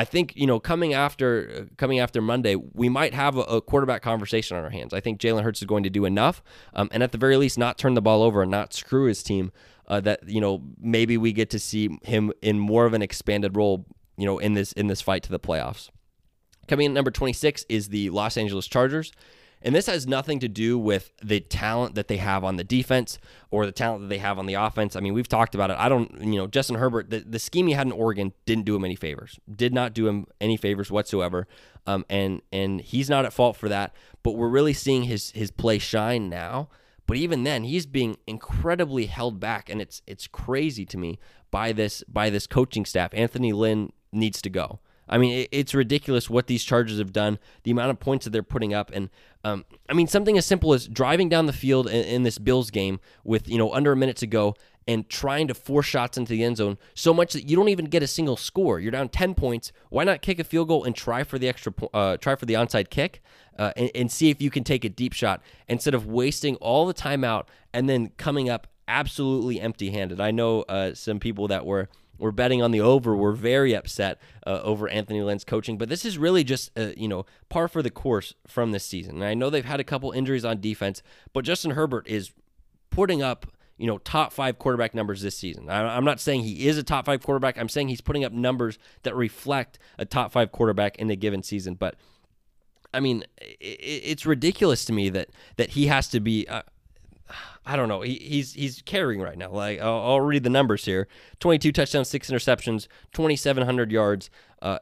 I 0.00 0.04
think 0.04 0.32
you 0.34 0.46
know 0.46 0.58
coming 0.58 0.94
after 0.94 1.68
coming 1.76 1.98
after 1.98 2.22
Monday, 2.22 2.56
we 2.56 2.88
might 2.88 3.12
have 3.12 3.36
a, 3.36 3.42
a 3.42 3.60
quarterback 3.60 4.00
conversation 4.00 4.56
on 4.56 4.64
our 4.64 4.70
hands. 4.70 4.94
I 4.94 5.00
think 5.00 5.20
Jalen 5.20 5.42
Hurts 5.42 5.60
is 5.60 5.66
going 5.66 5.82
to 5.82 5.90
do 5.90 6.06
enough, 6.06 6.42
um, 6.72 6.88
and 6.90 7.02
at 7.02 7.12
the 7.12 7.18
very 7.18 7.36
least, 7.36 7.58
not 7.58 7.76
turn 7.76 7.92
the 7.92 8.00
ball 8.00 8.22
over 8.22 8.40
and 8.40 8.50
not 8.50 8.72
screw 8.72 9.04
his 9.04 9.22
team. 9.22 9.52
Uh, 9.86 10.00
that 10.00 10.26
you 10.26 10.40
know 10.40 10.62
maybe 10.80 11.18
we 11.18 11.34
get 11.34 11.50
to 11.50 11.58
see 11.58 11.98
him 12.02 12.32
in 12.40 12.58
more 12.58 12.86
of 12.86 12.94
an 12.94 13.02
expanded 13.02 13.58
role, 13.58 13.84
you 14.16 14.24
know, 14.24 14.38
in 14.38 14.54
this 14.54 14.72
in 14.72 14.86
this 14.86 15.02
fight 15.02 15.22
to 15.24 15.30
the 15.30 15.38
playoffs. 15.38 15.90
Coming 16.66 16.86
in 16.86 16.94
number 16.94 17.10
26 17.10 17.66
is 17.68 17.90
the 17.90 18.08
Los 18.08 18.38
Angeles 18.38 18.66
Chargers. 18.68 19.12
And 19.62 19.74
this 19.74 19.86
has 19.86 20.06
nothing 20.06 20.40
to 20.40 20.48
do 20.48 20.78
with 20.78 21.12
the 21.22 21.40
talent 21.40 21.94
that 21.94 22.08
they 22.08 22.16
have 22.16 22.44
on 22.44 22.56
the 22.56 22.64
defense 22.64 23.18
or 23.50 23.66
the 23.66 23.72
talent 23.72 24.02
that 24.02 24.08
they 24.08 24.18
have 24.18 24.38
on 24.38 24.46
the 24.46 24.54
offense. 24.54 24.96
I 24.96 25.00
mean, 25.00 25.12
we've 25.12 25.28
talked 25.28 25.54
about 25.54 25.70
it. 25.70 25.76
I 25.78 25.88
don't, 25.88 26.22
you 26.22 26.36
know, 26.36 26.46
Justin 26.46 26.76
Herbert, 26.76 27.10
the, 27.10 27.20
the 27.20 27.38
scheme 27.38 27.66
he 27.66 27.74
had 27.74 27.86
in 27.86 27.92
Oregon 27.92 28.32
didn't 28.46 28.64
do 28.64 28.74
him 28.74 28.84
any 28.84 28.96
favors, 28.96 29.38
did 29.54 29.74
not 29.74 29.92
do 29.92 30.08
him 30.08 30.26
any 30.40 30.56
favors 30.56 30.90
whatsoever. 30.90 31.46
Um, 31.86 32.04
and 32.08 32.42
and 32.52 32.80
he's 32.80 33.10
not 33.10 33.24
at 33.24 33.32
fault 33.32 33.56
for 33.56 33.68
that. 33.68 33.94
But 34.22 34.32
we're 34.32 34.48
really 34.48 34.74
seeing 34.74 35.04
his 35.04 35.30
his 35.32 35.50
play 35.50 35.78
shine 35.78 36.28
now. 36.28 36.68
But 37.06 37.16
even 37.16 37.42
then, 37.42 37.64
he's 37.64 37.86
being 37.86 38.18
incredibly 38.26 39.06
held 39.06 39.40
back, 39.40 39.68
and 39.68 39.80
it's 39.80 40.00
it's 40.06 40.26
crazy 40.26 40.86
to 40.86 40.96
me 40.96 41.18
by 41.50 41.72
this 41.72 42.04
by 42.04 42.30
this 42.30 42.46
coaching 42.46 42.84
staff. 42.84 43.10
Anthony 43.14 43.52
Lynn 43.52 43.92
needs 44.12 44.40
to 44.42 44.50
go. 44.50 44.80
I 45.10 45.18
mean, 45.18 45.46
it's 45.50 45.74
ridiculous 45.74 46.30
what 46.30 46.46
these 46.46 46.62
Chargers 46.62 46.98
have 46.98 47.12
done, 47.12 47.38
the 47.64 47.72
amount 47.72 47.90
of 47.90 47.98
points 47.98 48.24
that 48.24 48.30
they're 48.30 48.44
putting 48.44 48.72
up, 48.72 48.90
and 48.94 49.10
um, 49.42 49.64
I 49.88 49.92
mean 49.92 50.06
something 50.06 50.38
as 50.38 50.46
simple 50.46 50.72
as 50.72 50.86
driving 50.86 51.28
down 51.28 51.46
the 51.46 51.52
field 51.52 51.88
in, 51.88 52.04
in, 52.04 52.22
this 52.22 52.38
Bills 52.38 52.70
game 52.70 53.00
with 53.24 53.48
you 53.48 53.58
know 53.58 53.72
under 53.72 53.90
a 53.90 53.96
minute 53.96 54.16
to 54.18 54.26
go 54.26 54.54
and 54.86 55.08
trying 55.08 55.48
to 55.48 55.54
force 55.54 55.86
shots 55.86 56.16
into 56.16 56.30
the 56.30 56.44
end 56.44 56.58
zone 56.58 56.78
so 56.94 57.12
much 57.12 57.32
that 57.32 57.48
you 57.48 57.56
don't 57.56 57.68
even 57.68 57.86
get 57.86 58.02
a 58.02 58.06
single 58.06 58.36
score. 58.36 58.78
You're 58.78 58.92
down 58.92 59.08
ten 59.08 59.34
points. 59.34 59.72
Why 59.88 60.04
not 60.04 60.22
kick 60.22 60.38
a 60.38 60.44
field 60.44 60.68
goal 60.68 60.84
and 60.84 60.94
try 60.94 61.24
for 61.24 61.38
the 61.38 61.48
extra, 61.48 61.72
uh, 61.92 62.16
try 62.18 62.36
for 62.36 62.46
the 62.46 62.54
onside 62.54 62.90
kick, 62.90 63.20
uh, 63.58 63.72
and, 63.76 63.90
and 63.94 64.12
see 64.12 64.30
if 64.30 64.40
you 64.40 64.50
can 64.50 64.62
take 64.62 64.84
a 64.84 64.88
deep 64.88 65.12
shot 65.12 65.42
instead 65.68 65.94
of 65.94 66.06
wasting 66.06 66.54
all 66.56 66.86
the 66.86 66.94
time 66.94 67.24
out 67.24 67.48
and 67.72 67.88
then 67.88 68.10
coming 68.16 68.48
up 68.48 68.68
absolutely 68.86 69.60
empty-handed. 69.60 70.20
I 70.20 70.32
know 70.32 70.62
uh, 70.62 70.94
some 70.94 71.18
people 71.18 71.48
that 71.48 71.64
were 71.64 71.88
were 72.20 72.32
betting 72.32 72.62
on 72.62 72.70
the 72.70 72.80
over 72.80 73.16
were 73.16 73.32
very 73.32 73.74
upset 73.74 74.20
uh, 74.46 74.60
over 74.62 74.88
Anthony 74.88 75.22
Lynn's 75.22 75.44
coaching. 75.44 75.78
But 75.78 75.88
this 75.88 76.04
is 76.04 76.18
really 76.18 76.44
just 76.44 76.70
uh, 76.78 76.90
you 76.96 77.08
know 77.08 77.26
par 77.48 77.68
for 77.68 77.82
the 77.82 77.90
course 77.90 78.34
from 78.46 78.72
this 78.72 78.84
season. 78.84 79.16
And 79.16 79.24
I 79.24 79.34
know 79.34 79.50
they've 79.50 79.64
had 79.64 79.80
a 79.80 79.84
couple 79.84 80.12
injuries 80.12 80.44
on 80.44 80.60
defense, 80.60 81.02
but 81.32 81.44
Justin 81.44 81.72
Herbert 81.72 82.06
is 82.06 82.32
putting 82.90 83.22
up 83.22 83.46
you 83.78 83.86
know 83.86 83.98
top 83.98 84.32
five 84.32 84.58
quarterback 84.58 84.94
numbers 84.94 85.22
this 85.22 85.36
season. 85.36 85.70
I'm 85.70 86.04
not 86.04 86.20
saying 86.20 86.42
he 86.42 86.68
is 86.68 86.76
a 86.76 86.82
top 86.82 87.06
five 87.06 87.22
quarterback. 87.22 87.58
I'm 87.58 87.68
saying 87.68 87.88
he's 87.88 88.02
putting 88.02 88.24
up 88.24 88.32
numbers 88.32 88.78
that 89.02 89.16
reflect 89.16 89.78
a 89.98 90.04
top 90.04 90.32
five 90.32 90.52
quarterback 90.52 90.96
in 90.96 91.10
a 91.10 91.16
given 91.16 91.42
season. 91.42 91.74
But 91.74 91.96
I 92.92 93.00
mean, 93.00 93.24
it's 93.38 94.26
ridiculous 94.26 94.84
to 94.86 94.92
me 94.92 95.08
that 95.10 95.30
that 95.56 95.70
he 95.70 95.86
has 95.86 96.08
to 96.08 96.20
be. 96.20 96.46
Uh, 96.46 96.62
I 97.64 97.76
don't 97.76 97.88
know. 97.88 98.02
He, 98.02 98.14
he's 98.14 98.52
he's 98.52 98.82
carrying 98.82 99.20
right 99.20 99.38
now. 99.38 99.50
Like 99.50 99.80
I'll, 99.80 100.00
I'll, 100.00 100.20
read 100.20 100.42
the 100.42 100.50
numbers 100.50 100.84
here: 100.84 101.08
twenty-two 101.38 101.72
touchdowns, 101.72 102.08
six 102.08 102.30
interceptions, 102.30 102.88
twenty-seven 103.12 103.64
hundred 103.64 103.92
yards, 103.92 104.30
uh, 104.62 104.78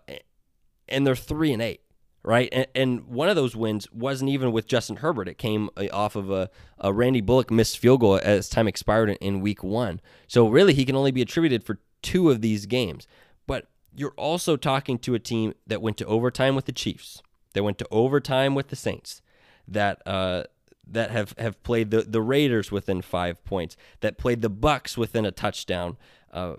and 0.88 1.06
they're 1.06 1.16
three 1.16 1.52
and 1.52 1.62
eight. 1.62 1.82
Right, 2.24 2.48
and, 2.52 2.66
and, 2.74 3.06
one 3.06 3.28
of 3.28 3.36
those 3.36 3.54
wins 3.54 3.90
wasn't 3.92 4.30
even 4.30 4.50
with 4.50 4.66
Justin 4.66 4.96
Herbert. 4.96 5.28
It 5.28 5.38
came 5.38 5.70
uh, 5.76 5.86
off 5.92 6.16
of 6.16 6.30
a, 6.30 6.50
a 6.78 6.92
Randy 6.92 7.20
Bullock 7.20 7.50
missed 7.50 7.78
field 7.78 8.00
goal 8.00 8.20
as 8.22 8.48
time 8.48 8.66
expired 8.66 9.08
in, 9.08 9.16
in 9.16 9.40
Week 9.40 9.62
One. 9.62 10.00
So 10.26 10.48
really, 10.48 10.74
he 10.74 10.84
can 10.84 10.96
only 10.96 11.12
be 11.12 11.22
attributed 11.22 11.62
for 11.62 11.78
two 12.02 12.28
of 12.30 12.42
these 12.42 12.66
games. 12.66 13.06
But 13.46 13.68
you're 13.94 14.14
also 14.16 14.56
talking 14.56 14.98
to 14.98 15.14
a 15.14 15.18
team 15.18 15.54
that 15.66 15.80
went 15.80 15.96
to 15.98 16.06
overtime 16.06 16.56
with 16.56 16.66
the 16.66 16.72
Chiefs, 16.72 17.22
that 17.54 17.62
went 17.62 17.78
to 17.78 17.86
overtime 17.90 18.54
with 18.54 18.68
the 18.68 18.76
Saints, 18.76 19.22
that 19.66 20.02
uh, 20.04 20.42
that 20.90 21.10
have, 21.10 21.34
have 21.38 21.62
played 21.62 21.90
the, 21.90 22.02
the 22.02 22.22
Raiders 22.22 22.72
within 22.72 23.02
five 23.02 23.44
points, 23.44 23.76
that 24.00 24.18
played 24.18 24.42
the 24.42 24.48
Bucks 24.48 24.96
within 24.96 25.24
a 25.24 25.30
touchdown. 25.30 25.96
Uh, 26.32 26.54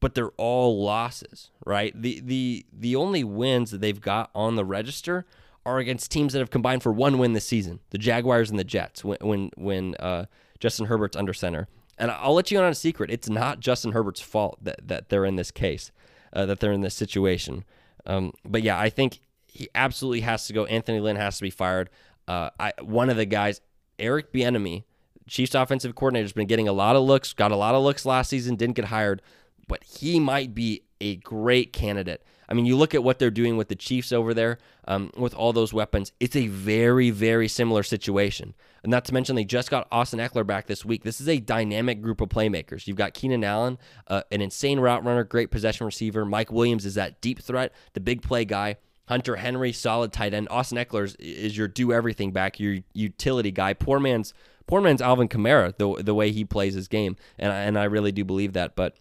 but 0.00 0.14
they're 0.14 0.30
all 0.30 0.82
losses, 0.82 1.50
right? 1.64 1.94
The 2.00 2.20
the 2.20 2.66
the 2.72 2.96
only 2.96 3.22
wins 3.22 3.70
that 3.70 3.80
they've 3.80 4.00
got 4.00 4.30
on 4.34 4.56
the 4.56 4.64
register 4.64 5.24
are 5.64 5.78
against 5.78 6.10
teams 6.10 6.32
that 6.32 6.40
have 6.40 6.50
combined 6.50 6.82
for 6.82 6.92
one 6.92 7.18
win 7.18 7.34
this 7.34 7.46
season: 7.46 7.78
the 7.90 7.98
Jaguars 7.98 8.50
and 8.50 8.58
the 8.58 8.64
Jets. 8.64 9.04
When 9.04 9.18
when 9.20 9.50
when 9.56 9.94
uh, 9.96 10.26
Justin 10.58 10.86
Herbert's 10.86 11.16
under 11.16 11.32
center, 11.32 11.68
and 11.96 12.10
I'll 12.10 12.34
let 12.34 12.50
you 12.50 12.58
in 12.58 12.64
on 12.64 12.72
a 12.72 12.74
secret: 12.74 13.10
it's 13.10 13.28
not 13.28 13.60
Justin 13.60 13.92
Herbert's 13.92 14.20
fault 14.20 14.58
that 14.62 14.88
that 14.88 15.08
they're 15.08 15.24
in 15.24 15.36
this 15.36 15.52
case, 15.52 15.92
uh, 16.32 16.46
that 16.46 16.58
they're 16.58 16.72
in 16.72 16.80
this 16.80 16.96
situation. 16.96 17.64
Um, 18.04 18.32
but 18.44 18.64
yeah, 18.64 18.78
I 18.78 18.90
think 18.90 19.20
he 19.46 19.68
absolutely 19.74 20.22
has 20.22 20.46
to 20.48 20.52
go. 20.52 20.64
Anthony 20.64 20.98
Lynn 20.98 21.16
has 21.16 21.36
to 21.36 21.42
be 21.42 21.50
fired. 21.50 21.90
Uh, 22.26 22.50
I 22.58 22.72
one 22.80 23.08
of 23.08 23.16
the 23.16 23.26
guys, 23.26 23.60
Eric 24.02 24.32
Bieniemy, 24.32 24.84
Chiefs 25.28 25.54
offensive 25.54 25.94
coordinator, 25.94 26.24
has 26.24 26.32
been 26.32 26.48
getting 26.48 26.68
a 26.68 26.72
lot 26.72 26.96
of 26.96 27.04
looks. 27.04 27.32
Got 27.32 27.52
a 27.52 27.56
lot 27.56 27.74
of 27.74 27.82
looks 27.82 28.04
last 28.04 28.28
season. 28.28 28.56
Didn't 28.56 28.76
get 28.76 28.86
hired, 28.86 29.22
but 29.68 29.82
he 29.84 30.20
might 30.20 30.54
be 30.54 30.82
a 31.00 31.16
great 31.16 31.72
candidate. 31.72 32.22
I 32.48 32.54
mean, 32.54 32.66
you 32.66 32.76
look 32.76 32.94
at 32.94 33.02
what 33.02 33.18
they're 33.18 33.30
doing 33.30 33.56
with 33.56 33.68
the 33.68 33.76
Chiefs 33.76 34.12
over 34.12 34.34
there 34.34 34.58
um, 34.86 35.10
with 35.16 35.32
all 35.32 35.54
those 35.54 35.72
weapons. 35.72 36.12
It's 36.20 36.36
a 36.36 36.48
very, 36.48 37.10
very 37.10 37.48
similar 37.48 37.82
situation. 37.82 38.54
And 38.82 38.90
not 38.90 39.06
to 39.06 39.14
mention, 39.14 39.36
they 39.36 39.44
just 39.44 39.70
got 39.70 39.88
Austin 39.90 40.18
Ekeler 40.18 40.46
back 40.46 40.66
this 40.66 40.84
week. 40.84 41.02
This 41.02 41.18
is 41.18 41.28
a 41.28 41.38
dynamic 41.38 42.02
group 42.02 42.20
of 42.20 42.28
playmakers. 42.28 42.86
You've 42.86 42.98
got 42.98 43.14
Keenan 43.14 43.42
Allen, 43.42 43.78
uh, 44.08 44.22
an 44.30 44.42
insane 44.42 44.80
route 44.80 45.02
runner, 45.02 45.24
great 45.24 45.50
possession 45.50 45.86
receiver. 45.86 46.26
Mike 46.26 46.52
Williams 46.52 46.84
is 46.84 46.96
that 46.96 47.22
deep 47.22 47.40
threat, 47.40 47.72
the 47.94 48.00
big 48.00 48.20
play 48.20 48.44
guy. 48.44 48.76
Hunter 49.12 49.36
Henry, 49.36 49.72
solid 49.72 50.10
tight 50.10 50.32
end. 50.32 50.48
Austin 50.50 50.78
Ekeler 50.78 51.04
is, 51.04 51.14
is 51.16 51.54
your 51.54 51.68
do 51.68 51.92
everything 51.92 52.30
back, 52.30 52.58
your 52.58 52.78
utility 52.94 53.50
guy. 53.50 53.74
Poor 53.74 54.00
man's 54.00 54.32
poor 54.66 54.80
man's 54.80 55.02
Alvin 55.02 55.28
Kamara, 55.28 55.76
the 55.76 56.02
the 56.02 56.14
way 56.14 56.32
he 56.32 56.46
plays 56.46 56.72
his 56.72 56.88
game, 56.88 57.16
and 57.38 57.52
I, 57.52 57.58
and 57.60 57.78
I 57.78 57.84
really 57.84 58.10
do 58.10 58.24
believe 58.24 58.54
that. 58.54 58.74
But 58.74 58.96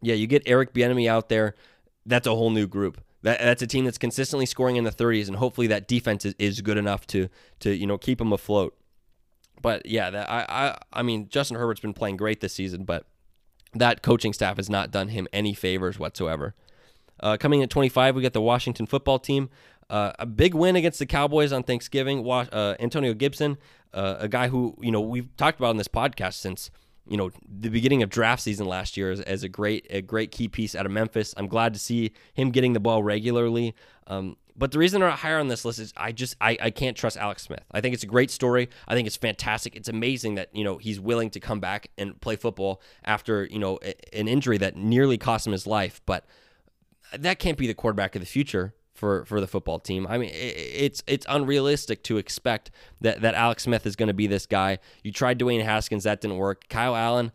yeah, 0.00 0.14
you 0.14 0.28
get 0.28 0.44
Eric 0.46 0.72
Bieniemy 0.72 1.08
out 1.08 1.28
there. 1.28 1.56
That's 2.06 2.28
a 2.28 2.36
whole 2.36 2.50
new 2.50 2.68
group. 2.68 3.00
That, 3.22 3.40
that's 3.40 3.62
a 3.62 3.66
team 3.66 3.84
that's 3.84 3.98
consistently 3.98 4.46
scoring 4.46 4.76
in 4.76 4.84
the 4.84 4.92
30s, 4.92 5.26
and 5.26 5.36
hopefully 5.36 5.66
that 5.66 5.88
defense 5.88 6.24
is, 6.24 6.36
is 6.38 6.60
good 6.60 6.76
enough 6.76 7.04
to 7.08 7.28
to 7.58 7.74
you 7.74 7.88
know 7.88 7.98
keep 7.98 8.18
them 8.18 8.32
afloat. 8.32 8.78
But 9.60 9.86
yeah, 9.86 10.08
that, 10.10 10.30
I 10.30 10.46
I 10.48 10.78
I 10.92 11.02
mean 11.02 11.28
Justin 11.28 11.56
Herbert's 11.56 11.80
been 11.80 11.94
playing 11.94 12.16
great 12.16 12.40
this 12.40 12.52
season, 12.52 12.84
but 12.84 13.06
that 13.74 14.02
coaching 14.02 14.32
staff 14.32 14.58
has 14.58 14.70
not 14.70 14.92
done 14.92 15.08
him 15.08 15.26
any 15.32 15.52
favors 15.52 15.98
whatsoever. 15.98 16.54
Uh, 17.22 17.36
coming 17.36 17.62
at 17.62 17.70
25, 17.70 18.16
we 18.16 18.22
got 18.22 18.32
the 18.32 18.40
Washington 18.40 18.86
football 18.86 19.18
team. 19.18 19.48
Uh, 19.88 20.12
a 20.18 20.26
big 20.26 20.54
win 20.54 20.74
against 20.76 20.98
the 20.98 21.06
Cowboys 21.06 21.52
on 21.52 21.62
Thanksgiving. 21.62 22.28
Uh, 22.28 22.74
Antonio 22.80 23.14
Gibson, 23.14 23.58
uh, 23.92 24.16
a 24.18 24.28
guy 24.28 24.48
who 24.48 24.74
you 24.80 24.90
know 24.90 25.00
we've 25.00 25.34
talked 25.36 25.58
about 25.58 25.70
on 25.70 25.76
this 25.76 25.88
podcast 25.88 26.34
since 26.34 26.70
you 27.06 27.16
know 27.16 27.30
the 27.46 27.68
beginning 27.68 28.02
of 28.02 28.08
draft 28.08 28.42
season 28.42 28.66
last 28.66 28.96
year 28.96 29.10
as, 29.10 29.20
as 29.20 29.42
a 29.42 29.48
great 29.48 29.86
a 29.90 30.00
great 30.00 30.30
key 30.30 30.48
piece 30.48 30.74
out 30.74 30.86
of 30.86 30.92
Memphis. 30.92 31.34
I'm 31.36 31.46
glad 31.46 31.74
to 31.74 31.78
see 31.78 32.12
him 32.32 32.50
getting 32.50 32.72
the 32.72 32.80
ball 32.80 33.02
regularly. 33.02 33.74
Um, 34.06 34.36
but 34.56 34.70
the 34.70 34.78
reason 34.78 35.00
they're 35.00 35.08
not 35.08 35.18
higher 35.18 35.38
on 35.38 35.48
this 35.48 35.64
list 35.64 35.78
is 35.78 35.92
I 35.96 36.12
just 36.12 36.36
I, 36.40 36.56
I 36.60 36.70
can't 36.70 36.96
trust 36.96 37.16
Alex 37.16 37.42
Smith. 37.42 37.64
I 37.70 37.80
think 37.80 37.94
it's 37.94 38.04
a 38.04 38.08
great 38.08 38.30
story. 38.30 38.68
I 38.86 38.94
think 38.94 39.06
it's 39.06 39.16
fantastic. 39.16 39.76
It's 39.76 39.88
amazing 39.88 40.36
that 40.36 40.54
you 40.54 40.64
know 40.64 40.78
he's 40.78 41.00
willing 41.00 41.30
to 41.30 41.40
come 41.40 41.60
back 41.60 41.88
and 41.98 42.18
play 42.20 42.36
football 42.36 42.80
after 43.04 43.44
you 43.44 43.58
know 43.58 43.78
an 44.12 44.28
injury 44.28 44.58
that 44.58 44.76
nearly 44.76 45.18
cost 45.18 45.46
him 45.46 45.52
his 45.52 45.66
life. 45.66 46.00
But 46.06 46.24
that 47.18 47.38
can't 47.38 47.58
be 47.58 47.66
the 47.66 47.74
quarterback 47.74 48.14
of 48.14 48.20
the 48.20 48.26
future 48.26 48.74
for 48.94 49.24
for 49.24 49.40
the 49.40 49.46
football 49.46 49.78
team. 49.78 50.06
I 50.08 50.18
mean, 50.18 50.30
it's 50.32 51.02
it's 51.06 51.26
unrealistic 51.28 52.02
to 52.04 52.18
expect 52.18 52.70
that 53.00 53.20
that 53.22 53.34
Alex 53.34 53.64
Smith 53.64 53.86
is 53.86 53.96
going 53.96 54.08
to 54.08 54.14
be 54.14 54.26
this 54.26 54.46
guy. 54.46 54.78
You 55.02 55.12
tried 55.12 55.38
Dwayne 55.38 55.64
Haskins, 55.64 56.04
that 56.04 56.20
didn't 56.20 56.36
work. 56.36 56.68
Kyle 56.68 56.94
Allen 56.94 57.32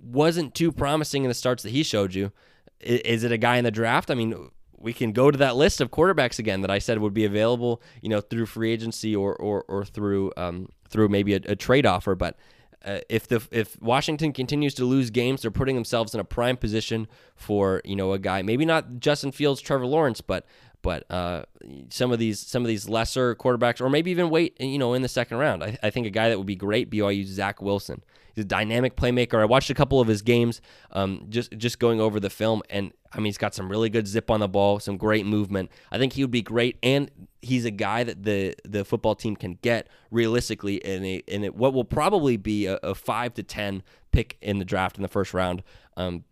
wasn't 0.00 0.54
too 0.54 0.72
promising 0.72 1.24
in 1.24 1.28
the 1.28 1.34
starts 1.34 1.62
that 1.62 1.70
he 1.70 1.82
showed 1.82 2.14
you. 2.14 2.32
Is 2.80 3.24
it 3.24 3.30
a 3.30 3.38
guy 3.38 3.56
in 3.56 3.64
the 3.64 3.70
draft? 3.70 4.10
I 4.10 4.14
mean, 4.14 4.50
we 4.76 4.92
can 4.92 5.12
go 5.12 5.30
to 5.30 5.38
that 5.38 5.54
list 5.54 5.80
of 5.80 5.90
quarterbacks 5.90 6.38
again 6.38 6.62
that 6.62 6.70
I 6.70 6.78
said 6.78 6.98
would 6.98 7.14
be 7.14 7.24
available, 7.24 7.80
you 8.00 8.08
know, 8.08 8.20
through 8.20 8.46
free 8.46 8.72
agency 8.72 9.14
or 9.14 9.36
or, 9.36 9.64
or 9.68 9.84
through 9.84 10.32
um, 10.36 10.68
through 10.88 11.08
maybe 11.08 11.34
a, 11.34 11.40
a 11.44 11.56
trade 11.56 11.86
offer. 11.86 12.14
But 12.14 12.36
uh, 12.84 12.98
if 13.08 13.28
the 13.28 13.42
if 13.50 13.80
Washington 13.80 14.32
continues 14.32 14.74
to 14.74 14.84
lose 14.84 15.10
games, 15.10 15.42
they're 15.42 15.50
putting 15.50 15.74
themselves 15.74 16.14
in 16.14 16.20
a 16.20 16.24
prime 16.24 16.56
position 16.56 17.08
for 17.34 17.80
you 17.84 17.96
know 17.96 18.12
a 18.12 18.18
guy, 18.18 18.42
maybe 18.42 18.64
not 18.64 18.98
Justin 18.98 19.32
Fields, 19.32 19.60
Trevor 19.60 19.86
Lawrence, 19.86 20.20
but 20.20 20.46
but 20.82 21.10
uh, 21.10 21.44
some 21.88 22.12
of 22.12 22.18
these 22.18 22.40
some 22.40 22.62
of 22.62 22.68
these 22.68 22.88
lesser 22.88 23.34
quarterbacks, 23.34 23.80
or 23.80 23.88
maybe 23.88 24.10
even 24.10 24.30
wait, 24.30 24.60
you 24.60 24.78
know, 24.78 24.94
in 24.94 25.02
the 25.02 25.08
second 25.08 25.38
round. 25.38 25.62
I, 25.62 25.78
I 25.82 25.90
think 25.90 26.06
a 26.06 26.10
guy 26.10 26.28
that 26.28 26.38
would 26.38 26.46
be 26.46 26.56
great 26.56 26.90
BYU 26.90 27.24
Zach 27.24 27.62
Wilson. 27.62 28.02
He's 28.34 28.44
a 28.44 28.48
dynamic 28.48 28.96
playmaker. 28.96 29.40
I 29.40 29.44
watched 29.44 29.70
a 29.70 29.74
couple 29.74 30.00
of 30.00 30.08
his 30.08 30.22
games, 30.22 30.60
um, 30.90 31.26
just 31.28 31.52
just 31.56 31.78
going 31.78 32.00
over 32.00 32.18
the 32.18 32.30
film, 32.30 32.62
and 32.70 32.92
I 33.12 33.18
mean, 33.18 33.26
he's 33.26 33.38
got 33.38 33.54
some 33.54 33.68
really 33.68 33.90
good 33.90 34.06
zip 34.06 34.30
on 34.30 34.40
the 34.40 34.48
ball, 34.48 34.80
some 34.80 34.96
great 34.96 35.26
movement. 35.26 35.70
I 35.90 35.98
think 35.98 36.14
he 36.14 36.24
would 36.24 36.30
be 36.30 36.42
great, 36.42 36.78
and 36.82 37.10
he's 37.42 37.64
a 37.64 37.70
guy 37.70 38.04
that 38.04 38.22
the 38.24 38.54
the 38.64 38.84
football 38.84 39.14
team 39.14 39.36
can 39.36 39.58
get 39.62 39.88
realistically 40.10 40.76
in 40.76 41.04
a 41.04 41.16
in 41.26 41.44
a, 41.44 41.48
what 41.48 41.74
will 41.74 41.84
probably 41.84 42.36
be 42.36 42.66
a, 42.66 42.76
a, 42.82 42.94
five 42.94 43.34
to 43.34 43.42
ten 43.42 43.82
pick 44.12 44.38
in 44.40 44.58
the 44.58 44.64
draft 44.64 44.96
in 44.96 45.02
the 45.02 45.08
first 45.08 45.34
round. 45.34 45.62
Um, 45.96 46.24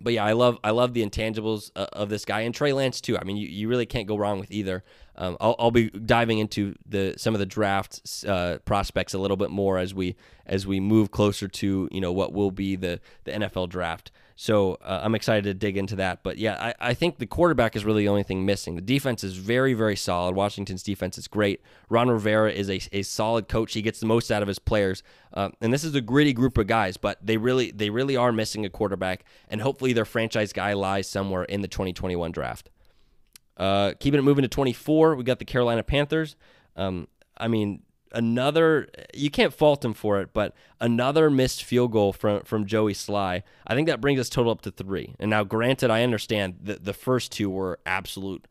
but 0.00 0.12
yeah, 0.12 0.24
I 0.24 0.32
love 0.32 0.58
I 0.64 0.70
love 0.70 0.94
the 0.94 1.04
intangibles 1.04 1.70
uh, 1.76 1.86
of 1.92 2.08
this 2.08 2.24
guy 2.24 2.40
and 2.40 2.54
Trey 2.54 2.72
Lance 2.72 3.00
too. 3.00 3.18
I 3.18 3.24
mean, 3.24 3.36
you, 3.36 3.48
you 3.48 3.68
really 3.68 3.86
can't 3.86 4.06
go 4.06 4.16
wrong 4.16 4.38
with 4.38 4.50
either. 4.50 4.82
Um, 5.16 5.36
I'll, 5.40 5.54
I'll 5.58 5.70
be 5.70 5.90
diving 5.90 6.38
into 6.38 6.74
the 6.88 7.14
some 7.18 7.34
of 7.34 7.40
the 7.40 7.46
draft 7.46 8.24
uh, 8.26 8.58
prospects 8.64 9.12
a 9.12 9.18
little 9.18 9.36
bit 9.36 9.50
more 9.50 9.78
as 9.78 9.94
we 9.94 10.16
as 10.46 10.66
we 10.66 10.80
move 10.80 11.10
closer 11.10 11.46
to 11.48 11.88
you 11.90 12.00
know 12.00 12.12
what 12.12 12.32
will 12.32 12.50
be 12.50 12.76
the 12.76 13.00
the 13.24 13.32
NFL 13.32 13.68
draft. 13.68 14.10
So 14.42 14.78
uh, 14.80 15.00
I'm 15.02 15.14
excited 15.14 15.44
to 15.44 15.52
dig 15.52 15.76
into 15.76 15.96
that. 15.96 16.22
But 16.22 16.38
yeah, 16.38 16.72
I, 16.80 16.88
I 16.88 16.94
think 16.94 17.18
the 17.18 17.26
quarterback 17.26 17.76
is 17.76 17.84
really 17.84 18.04
the 18.04 18.08
only 18.08 18.22
thing 18.22 18.46
missing. 18.46 18.74
The 18.74 18.80
defense 18.80 19.22
is 19.22 19.36
very, 19.36 19.74
very 19.74 19.96
solid. 19.96 20.34
Washington's 20.34 20.82
defense 20.82 21.18
is 21.18 21.28
great. 21.28 21.60
Ron 21.90 22.08
Rivera 22.08 22.50
is 22.50 22.70
a, 22.70 22.80
a 22.90 23.02
solid 23.02 23.48
coach. 23.48 23.74
He 23.74 23.82
gets 23.82 24.00
the 24.00 24.06
most 24.06 24.30
out 24.30 24.40
of 24.40 24.48
his 24.48 24.58
players. 24.58 25.02
Uh, 25.34 25.50
and 25.60 25.74
this 25.74 25.84
is 25.84 25.94
a 25.94 26.00
gritty 26.00 26.32
group 26.32 26.56
of 26.56 26.66
guys, 26.66 26.96
but 26.96 27.18
they 27.22 27.36
really 27.36 27.70
they 27.70 27.90
really 27.90 28.16
are 28.16 28.32
missing 28.32 28.64
a 28.64 28.70
quarterback. 28.70 29.26
And 29.50 29.60
hopefully 29.60 29.92
their 29.92 30.06
franchise 30.06 30.54
guy 30.54 30.72
lies 30.72 31.06
somewhere 31.06 31.44
in 31.44 31.60
the 31.60 31.68
2021 31.68 32.32
draft. 32.32 32.70
Uh, 33.58 33.92
keeping 34.00 34.18
it 34.18 34.22
moving 34.22 34.40
to 34.40 34.48
24, 34.48 35.16
we 35.16 35.22
got 35.22 35.38
the 35.38 35.44
Carolina 35.44 35.82
Panthers. 35.82 36.34
Um, 36.76 37.08
I 37.36 37.48
mean, 37.48 37.82
another 38.12 38.88
you 39.14 39.30
can't 39.30 39.52
fault 39.52 39.84
him 39.84 39.94
for 39.94 40.20
it, 40.20 40.32
but 40.32 40.54
another 40.80 41.30
missed 41.30 41.62
field 41.62 41.92
goal 41.92 42.12
from 42.12 42.42
from 42.42 42.66
Joey 42.66 42.94
Slye. 42.94 43.42
I 43.66 43.74
think 43.74 43.88
that 43.88 44.00
brings 44.00 44.20
us 44.20 44.28
total 44.28 44.52
up 44.52 44.62
to 44.62 44.70
three. 44.70 45.14
And 45.18 45.30
now, 45.30 45.44
granted, 45.44 45.90
I 45.90 46.02
understand 46.02 46.56
that 46.62 46.84
the 46.84 46.92
first 46.92 47.32
two 47.32 47.50
were 47.50 47.78
absolute 47.86 48.46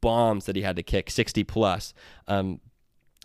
bombs 0.00 0.46
that 0.46 0.56
he 0.56 0.62
had 0.62 0.76
to 0.76 0.82
kick, 0.82 1.10
sixty 1.10 1.44
plus. 1.44 1.94
Um, 2.26 2.60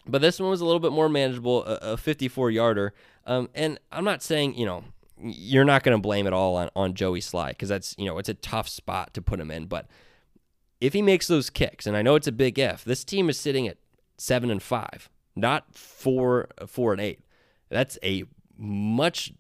but 0.08 0.22
this 0.22 0.40
one 0.40 0.50
was 0.50 0.62
a 0.62 0.66
little 0.66 0.80
bit 0.80 0.92
more 0.92 1.10
manageable, 1.10 1.64
a, 1.66 1.94
a 1.94 1.98
54 1.98 2.50
yarder. 2.50 2.92
Um, 3.28 3.50
and 3.54 3.80
I'm 3.92 4.04
not 4.04 4.24
saying 4.24 4.56
you 4.56 4.66
know 4.66 4.84
you're 5.24 5.66
not 5.66 5.84
going 5.84 5.96
to 5.96 6.02
blame 6.02 6.28
it 6.28 6.34
all 6.34 6.56
on 6.56 6.70
on 6.76 6.94
Joey 6.94 7.22
Slye 7.22 7.50
because 7.50 7.70
that's 7.70 7.96
you 7.98 8.06
know 8.06 8.18
it's 8.18 8.30
a 8.30 8.34
tough 8.34 8.68
spot 8.70 9.14
to 9.14 9.22
put 9.22 9.40
him 9.40 9.52
in, 9.52 9.66
but. 9.66 9.88
If 10.80 10.94
he 10.94 11.04
makes 11.04 11.28
those 11.28 11.52
kicks, 11.52 11.86
and 11.86 11.96
I 11.96 12.02
know 12.02 12.16
it's 12.16 12.26
a 12.26 12.32
big 12.32 12.58
if, 12.58 12.84
this 12.84 13.04
team 13.04 13.30
is 13.30 13.40
sitting 13.40 13.68
at 13.68 13.78
seven 14.18 14.50
and 14.50 14.64
five 14.64 15.12
not 15.36 15.74
four 15.76 16.48
four 16.68 16.92
and 16.92 17.02
eight. 17.02 17.22
That's 17.70 17.98
a 18.04 18.26
much 18.58 19.34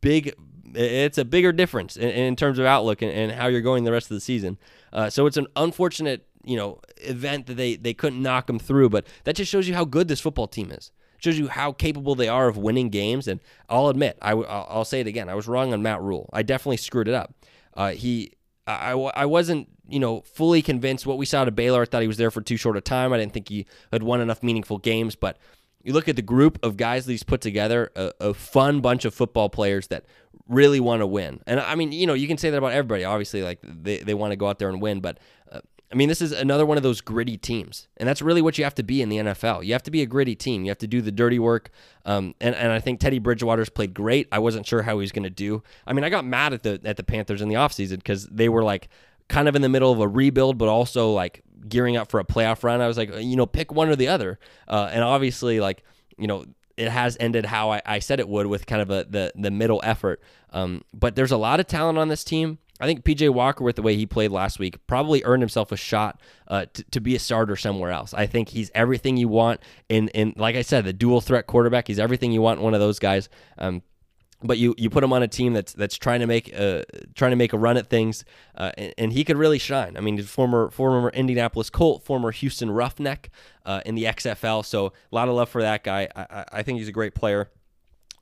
big. 0.00 0.34
It's 0.74 1.18
a 1.18 1.24
bigger 1.24 1.52
difference 1.52 1.96
in, 1.96 2.10
in 2.10 2.36
terms 2.36 2.58
of 2.58 2.66
outlook 2.66 3.02
and, 3.02 3.10
and, 3.10 3.32
how 3.32 3.48
you're 3.48 3.60
going 3.60 3.82
the 3.82 3.90
rest 3.90 4.08
of 4.10 4.14
the 4.14 4.20
season. 4.20 4.56
Uh, 4.92 5.10
so 5.10 5.26
it's 5.26 5.36
an 5.36 5.48
unfortunate, 5.56 6.28
you 6.44 6.56
know, 6.56 6.80
event 6.98 7.46
that 7.46 7.54
they 7.54 7.76
they 7.76 7.94
couldn't 7.94 8.22
knock 8.22 8.46
them 8.46 8.58
through. 8.58 8.90
But 8.90 9.06
that 9.24 9.36
just 9.36 9.50
shows 9.50 9.66
you 9.66 9.74
how 9.74 9.84
good 9.84 10.08
this 10.08 10.20
football 10.20 10.46
team 10.46 10.70
is. 10.70 10.92
Shows 11.18 11.38
you 11.38 11.48
how 11.48 11.72
capable 11.72 12.14
they 12.14 12.28
are 12.28 12.48
of 12.48 12.56
winning 12.56 12.88
games. 12.88 13.28
And 13.28 13.40
I'll 13.68 13.88
admit, 13.88 14.16
I, 14.22 14.32
I'll 14.32 14.86
say 14.86 15.00
it 15.00 15.06
again. 15.06 15.28
I 15.28 15.34
was 15.34 15.48
wrong 15.48 15.72
on 15.74 15.82
Matt 15.82 16.00
Rhule. 16.00 16.30
I 16.32 16.42
definitely 16.42 16.78
screwed 16.78 17.08
it 17.08 17.14
up. 17.14 17.34
Uh, 17.74 17.90
he, 17.90 18.32
I, 18.78 18.92
I 18.92 19.26
wasn't 19.26 19.68
you 19.90 19.98
know, 19.98 20.20
fully 20.22 20.62
convinced 20.62 21.06
what 21.06 21.18
we 21.18 21.26
saw 21.26 21.44
to 21.44 21.50
Baylor. 21.50 21.82
I 21.82 21.84
thought 21.84 22.02
he 22.02 22.08
was 22.08 22.16
there 22.16 22.30
for 22.30 22.40
too 22.40 22.56
short 22.56 22.76
a 22.76 22.80
time. 22.80 23.12
I 23.12 23.18
didn't 23.18 23.32
think 23.32 23.48
he 23.48 23.66
had 23.92 24.02
won 24.02 24.20
enough 24.20 24.42
meaningful 24.42 24.78
games. 24.78 25.16
But 25.16 25.36
you 25.82 25.92
look 25.92 26.08
at 26.08 26.16
the 26.16 26.22
group 26.22 26.58
of 26.62 26.76
guys 26.76 27.06
that 27.06 27.12
he's 27.12 27.22
put 27.22 27.40
together, 27.40 27.90
a, 27.96 28.12
a 28.20 28.34
fun 28.34 28.80
bunch 28.80 29.04
of 29.04 29.12
football 29.12 29.48
players 29.48 29.88
that 29.88 30.04
really 30.48 30.80
want 30.80 31.00
to 31.00 31.06
win. 31.06 31.40
And 31.46 31.60
I 31.60 31.74
mean, 31.74 31.92
you 31.92 32.06
know, 32.06 32.14
you 32.14 32.28
can 32.28 32.38
say 32.38 32.50
that 32.50 32.56
about 32.56 32.72
everybody. 32.72 33.04
Obviously, 33.04 33.42
like 33.42 33.58
they, 33.62 33.98
they 33.98 34.14
want 34.14 34.32
to 34.32 34.36
go 34.36 34.48
out 34.48 34.58
there 34.58 34.68
and 34.68 34.80
win. 34.80 35.00
But 35.00 35.18
uh, 35.50 35.60
I 35.92 35.96
mean, 35.96 36.08
this 36.08 36.22
is 36.22 36.30
another 36.30 36.64
one 36.64 36.76
of 36.76 36.84
those 36.84 37.00
gritty 37.00 37.36
teams. 37.36 37.88
And 37.96 38.08
that's 38.08 38.22
really 38.22 38.40
what 38.40 38.58
you 38.58 38.64
have 38.64 38.76
to 38.76 38.82
be 38.84 39.02
in 39.02 39.08
the 39.08 39.16
NFL. 39.16 39.64
You 39.64 39.72
have 39.72 39.82
to 39.82 39.90
be 39.90 40.02
a 40.02 40.06
gritty 40.06 40.36
team. 40.36 40.64
You 40.64 40.70
have 40.70 40.78
to 40.78 40.86
do 40.86 41.00
the 41.00 41.10
dirty 41.10 41.38
work. 41.40 41.70
Um, 42.04 42.34
and, 42.40 42.54
and 42.54 42.70
I 42.70 42.78
think 42.78 43.00
Teddy 43.00 43.18
Bridgewater's 43.18 43.68
played 43.68 43.92
great. 43.92 44.28
I 44.30 44.38
wasn't 44.38 44.66
sure 44.66 44.82
how 44.82 44.94
he 44.94 45.00
was 45.00 45.10
going 45.10 45.24
to 45.24 45.30
do. 45.30 45.64
I 45.86 45.92
mean, 45.92 46.04
I 46.04 46.08
got 46.08 46.24
mad 46.24 46.52
at 46.52 46.62
the 46.62 46.80
at 46.84 46.96
the 46.96 47.02
Panthers 47.02 47.42
in 47.42 47.48
the 47.48 47.56
offseason 47.56 47.96
because 47.96 48.26
they 48.26 48.48
were 48.48 48.62
like, 48.62 48.88
kind 49.30 49.48
of 49.48 49.56
in 49.56 49.62
the 49.62 49.68
middle 49.68 49.92
of 49.92 50.00
a 50.00 50.08
rebuild, 50.08 50.58
but 50.58 50.68
also 50.68 51.12
like 51.12 51.42
gearing 51.68 51.96
up 51.96 52.10
for 52.10 52.20
a 52.20 52.24
playoff 52.24 52.62
run. 52.62 52.80
I 52.80 52.88
was 52.88 52.98
like, 52.98 53.14
you 53.14 53.36
know, 53.36 53.46
pick 53.46 53.72
one 53.72 53.88
or 53.88 53.96
the 53.96 54.08
other. 54.08 54.38
Uh, 54.68 54.90
and 54.92 55.02
obviously, 55.02 55.60
like, 55.60 55.84
you 56.18 56.26
know, 56.26 56.44
it 56.76 56.88
has 56.88 57.16
ended 57.20 57.46
how 57.46 57.72
I, 57.72 57.82
I 57.86 57.98
said 58.00 58.20
it 58.20 58.28
would 58.28 58.46
with 58.46 58.66
kind 58.66 58.82
of 58.82 58.90
a 58.90 59.06
the 59.08 59.32
the 59.34 59.50
middle 59.50 59.80
effort. 59.84 60.20
Um, 60.50 60.82
but 60.92 61.14
there's 61.14 61.30
a 61.30 61.36
lot 61.36 61.60
of 61.60 61.66
talent 61.66 61.98
on 61.98 62.08
this 62.08 62.24
team. 62.24 62.58
I 62.80 62.86
think 62.86 63.04
PJ 63.04 63.30
Walker, 63.30 63.62
with 63.62 63.76
the 63.76 63.82
way 63.82 63.96
he 63.96 64.06
played 64.06 64.30
last 64.30 64.58
week, 64.58 64.84
probably 64.86 65.22
earned 65.24 65.42
himself 65.42 65.70
a 65.70 65.76
shot 65.76 66.20
uh, 66.48 66.66
to, 66.72 66.84
to 66.84 67.00
be 67.00 67.14
a 67.14 67.18
starter 67.18 67.56
somewhere 67.56 67.90
else. 67.90 68.14
I 68.14 68.26
think 68.26 68.48
he's 68.48 68.70
everything 68.74 69.16
you 69.16 69.28
want 69.28 69.60
in, 69.88 70.08
in 70.08 70.34
like 70.36 70.56
I 70.56 70.62
said, 70.62 70.84
the 70.84 70.92
dual 70.92 71.20
threat 71.20 71.46
quarterback. 71.46 71.88
He's 71.88 71.98
everything 71.98 72.32
you 72.32 72.42
want 72.42 72.60
one 72.60 72.74
of 72.74 72.80
those 72.80 72.98
guys. 72.98 73.28
Um, 73.58 73.82
but 74.42 74.58
you 74.58 74.74
you 74.78 74.88
put 74.88 75.04
him 75.04 75.12
on 75.12 75.22
a 75.22 75.28
team 75.28 75.52
that's 75.52 75.72
that's 75.74 75.96
trying 75.96 76.20
to 76.20 76.26
make 76.26 76.52
a 76.54 76.84
trying 77.14 77.30
to 77.30 77.36
make 77.36 77.52
a 77.52 77.58
run 77.58 77.76
at 77.76 77.88
things, 77.88 78.24
uh, 78.54 78.72
and, 78.78 78.94
and, 78.96 79.12
he 79.12 79.22
could 79.22 79.36
really 79.36 79.58
shine. 79.58 79.98
I 79.98 80.00
mean, 80.00 80.22
former 80.22 80.70
former 80.70 81.10
Indianapolis 81.10 81.68
Colt, 81.68 82.04
former 82.04 82.30
Houston 82.30 82.70
Roughneck 82.70 83.30
uh, 83.66 83.82
in 83.84 83.96
the 83.96 84.04
XFL. 84.04 84.64
So 84.64 84.86
a 84.86 85.14
lot 85.14 85.28
of 85.28 85.34
love 85.34 85.50
for 85.50 85.60
that 85.60 85.84
guy. 85.84 86.08
I, 86.16 86.44
I 86.52 86.62
think 86.62 86.78
he's 86.78 86.88
a 86.88 86.92
great 86.92 87.14
player 87.14 87.50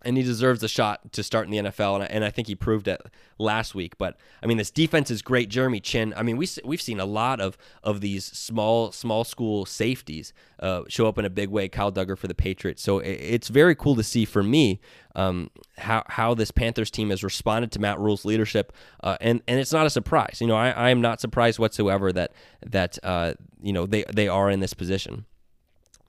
and 0.09 0.17
he 0.17 0.23
deserves 0.23 0.63
a 0.63 0.69
shot 0.69 1.13
to 1.13 1.23
start 1.23 1.45
in 1.45 1.51
the 1.51 1.71
NFL, 1.71 1.97
and 1.97 2.03
I, 2.03 2.07
and 2.07 2.25
I 2.25 2.31
think 2.31 2.49
he 2.49 2.55
proved 2.55 2.89
it 2.89 2.99
last 3.37 3.75
week. 3.75 3.99
But 3.99 4.17
I 4.43 4.47
mean, 4.47 4.57
this 4.57 4.71
defense 4.71 5.11
is 5.11 5.21
great. 5.21 5.51
Jeremy 5.51 5.81
Chinn. 5.81 6.15
I 6.17 6.23
mean, 6.23 6.39
we 6.39 6.49
we've 6.65 6.81
seen 6.81 6.99
a 6.99 7.05
lot 7.05 7.43
of 7.43 7.59
of 7.83 8.01
these 8.01 8.25
small 8.25 8.91
small 8.91 9.23
school 9.23 9.67
safeties 9.67 10.33
uh, 10.61 10.85
show 10.89 11.07
up 11.07 11.19
in 11.19 11.27
a 11.27 11.31
big 11.31 11.51
way. 11.51 11.69
Kyle 11.69 11.93
Dugger 11.93 12.17
for 12.17 12.27
the 12.27 12.35
Patriots. 12.35 12.83
So 12.83 13.01
it, 13.01 13.11
it's 13.11 13.49
very 13.49 13.75
cool 13.75 13.97
to 13.97 14.03
see 14.03 14.25
for 14.25 14.43
me 14.43 14.81
um, 15.15 15.51
how 15.77 16.03
how 16.07 16.33
this 16.33 16.51
Panthers 16.51 16.91
team 16.91 17.11
has 17.11 17.23
responded 17.23 17.71
to 17.73 17.79
Matt 17.79 17.99
Rhule's 18.01 18.25
leadership, 18.25 18.73
uh, 19.05 19.19
and 19.21 19.43
and 19.47 19.61
it's 19.61 19.75
not 19.75 19.85
a 19.85 19.91
surprise. 19.91 20.39
You 20.41 20.47
know, 20.47 20.57
I, 20.57 20.71
I 20.71 20.89
am 20.89 21.03
not 21.03 21.21
surprised 21.21 21.59
whatsoever 21.59 22.15
that 22.15 22.33
that 22.65 22.99
uh, 23.03 23.35
you 23.61 23.75
know 23.75 23.85
they 23.85 24.05
they 24.11 24.27
are 24.27 24.49
in 24.49 24.61
this 24.61 24.73
position. 24.73 25.27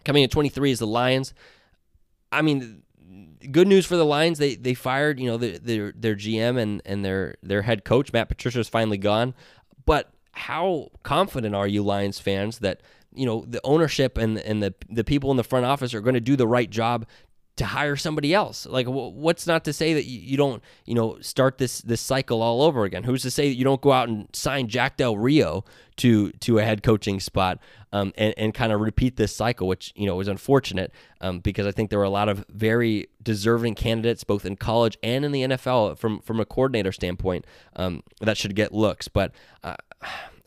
Coming 0.06 0.24
at 0.24 0.32
23 0.32 0.72
is 0.72 0.80
the 0.80 0.88
Lions. 0.88 1.34
I 2.32 2.41
mean 2.41 2.84
good 3.51 3.67
news 3.67 3.85
for 3.85 3.95
the 3.95 4.05
Lions. 4.05 4.37
They 4.37 4.55
they 4.55 4.73
fired 4.73 5.19
you 5.19 5.27
know 5.27 5.37
their 5.37 5.57
their, 5.57 5.93
their 5.95 6.15
GM 6.15 6.59
and 6.59 6.81
and 6.85 7.03
their 7.03 7.35
their 7.41 7.63
head 7.63 7.83
coach 7.85 8.11
Matt 8.13 8.29
Patricia 8.29 8.59
is 8.59 8.69
finally 8.69 8.97
gone. 8.97 9.33
But 9.85 10.11
how 10.31 10.89
confident 11.03 11.55
are 11.55 11.67
you, 11.67 11.83
Lions 11.83 12.19
fans, 12.19 12.59
that 12.59 12.81
you 13.13 13.25
know 13.25 13.45
the 13.47 13.61
ownership 13.63 14.17
and 14.17 14.37
and 14.39 14.61
the 14.61 14.73
the 14.89 15.03
people 15.03 15.31
in 15.31 15.37
the 15.37 15.43
front 15.43 15.65
office 15.65 15.93
are 15.93 16.01
going 16.01 16.13
to 16.13 16.21
do 16.21 16.35
the 16.35 16.47
right 16.47 16.69
job 16.69 17.05
to 17.60 17.66
hire 17.66 17.97
somebody 17.97 18.34
else. 18.34 18.66
Like, 18.66 18.88
what's 18.88 19.45
not 19.45 19.66
to 19.66 19.74
say 19.74 19.93
that 19.93 20.05
you 20.05 20.38
don't, 20.38 20.64
you 20.86 20.95
know, 20.95 21.20
start 21.20 21.57
this 21.57 21.82
this 21.82 21.99
cycle 21.99 22.41
all 22.41 22.62
over 22.62 22.86
again? 22.86 23.03
Who's 23.03 23.22
to 23.24 23.32
say 23.32 23.49
that 23.49 23.55
you 23.55 23.66
don't 23.66 23.82
go 23.82 23.91
out 23.91 24.07
and 24.07 24.28
sign 24.34 24.70
Jack 24.70 24.95
Del 24.95 25.18
Rio 25.18 25.66
to 25.97 26.32
to 26.32 26.57
a 26.57 26.64
head 26.64 26.84
coaching 26.84 27.20
spot 27.20 27.60
um, 27.91 28.14
and 28.18 28.34
and 28.38 28.53
kind 28.53 28.72
of 28.72 28.80
repeat 28.80 29.18
this 29.18 29.36
cycle, 29.36 29.68
which 29.68 29.91
you 29.95 30.05
know 30.05 30.16
was 30.16 30.30
unfortunate 30.30 30.93
um, 31.20 31.39
because 31.39 31.68
I 31.68 31.72
think 31.72 31.89
there 31.89 31.99
were 31.99 32.05
a 32.05 32.10
lot 32.10 32.30
of 32.30 32.45
very 32.49 33.10
deserving 33.22 33.76
candidates 33.76 34.24
both 34.24 34.45
in 34.45 34.55
college 34.55 34.97
and 35.03 35.26
in 35.26 35.34
the 35.34 35.43
NFL 35.43 35.97
from 35.97 36.22
from 36.22 36.39
a 36.39 36.45
coordinator 36.45 36.93
standpoint 36.93 37.45
um, 37.76 38.03
that 38.22 38.38
should 38.38 38.55
get 38.55 38.74
looks, 38.74 39.07
but. 39.07 39.34
Uh, 39.64 39.76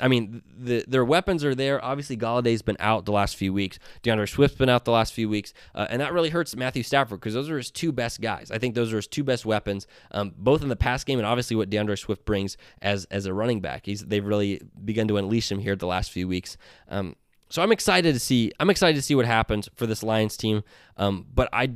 I 0.02 0.08
mean, 0.08 0.42
the, 0.58 0.84
their 0.86 1.04
weapons 1.04 1.44
are 1.44 1.54
there. 1.54 1.82
Obviously, 1.82 2.16
Golladay's 2.16 2.60
been 2.60 2.76
out 2.80 3.06
the 3.06 3.12
last 3.12 3.36
few 3.36 3.52
weeks. 3.52 3.78
DeAndre 4.02 4.28
Swift's 4.28 4.58
been 4.58 4.68
out 4.68 4.84
the 4.84 4.90
last 4.90 5.12
few 5.12 5.28
weeks, 5.28 5.54
uh, 5.76 5.86
and 5.88 6.02
that 6.02 6.12
really 6.12 6.30
hurts 6.30 6.56
Matthew 6.56 6.82
Stafford 6.82 7.20
because 7.20 7.34
those 7.34 7.48
are 7.48 7.56
his 7.56 7.70
two 7.70 7.92
best 7.92 8.20
guys. 8.20 8.50
I 8.50 8.58
think 8.58 8.74
those 8.74 8.92
are 8.92 8.96
his 8.96 9.06
two 9.06 9.22
best 9.22 9.46
weapons, 9.46 9.86
um, 10.10 10.34
both 10.36 10.62
in 10.62 10.68
the 10.68 10.76
pass 10.76 11.04
game 11.04 11.20
and 11.20 11.26
obviously 11.26 11.54
what 11.54 11.70
DeAndre 11.70 11.96
Swift 11.96 12.24
brings 12.24 12.56
as 12.82 13.04
as 13.06 13.26
a 13.26 13.32
running 13.32 13.60
back. 13.60 13.86
He's 13.86 14.04
they've 14.04 14.26
really 14.26 14.60
begun 14.84 15.06
to 15.08 15.16
unleash 15.18 15.50
him 15.50 15.60
here 15.60 15.76
the 15.76 15.86
last 15.86 16.10
few 16.10 16.26
weeks. 16.26 16.56
Um, 16.88 17.14
so 17.48 17.62
I'm 17.62 17.70
excited 17.70 18.14
to 18.14 18.18
see. 18.18 18.50
I'm 18.58 18.70
excited 18.70 18.96
to 18.96 19.02
see 19.02 19.14
what 19.14 19.26
happens 19.26 19.68
for 19.76 19.86
this 19.86 20.02
Lions 20.02 20.36
team. 20.36 20.64
Um, 20.96 21.26
but 21.32 21.48
I 21.52 21.70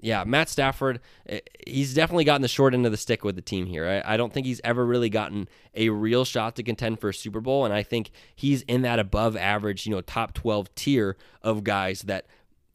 yeah, 0.00 0.24
Matt 0.24 0.48
Stafford, 0.48 1.00
eh, 1.28 1.40
he's 1.66 1.94
definitely 1.94 2.24
gotten 2.24 2.42
the 2.42 2.48
short 2.48 2.74
end 2.74 2.86
of 2.86 2.92
the 2.92 2.98
stick 2.98 3.24
with 3.24 3.36
the 3.36 3.42
team 3.42 3.66
here. 3.66 4.02
I, 4.04 4.14
I, 4.14 4.16
don't 4.16 4.32
think 4.32 4.46
he's 4.46 4.60
ever 4.64 4.84
really 4.84 5.10
gotten 5.10 5.48
a 5.74 5.88
real 5.88 6.24
shot 6.24 6.56
to 6.56 6.62
contend 6.62 7.00
for 7.00 7.08
a 7.08 7.14
Super 7.14 7.40
Bowl, 7.40 7.64
and 7.64 7.74
I 7.74 7.82
think 7.82 8.10
he's 8.34 8.62
in 8.62 8.82
that 8.82 8.98
above 8.98 9.36
average, 9.36 9.86
you 9.86 9.94
know, 9.94 10.00
top 10.00 10.34
12 10.34 10.74
tier 10.74 11.16
of 11.42 11.64
guys 11.64 12.02
that 12.02 12.26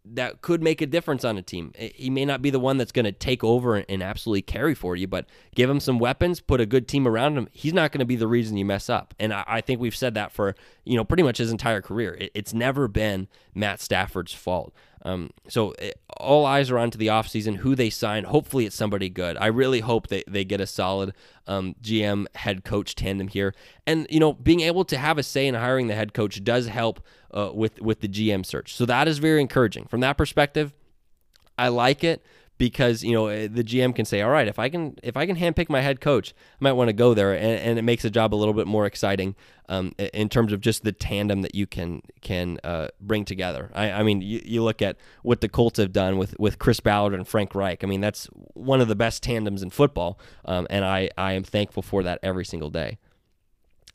that 0.05 0.41
could 0.41 0.61
make 0.61 0.81
a 0.81 0.85
difference 0.85 1.23
on 1.23 1.37
a 1.37 1.41
team. 1.41 1.71
Eh, 1.75 1.89
he 1.95 2.09
may 2.09 2.25
not 2.25 2.41
be 2.41 2.49
the 2.49 2.59
one 2.59 2.77
that's 2.77 2.91
going 2.91 3.05
to 3.05 3.11
take 3.11 3.43
over 3.43 3.77
and 3.77 4.03
absolutely 4.03 4.41
carry 4.41 4.75
for 4.75 4.95
you, 4.95 5.07
but 5.07 5.25
give 5.55 5.69
him 5.69 5.79
some 5.79 5.97
weapons, 5.97 6.41
put 6.41 6.59
a 6.59 6.65
good 6.65 6.87
team 6.87 7.07
around 7.07 7.37
him. 7.37 7.47
He's 7.51 7.73
not 7.73 7.91
going 7.91 7.99
to 7.99 8.05
be 8.05 8.15
the 8.15 8.27
reason 8.27 8.57
you 8.57 8.65
mess 8.65 8.89
up. 8.89 9.13
And 9.17 9.33
I, 9.33 9.43
I, 9.47 9.61
think 9.61 9.79
we've 9.79 9.95
said 9.95 10.13
that 10.15 10.31
for 10.31 10.55
you 10.83 10.97
know 10.97 11.05
pretty 11.05 11.23
much 11.23 11.37
his 11.37 11.51
entire 11.51 11.81
career. 11.81 12.17
It, 12.19 12.31
it's 12.33 12.53
never 12.53 12.87
been 12.87 13.27
Matt 13.55 13.79
Stafford's 13.79 14.33
fault. 14.33 14.73
Um, 15.03 15.31
so 15.49 15.71
it, 15.73 15.83
eh, 15.83 15.91
all 16.17 16.45
eyes 16.45 16.71
are 16.71 16.77
on 16.77 16.89
to 16.91 16.97
the 16.97 17.07
offseason, 17.07 17.57
who 17.57 17.75
they 17.75 17.89
sign. 17.89 18.23
Hopefully, 18.23 18.65
it's 18.65 18.75
somebody 18.75 19.09
good. 19.09 19.37
I 19.37 19.47
really 19.47 19.81
hope 19.81 20.07
they, 20.07 20.23
they 20.27 20.45
get 20.45 20.61
a 20.61 20.67
solid 20.67 21.13
um, 21.47 21.75
GM 21.81 22.25
head 22.35 22.63
coach 22.63 22.95
tandem 22.95 23.27
here. 23.27 23.53
And, 23.85 24.07
you 24.09 24.19
know, 24.19 24.33
being 24.33 24.61
able 24.61 24.85
to 24.85 24.97
have 24.97 25.17
a 25.17 25.23
say 25.23 25.47
in 25.47 25.55
hiring 25.55 25.87
the 25.87 25.95
head 25.95 26.13
coach 26.13 26.43
does 26.43 26.67
help 26.67 27.01
uh, 27.31 27.51
with, 27.53 27.81
with 27.81 27.99
the 27.99 28.07
GM 28.07 28.45
search. 28.45 28.73
So 28.73 28.85
that 28.85 29.07
is 29.07 29.17
very 29.17 29.41
encouraging. 29.41 29.85
From 29.85 29.99
that 29.99 30.17
perspective, 30.17 30.73
I 31.57 31.67
like 31.67 32.03
it 32.03 32.25
because 32.57 33.03
you 33.03 33.13
know 33.13 33.27
eh, 33.27 33.47
the 33.51 33.63
GM 33.63 33.95
can 33.95 34.05
say, 34.05 34.21
all 34.21 34.29
right, 34.29 34.47
if 34.47 34.59
I 34.59 34.69
can 34.69 34.95
if 35.03 35.17
I 35.17 35.25
can 35.25 35.35
handpick 35.35 35.69
my 35.69 35.81
head 35.81 36.01
coach, 36.01 36.33
I 36.53 36.63
might 36.63 36.73
want 36.73 36.89
to 36.89 36.93
go 36.93 37.13
there, 37.13 37.33
and, 37.33 37.59
and, 37.59 37.79
it 37.79 37.81
makes 37.81 38.03
the 38.03 38.09
job 38.09 38.33
a 38.33 38.37
little 38.37 38.53
bit 38.53 38.67
more 38.67 38.85
exciting 38.85 39.35
um, 39.69 39.93
in 39.97 40.29
terms 40.29 40.53
of 40.53 40.61
just 40.61 40.83
the 40.83 40.91
tandem 40.91 41.41
that 41.41 41.55
you 41.55 41.65
can 41.65 42.01
can 42.21 42.59
uh, 42.63 42.87
bring 43.01 43.25
together. 43.25 43.71
I, 43.73 43.91
I 43.91 44.03
mean, 44.03 44.21
you, 44.21 44.41
you, 44.43 44.63
look 44.63 44.81
at 44.81 44.97
what 45.23 45.41
the 45.41 45.49
Colts 45.49 45.79
have 45.79 45.91
done 45.91 46.17
with 46.17 46.37
with 46.39 46.59
Chris 46.59 46.79
Ballard 46.79 47.13
and 47.13 47.27
Frank 47.27 47.55
Reich. 47.55 47.83
I 47.83 47.87
mean, 47.87 48.01
that's 48.01 48.25
one 48.53 48.81
of 48.81 48.87
the 48.87 48.95
best 48.95 49.23
tandems 49.23 49.63
in 49.63 49.69
football, 49.69 50.19
um, 50.45 50.67
and 50.69 50.85
I 50.85 51.09
I 51.17 51.33
am 51.33 51.43
thankful 51.43 51.83
for 51.83 52.03
that 52.03 52.19
every 52.21 52.45
single 52.45 52.69
day. 52.69 52.97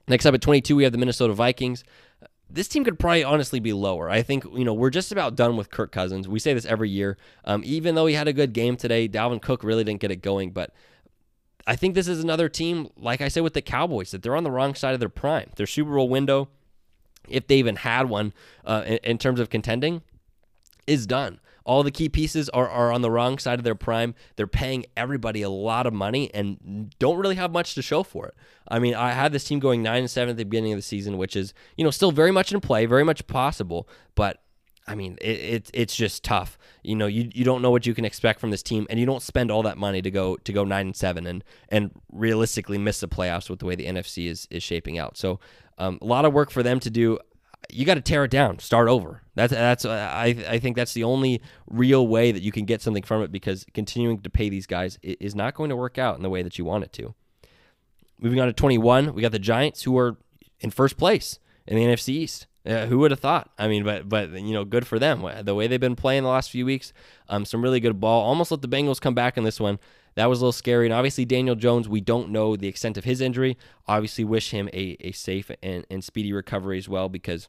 Next 0.09 0.25
up 0.25 0.35
at 0.35 0.41
22, 0.41 0.75
we 0.75 0.85
have 0.85 0.93
the 0.93 0.99
Minnesota 0.99 1.35
Vikings 1.35 1.85
this 2.51 2.69
team 2.69 2.85
could 2.85 2.99
probably 2.99 3.25
honestly 3.25 3.61
be 3.61 3.73
lower. 3.73 4.09
I 4.09 4.23
think, 4.23 4.45
you 4.45 4.65
know, 4.65 4.73
we're 4.73 4.91
just 4.91 5.13
about 5.13 5.37
done 5.37 5.57
with 5.57 5.71
Kirk 5.71 5.93
Cousins. 5.93 6.27
We 6.29 6.39
say 6.39 6.55
this 6.55 6.65
every 6.65 6.89
year. 6.89 7.17
Um, 7.45 7.63
even 7.65 7.95
though 7.95 8.07
he 8.07 8.15
had 8.15 8.29
a 8.29 8.33
good 8.33 8.53
game 8.53 8.77
today, 8.77 9.09
Dalvin 9.09 9.43
Cook 9.43 9.63
really 9.63 9.85
didn't 9.85 10.01
get 10.01 10.11
it 10.11 10.23
going. 10.23 10.51
But 10.51 10.73
I 11.67 11.77
think 11.77 11.95
this 11.95 12.09
is 12.09 12.23
another 12.23 12.49
team, 12.49 12.89
like 12.97 13.21
I 13.21 13.29
said 13.29 13.43
with 13.43 13.55
the 13.55 13.63
Cowboys, 13.63 14.11
that 14.13 14.23
they're 14.23 14.37
on 14.37 14.45
the 14.45 14.51
wrong 14.51 14.75
side 14.75 14.95
of 14.95 15.01
their 15.01 15.09
prime. 15.09 15.51
Their 15.57 15.67
Super 15.67 15.95
Bowl 15.95 16.09
window, 16.09 16.49
if 17.29 17.47
they 17.47 17.57
even 17.57 17.77
had 17.77 18.09
one 18.09 18.33
uh, 18.65 18.85
in, 18.87 18.99
in 19.05 19.19
terms 19.19 19.41
of 19.41 19.51
contending, 19.51 20.03
is 20.87 21.07
done 21.07 21.41
all 21.69 21.83
the 21.83 21.91
key 21.91 22.09
pieces 22.09 22.49
are, 22.49 22.67
are 22.67 22.91
on 22.91 23.03
the 23.03 23.11
wrong 23.11 23.37
side 23.37 23.61
of 23.61 23.65
their 23.65 23.75
prime. 23.75 24.15
They're 24.37 24.47
paying 24.47 24.87
everybody 24.97 25.43
a 25.43 25.51
lot 25.51 25.87
of 25.87 25.93
money 25.93 26.31
and 26.33 26.95
don't 26.99 27.19
really 27.19 27.35
have 27.35 27.53
much 27.53 27.75
to 27.75 27.83
show 27.83 28.03
for 28.03 28.27
it. 28.27 28.35
I 28.69 28.79
mean, 28.79 28.95
I 28.95 29.13
had 29.13 29.33
this 29.33 29.45
team 29.45 29.59
going 29.59 29.83
nine 29.83 30.01
and 30.01 30.11
seven 30.11 30.31
at 30.31 30.39
the 30.39 30.45
beginning 30.45 30.73
of 30.73 30.79
the 30.79 30.83
season, 30.83 31.19
which 31.19 31.37
is 31.37 31.53
you 31.77 31.85
know 31.85 31.91
still 31.91 32.11
very 32.11 32.33
much 32.33 32.53
in 32.53 32.61
play, 32.61 32.87
very 32.87 33.05
much 33.05 33.27
possible, 33.29 33.89
but. 34.17 34.43
I 34.91 34.95
mean, 34.95 35.19
it, 35.21 35.41
it, 35.41 35.71
it's 35.75 35.95
just 35.95 36.25
tough. 36.25 36.57
You 36.83 36.97
know, 36.97 37.07
you, 37.07 37.29
you 37.35 37.45
don't 37.45 37.61
know 37.61 37.71
what 37.71 37.85
you 37.85 37.93
can 37.93 38.07
expect 38.07 38.41
from 38.41 38.51
this 38.51 38.63
team, 38.63 38.87
and 38.89 38.99
you 38.99 39.05
don't 39.05 39.21
spend 39.21 39.51
all 39.51 39.63
that 39.65 39.77
money 39.77 40.01
to 40.01 40.11
go 40.11 40.37
to 40.37 40.51
go 40.51 40.65
nine 40.65 40.87
and 40.87 40.97
seven 40.97 41.27
and 41.27 41.45
and 41.69 41.91
realistically 42.11 42.79
miss 42.79 43.01
the 43.01 43.07
playoffs 43.07 43.51
with 43.51 43.59
the 43.59 43.67
way 43.67 43.75
the 43.75 43.85
NFC 43.85 44.31
is 44.31 44.49
is 44.51 44.63
shaping 44.63 44.99
out. 44.99 45.19
So, 45.19 45.41
um, 45.77 45.99
a 46.01 46.07
lot 46.07 46.25
of 46.25 46.33
work 46.33 46.51
for 46.51 46.63
them 46.63 46.81
to 46.81 46.89
do 46.89 47.19
you 47.71 47.85
got 47.85 47.95
to 47.95 48.01
tear 48.01 48.25
it 48.25 48.31
down, 48.31 48.59
start 48.59 48.89
over. 48.89 49.23
That's 49.35 49.53
that's 49.53 49.85
uh, 49.85 50.11
I 50.13 50.45
I 50.49 50.59
think 50.59 50.77
that's 50.77 50.95
the 50.95 51.05
only 51.05 51.43
real 51.69 52.07
way 52.07 52.33
that 52.33 52.43
you 52.43 52.53
can 52.53 52.65
get 52.65 52.83
something 52.83 53.03
from 53.03 53.23
it 53.23 53.31
because 53.31 53.67
continuing 53.75 54.21
to 54.21 54.31
pay 54.31 54.49
these 54.49 54.67
guys 54.67 54.99
is 55.03 55.35
not 55.35 55.55
going 55.55 55.71
to 55.71 55.77
work 55.77 55.99
out 55.99 56.17
in 56.17 56.23
the 56.23 56.31
way 56.31 56.43
that 56.43 56.59
you 56.59 56.65
want 56.65 56.85
it 56.85 56.93
to. 56.95 57.15
Moving 58.21 58.41
on 58.41 58.49
to 58.49 58.53
21, 58.53 59.15
we 59.15 59.23
got 59.23 59.33
the 59.33 59.39
Giants 59.39 59.85
who 59.85 59.97
are 59.97 60.17
in 60.61 60.71
first 60.71 60.97
place 60.97 61.39
in 61.67 61.77
the 61.77 61.85
NFC 61.85 62.09
East. 62.11 62.47
Uh, 62.69 62.87
who 62.87 62.99
would 62.99 63.11
have 63.11 63.21
thought? 63.21 63.51
I 63.59 63.67
mean, 63.67 63.83
but 63.83 64.09
but 64.09 64.31
you 64.33 64.53
know, 64.53 64.65
good 64.65 64.87
for 64.87 64.99
them. 64.99 65.27
The 65.43 65.55
way 65.55 65.67
they've 65.67 65.81
been 65.81 65.97
playing 65.97 66.25
the 66.25 66.29
last 66.29 66.51
few 66.51 66.67
weeks, 66.67 66.93
um, 67.29 67.45
some 67.45 67.63
really 67.63 67.81
good 67.81 67.99
ball. 67.99 68.25
Almost 68.25 68.51
let 68.51 68.61
the 68.61 68.69
Bengals 68.69 69.01
come 69.01 69.15
back 69.15 69.39
in 69.39 69.45
this 69.45 69.59
one. 69.59 69.79
That 70.17 70.27
was 70.27 70.41
a 70.41 70.43
little 70.45 70.53
scary. 70.53 70.85
And 70.85 70.93
obviously, 70.93 71.25
Daniel 71.25 71.55
Jones, 71.55 71.89
we 71.89 72.01
don't 72.01 72.31
know 72.31 72.57
the 72.57 72.69
extent 72.69 72.99
of 72.99 73.05
his 73.05 73.21
injury. 73.21 73.57
Obviously, 73.87 74.25
wish 74.25 74.51
him 74.51 74.69
a, 74.73 74.97
a 75.01 75.13
safe 75.13 75.51
and, 75.63 75.87
and 75.91 76.05
speedy 76.05 76.33
recovery 76.33 76.77
as 76.77 76.89
well 76.89 77.09
because 77.09 77.49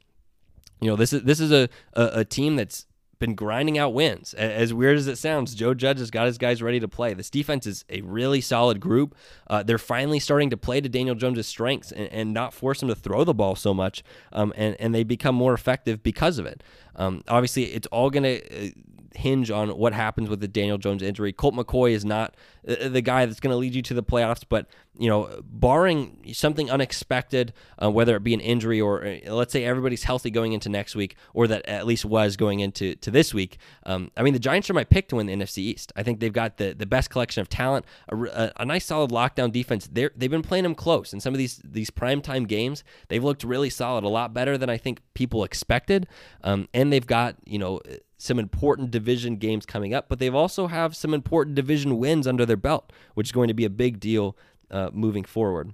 you 0.80 0.90
know, 0.90 0.96
this 0.96 1.12
is 1.12 1.24
this 1.24 1.40
is 1.40 1.52
a, 1.52 1.68
a, 1.94 2.20
a 2.20 2.26
team 2.26 2.56
that's 2.56 2.86
been 3.20 3.36
grinding 3.36 3.78
out 3.78 3.94
wins. 3.94 4.34
As 4.34 4.74
weird 4.74 4.98
as 4.98 5.08
it 5.08 5.18
sounds, 5.18 5.54
Joe 5.54 5.74
Judge 5.74 6.00
has 6.00 6.10
got 6.10 6.26
his 6.26 6.38
guys 6.38 6.62
ready 6.62 6.80
to 6.80 6.88
play. 6.88 7.14
This 7.14 7.30
defense 7.30 7.68
is 7.68 7.86
a 7.90 8.02
really 8.02 8.42
solid 8.42 8.80
group. 8.80 9.16
Uh, 9.48 9.62
they're 9.62 9.78
finally 9.78 10.20
starting 10.20 10.50
to 10.50 10.58
play 10.58 10.82
to 10.82 10.90
Daniel 10.90 11.16
Jones' 11.16 11.46
strengths 11.46 11.92
and, 11.92 12.08
and, 12.12 12.34
not 12.34 12.54
force 12.54 12.82
him 12.82 12.88
to 12.90 12.96
throw 12.96 13.24
the 13.24 13.34
ball 13.34 13.56
so 13.56 13.74
much, 13.74 14.04
um, 14.32 14.54
and, 14.56 14.76
and 14.80 14.94
they 14.96 15.04
become 15.04 15.36
more 15.36 15.54
effective 15.54 16.02
because 16.04 16.38
of 16.38 16.46
it. 16.46 16.64
Um, 16.96 17.24
obviously, 17.28 17.66
it's 17.66 17.88
all 17.88 18.10
going 18.10 18.24
to 18.24 18.68
uh, 18.68 18.70
hinge 19.16 19.52
on 19.52 19.70
what 19.70 19.94
happens 19.94 20.30
with 20.30 20.40
the 20.40 20.48
Daniel 20.48 20.78
Jones 20.78 21.02
injury. 21.02 21.34
Colt 21.34 21.56
McCoy 21.56 21.92
is 21.92 22.06
not 22.06 22.36
uh, 22.68 22.90
the 22.90 23.02
guy 23.02 23.26
that's 23.26 23.40
going 23.40 23.52
to 23.52 23.58
lead 23.58 23.74
you 23.74 23.82
to 23.82 23.94
the 23.94 24.04
playoffs, 24.04 24.44
but 24.48 24.68
you 24.98 25.08
know, 25.08 25.42
barring 25.44 26.32
something 26.34 26.70
unexpected, 26.70 27.54
uh, 27.82 27.90
whether 27.90 28.18
it 28.18 28.24
be 28.24 28.34
an 28.34 28.42
injury 28.42 28.82
or 28.82 29.06
uh, 29.06 29.34
let's 29.34 29.54
say 29.54 29.64
everybody's 29.64 30.04
healthy 30.04 30.30
going 30.30 30.52
into 30.52 30.68
next 30.68 30.94
week, 30.94 31.16
or 31.34 31.48
that 31.48 31.66
at 31.66 31.86
least 31.86 32.04
was 32.04 32.36
going 32.36 32.60
into 32.60 32.96
to 32.96 33.10
this 33.10 33.34
week. 33.34 33.58
Um, 33.86 34.12
I 34.18 34.24
mean, 34.24 34.34
the 34.34 34.40
Giants 34.40 34.70
are 34.70 34.74
my 34.74 34.84
pick 34.84 35.08
to 35.10 35.16
win 35.16 35.26
the 35.28 35.34
NFC 35.34 35.60
East. 35.60 35.94
I 35.96 36.04
think 36.04 36.20
they've 36.20 36.34
got 36.34 36.58
the, 36.58 36.74
the 36.74 36.86
best 36.86 37.10
collection 37.10 37.40
of 37.42 37.48
talent, 37.48 37.86
a, 38.10 38.18
a, 38.18 38.52
a 38.58 38.66
nice 38.66 38.86
solid 38.86 39.12
lockdown 39.12 39.54
defense. 39.54 39.88
They're, 39.92 40.12
they've 40.16 40.30
been 40.30 40.42
playing 40.44 40.64
them 40.64 40.76
close 40.76 41.14
in 41.14 41.22
some 41.22 41.34
of 41.34 41.38
these 41.38 41.62
these 41.64 41.90
primetime 41.90 42.46
games. 42.46 42.84
They've 43.08 43.24
looked 43.24 43.46
really 43.46 43.70
solid, 43.70 44.04
a 44.04 44.10
lot 44.10 44.34
better 44.34 44.58
than 44.58 44.70
I 44.70 44.78
think 44.78 45.02
people 45.14 45.46
expected, 45.46 46.08
um, 46.44 46.68
and 46.74 46.92
they've 46.92 47.08
got 47.08 47.38
you 47.46 47.58
know 47.58 47.80
some 48.20 48.38
important 48.38 48.92
division 48.92 49.38
games 49.38 49.66
coming 49.66 49.94
up, 49.94 50.10
but 50.10 50.20
they've 50.20 50.36
also 50.36 50.68
have 50.68 50.96
some 50.96 51.14
important 51.14 51.56
division 51.56 51.98
wins 51.98 52.28
under 52.28 52.46
their 52.46 52.58
belt, 52.58 52.92
which 53.14 53.30
is 53.30 53.32
going 53.32 53.48
to 53.48 53.54
be 53.54 53.64
a 53.64 53.70
big 53.70 54.00
deal 54.00 54.38
uh, 54.70 54.90
moving 54.92 55.24
forward. 55.24 55.74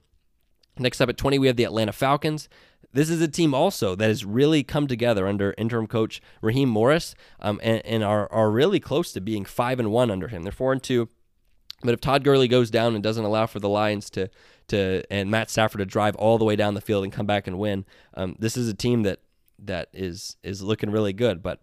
Next 0.77 1.01
up 1.01 1.09
at 1.09 1.17
20, 1.17 1.39
we 1.39 1.47
have 1.47 1.55
the 1.55 1.63
Atlanta 1.63 1.91
Falcons. 1.91 2.47
This 2.93 3.09
is 3.09 3.19
a 3.19 3.27
team 3.27 3.55
also 3.55 3.95
that 3.95 4.07
has 4.07 4.23
really 4.23 4.61
come 4.61 4.85
together 4.85 5.27
under 5.27 5.55
interim 5.57 5.87
coach 5.87 6.21
Raheem 6.41 6.69
Morris 6.69 7.15
um, 7.39 7.59
and, 7.63 7.83
and 7.83 8.03
are, 8.03 8.31
are 8.31 8.51
really 8.51 8.79
close 8.79 9.11
to 9.13 9.21
being 9.21 9.43
5 9.43 9.79
and 9.79 9.91
1 9.91 10.11
under 10.11 10.27
him. 10.27 10.43
They're 10.43 10.51
4 10.51 10.73
and 10.73 10.83
2. 10.83 11.09
But 11.81 11.95
if 11.95 11.99
Todd 11.99 12.23
Gurley 12.23 12.47
goes 12.47 12.69
down 12.69 12.93
and 12.93 13.03
doesn't 13.03 13.25
allow 13.25 13.47
for 13.47 13.59
the 13.59 13.69
Lions 13.69 14.09
to 14.11 14.29
to 14.69 15.03
and 15.11 15.29
Matt 15.29 15.51
Stafford 15.51 15.79
to 15.79 15.85
drive 15.85 16.15
all 16.15 16.39
the 16.39 16.45
way 16.45 16.55
down 16.55 16.73
the 16.73 16.81
field 16.81 17.03
and 17.03 17.13
come 17.13 17.27
back 17.27 17.47
and 17.47 17.59
win, 17.59 17.85
um, 18.15 18.35
this 18.39 18.57
is 18.57 18.67
a 18.67 18.73
team 18.73 19.03
that 19.03 19.19
that 19.59 19.89
is 19.93 20.37
is 20.41 20.63
looking 20.63 20.89
really 20.89 21.13
good. 21.13 21.43
But 21.43 21.59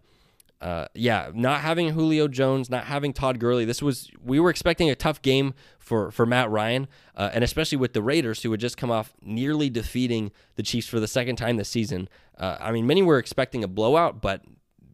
uh, 0.63 0.87
yeah, 0.93 1.29
not 1.33 1.59
having 1.59 1.89
Julio 1.89 2.29
Jones, 2.29 2.69
not 2.69 2.85
having 2.85 3.11
Todd 3.11 3.37
Gurley. 3.37 3.65
This 3.65 3.81
was 3.81 4.09
we 4.23 4.39
were 4.39 4.49
expecting 4.49 4.89
a 4.89 4.95
tough 4.95 5.21
game 5.21 5.53
for 5.77 6.09
for 6.09 6.25
Matt 6.25 6.49
Ryan, 6.49 6.87
uh, 7.17 7.31
and 7.33 7.43
especially 7.43 7.77
with 7.77 7.91
the 7.91 8.01
Raiders, 8.01 8.43
who 8.43 8.51
had 8.51 8.61
just 8.61 8.77
come 8.77 8.89
off 8.89 9.13
nearly 9.21 9.69
defeating 9.69 10.31
the 10.55 10.63
Chiefs 10.63 10.87
for 10.87 11.01
the 11.01 11.07
second 11.07 11.35
time 11.35 11.57
this 11.57 11.67
season. 11.67 12.07
Uh, 12.37 12.55
I 12.61 12.71
mean, 12.71 12.87
many 12.87 13.01
were 13.01 13.17
expecting 13.17 13.61
a 13.61 13.67
blowout, 13.67 14.21
but 14.21 14.41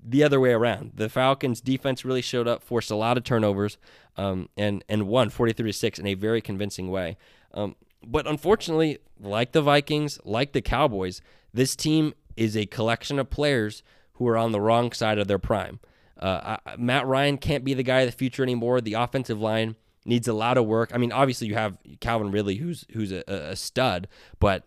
the 0.03 0.23
other 0.23 0.39
way 0.39 0.53
around. 0.53 0.93
The 0.95 1.07
Falcons' 1.07 1.61
defense 1.61 2.03
really 2.03 2.23
showed 2.23 2.47
up, 2.47 2.63
forced 2.63 2.89
a 2.89 2.95
lot 2.95 3.15
of 3.15 3.23
turnovers, 3.23 3.77
um, 4.17 4.49
and 4.57 4.83
and 4.89 5.07
won 5.07 5.29
43 5.29 5.71
to 5.71 5.77
six 5.77 5.99
in 5.99 6.07
a 6.07 6.15
very 6.15 6.41
convincing 6.41 6.89
way. 6.89 7.15
Um, 7.53 7.75
but 8.03 8.25
unfortunately, 8.25 8.97
like 9.19 9.51
the 9.51 9.61
Vikings, 9.61 10.19
like 10.25 10.53
the 10.53 10.63
Cowboys, 10.63 11.21
this 11.53 11.75
team 11.75 12.15
is 12.35 12.57
a 12.57 12.65
collection 12.65 13.19
of 13.19 13.29
players 13.29 13.83
who 14.19 14.27
are 14.27 14.37
on 14.37 14.51
the 14.51 14.61
wrong 14.61 14.91
side 14.91 15.17
of 15.17 15.27
their 15.27 15.39
prime. 15.39 15.79
Uh, 16.19 16.57
I, 16.65 16.75
Matt 16.77 17.07
Ryan 17.07 17.37
can't 17.37 17.63
be 17.63 17.73
the 17.73 17.83
guy 17.83 18.01
of 18.01 18.11
the 18.11 18.15
future 18.15 18.43
anymore. 18.43 18.81
The 18.81 18.93
offensive 18.93 19.39
line 19.39 19.75
needs 20.05 20.27
a 20.27 20.33
lot 20.33 20.57
of 20.57 20.65
work. 20.65 20.91
I 20.93 20.97
mean, 20.97 21.11
obviously 21.11 21.47
you 21.47 21.55
have 21.55 21.77
Calvin 22.01 22.29
Ridley, 22.29 22.55
who's 22.55 22.85
who's 22.91 23.11
a, 23.11 23.23
a 23.27 23.55
stud, 23.55 24.07
but 24.39 24.65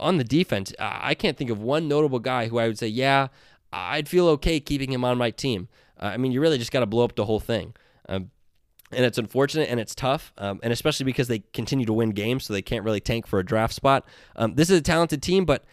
on 0.00 0.16
the 0.16 0.24
defense, 0.24 0.72
I 0.78 1.14
can't 1.14 1.36
think 1.36 1.50
of 1.50 1.60
one 1.60 1.88
notable 1.88 2.18
guy 2.18 2.48
who 2.48 2.58
I 2.58 2.66
would 2.66 2.78
say, 2.78 2.86
yeah, 2.88 3.28
I'd 3.70 4.08
feel 4.08 4.28
okay 4.28 4.58
keeping 4.58 4.90
him 4.90 5.04
on 5.04 5.18
my 5.18 5.30
team. 5.30 5.68
Uh, 6.00 6.06
I 6.06 6.16
mean, 6.16 6.32
you 6.32 6.40
really 6.40 6.58
just 6.58 6.72
got 6.72 6.80
to 6.80 6.86
blow 6.86 7.04
up 7.04 7.14
the 7.14 7.26
whole 7.26 7.40
thing. 7.40 7.74
Um, 8.08 8.30
and 8.90 9.04
it's 9.04 9.18
unfortunate 9.18 9.68
and 9.68 9.78
it's 9.80 9.94
tough, 9.94 10.32
um, 10.38 10.60
and 10.62 10.72
especially 10.72 11.04
because 11.04 11.28
they 11.28 11.40
continue 11.52 11.84
to 11.84 11.92
win 11.92 12.10
games, 12.10 12.44
so 12.44 12.52
they 12.52 12.62
can't 12.62 12.84
really 12.84 13.00
tank 13.00 13.26
for 13.26 13.38
a 13.38 13.44
draft 13.44 13.74
spot. 13.74 14.06
Um, 14.36 14.54
this 14.54 14.70
is 14.70 14.78
a 14.78 14.82
talented 14.82 15.22
team, 15.22 15.44
but 15.44 15.64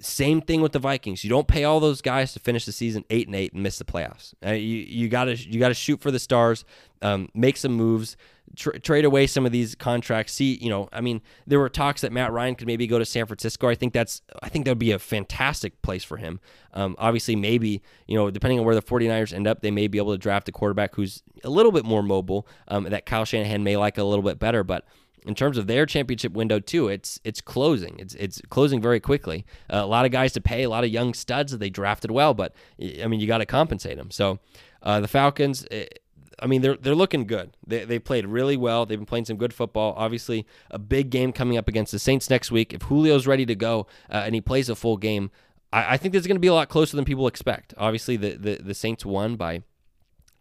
same 0.00 0.40
thing 0.40 0.60
with 0.60 0.72
the 0.72 0.78
Vikings. 0.78 1.24
You 1.24 1.30
don't 1.30 1.48
pay 1.48 1.64
all 1.64 1.80
those 1.80 2.00
guys 2.00 2.32
to 2.34 2.40
finish 2.40 2.64
the 2.64 2.72
season 2.72 3.04
eight 3.10 3.26
and 3.26 3.34
eight 3.34 3.52
and 3.52 3.62
miss 3.62 3.78
the 3.78 3.84
playoffs. 3.84 4.34
Uh, 4.44 4.52
you 4.52 4.76
you 4.76 5.08
gotta 5.08 5.36
you 5.36 5.58
gotta 5.58 5.74
shoot 5.74 6.00
for 6.00 6.10
the 6.10 6.18
stars, 6.18 6.64
um, 7.02 7.28
make 7.34 7.56
some 7.56 7.72
moves, 7.72 8.16
tra- 8.54 8.78
trade 8.78 9.04
away 9.04 9.26
some 9.26 9.44
of 9.44 9.50
these 9.50 9.74
contracts. 9.74 10.34
See, 10.34 10.54
you 10.54 10.70
know, 10.70 10.88
I 10.92 11.00
mean, 11.00 11.20
there 11.46 11.58
were 11.58 11.68
talks 11.68 12.02
that 12.02 12.12
Matt 12.12 12.32
Ryan 12.32 12.54
could 12.54 12.68
maybe 12.68 12.86
go 12.86 12.98
to 12.98 13.04
San 13.04 13.26
Francisco. 13.26 13.68
I 13.68 13.74
think 13.74 13.92
that's 13.92 14.22
I 14.40 14.48
think 14.48 14.64
that 14.66 14.72
would 14.72 14.78
be 14.78 14.92
a 14.92 14.98
fantastic 15.00 15.80
place 15.82 16.04
for 16.04 16.16
him. 16.16 16.38
Um, 16.74 16.94
obviously, 16.98 17.34
maybe 17.34 17.82
you 18.06 18.16
know, 18.16 18.30
depending 18.30 18.60
on 18.60 18.64
where 18.64 18.76
the 18.76 18.82
49ers 18.82 19.32
end 19.32 19.48
up, 19.48 19.62
they 19.62 19.72
may 19.72 19.88
be 19.88 19.98
able 19.98 20.12
to 20.12 20.18
draft 20.18 20.48
a 20.48 20.52
quarterback 20.52 20.94
who's 20.94 21.22
a 21.42 21.50
little 21.50 21.72
bit 21.72 21.84
more 21.84 22.02
mobile. 22.02 22.46
Um, 22.68 22.84
that 22.84 23.04
Kyle 23.04 23.24
Shanahan 23.24 23.64
may 23.64 23.76
like 23.76 23.98
a 23.98 24.04
little 24.04 24.24
bit 24.24 24.38
better, 24.38 24.62
but 24.62 24.84
in 25.26 25.34
terms 25.34 25.58
of 25.58 25.66
their 25.66 25.86
championship 25.86 26.32
window 26.32 26.60
too, 26.60 26.88
it's 26.88 27.20
it's 27.24 27.40
closing. 27.40 27.98
It's 27.98 28.14
it's 28.14 28.40
closing 28.48 28.80
very 28.80 29.00
quickly. 29.00 29.44
Uh, 29.72 29.78
a 29.78 29.86
lot 29.86 30.04
of 30.04 30.12
guys 30.12 30.32
to 30.32 30.40
pay, 30.40 30.62
a 30.62 30.70
lot 30.70 30.84
of 30.84 30.90
young 30.90 31.14
studs 31.14 31.52
that 31.52 31.58
they 31.58 31.70
drafted 31.70 32.10
well, 32.10 32.34
but 32.34 32.54
I 32.80 33.06
mean 33.06 33.20
you 33.20 33.26
got 33.26 33.38
to 33.38 33.46
compensate 33.46 33.96
them. 33.96 34.10
So 34.10 34.38
uh, 34.82 35.00
the 35.00 35.08
Falcons. 35.08 35.66
Eh, 35.70 35.86
I 36.40 36.46
mean, 36.46 36.62
they're 36.62 36.76
they're 36.76 36.94
looking 36.94 37.26
good. 37.26 37.56
They 37.66 37.84
they 37.84 37.98
played 37.98 38.24
really 38.26 38.56
well. 38.56 38.86
They've 38.86 38.98
been 38.98 39.06
playing 39.06 39.24
some 39.24 39.36
good 39.36 39.52
football. 39.52 39.94
Obviously, 39.96 40.46
a 40.70 40.78
big 40.78 41.10
game 41.10 41.32
coming 41.32 41.56
up 41.58 41.66
against 41.66 41.90
the 41.90 41.98
Saints 41.98 42.30
next 42.30 42.52
week. 42.52 42.72
If 42.72 42.88
Julio's 42.88 43.26
ready 43.26 43.44
to 43.46 43.56
go 43.56 43.86
uh, 44.08 44.22
and 44.24 44.34
he 44.34 44.40
plays 44.40 44.68
a 44.68 44.76
full 44.76 44.96
game, 44.96 45.30
I, 45.72 45.94
I 45.94 45.96
think 45.96 46.12
this 46.12 46.20
is 46.20 46.26
going 46.26 46.36
to 46.36 46.40
be 46.40 46.46
a 46.46 46.54
lot 46.54 46.68
closer 46.68 46.94
than 46.94 47.04
people 47.04 47.26
expect. 47.26 47.74
Obviously, 47.76 48.16
the 48.16 48.36
the, 48.36 48.62
the 48.62 48.74
Saints 48.74 49.04
won 49.04 49.34
by 49.34 49.62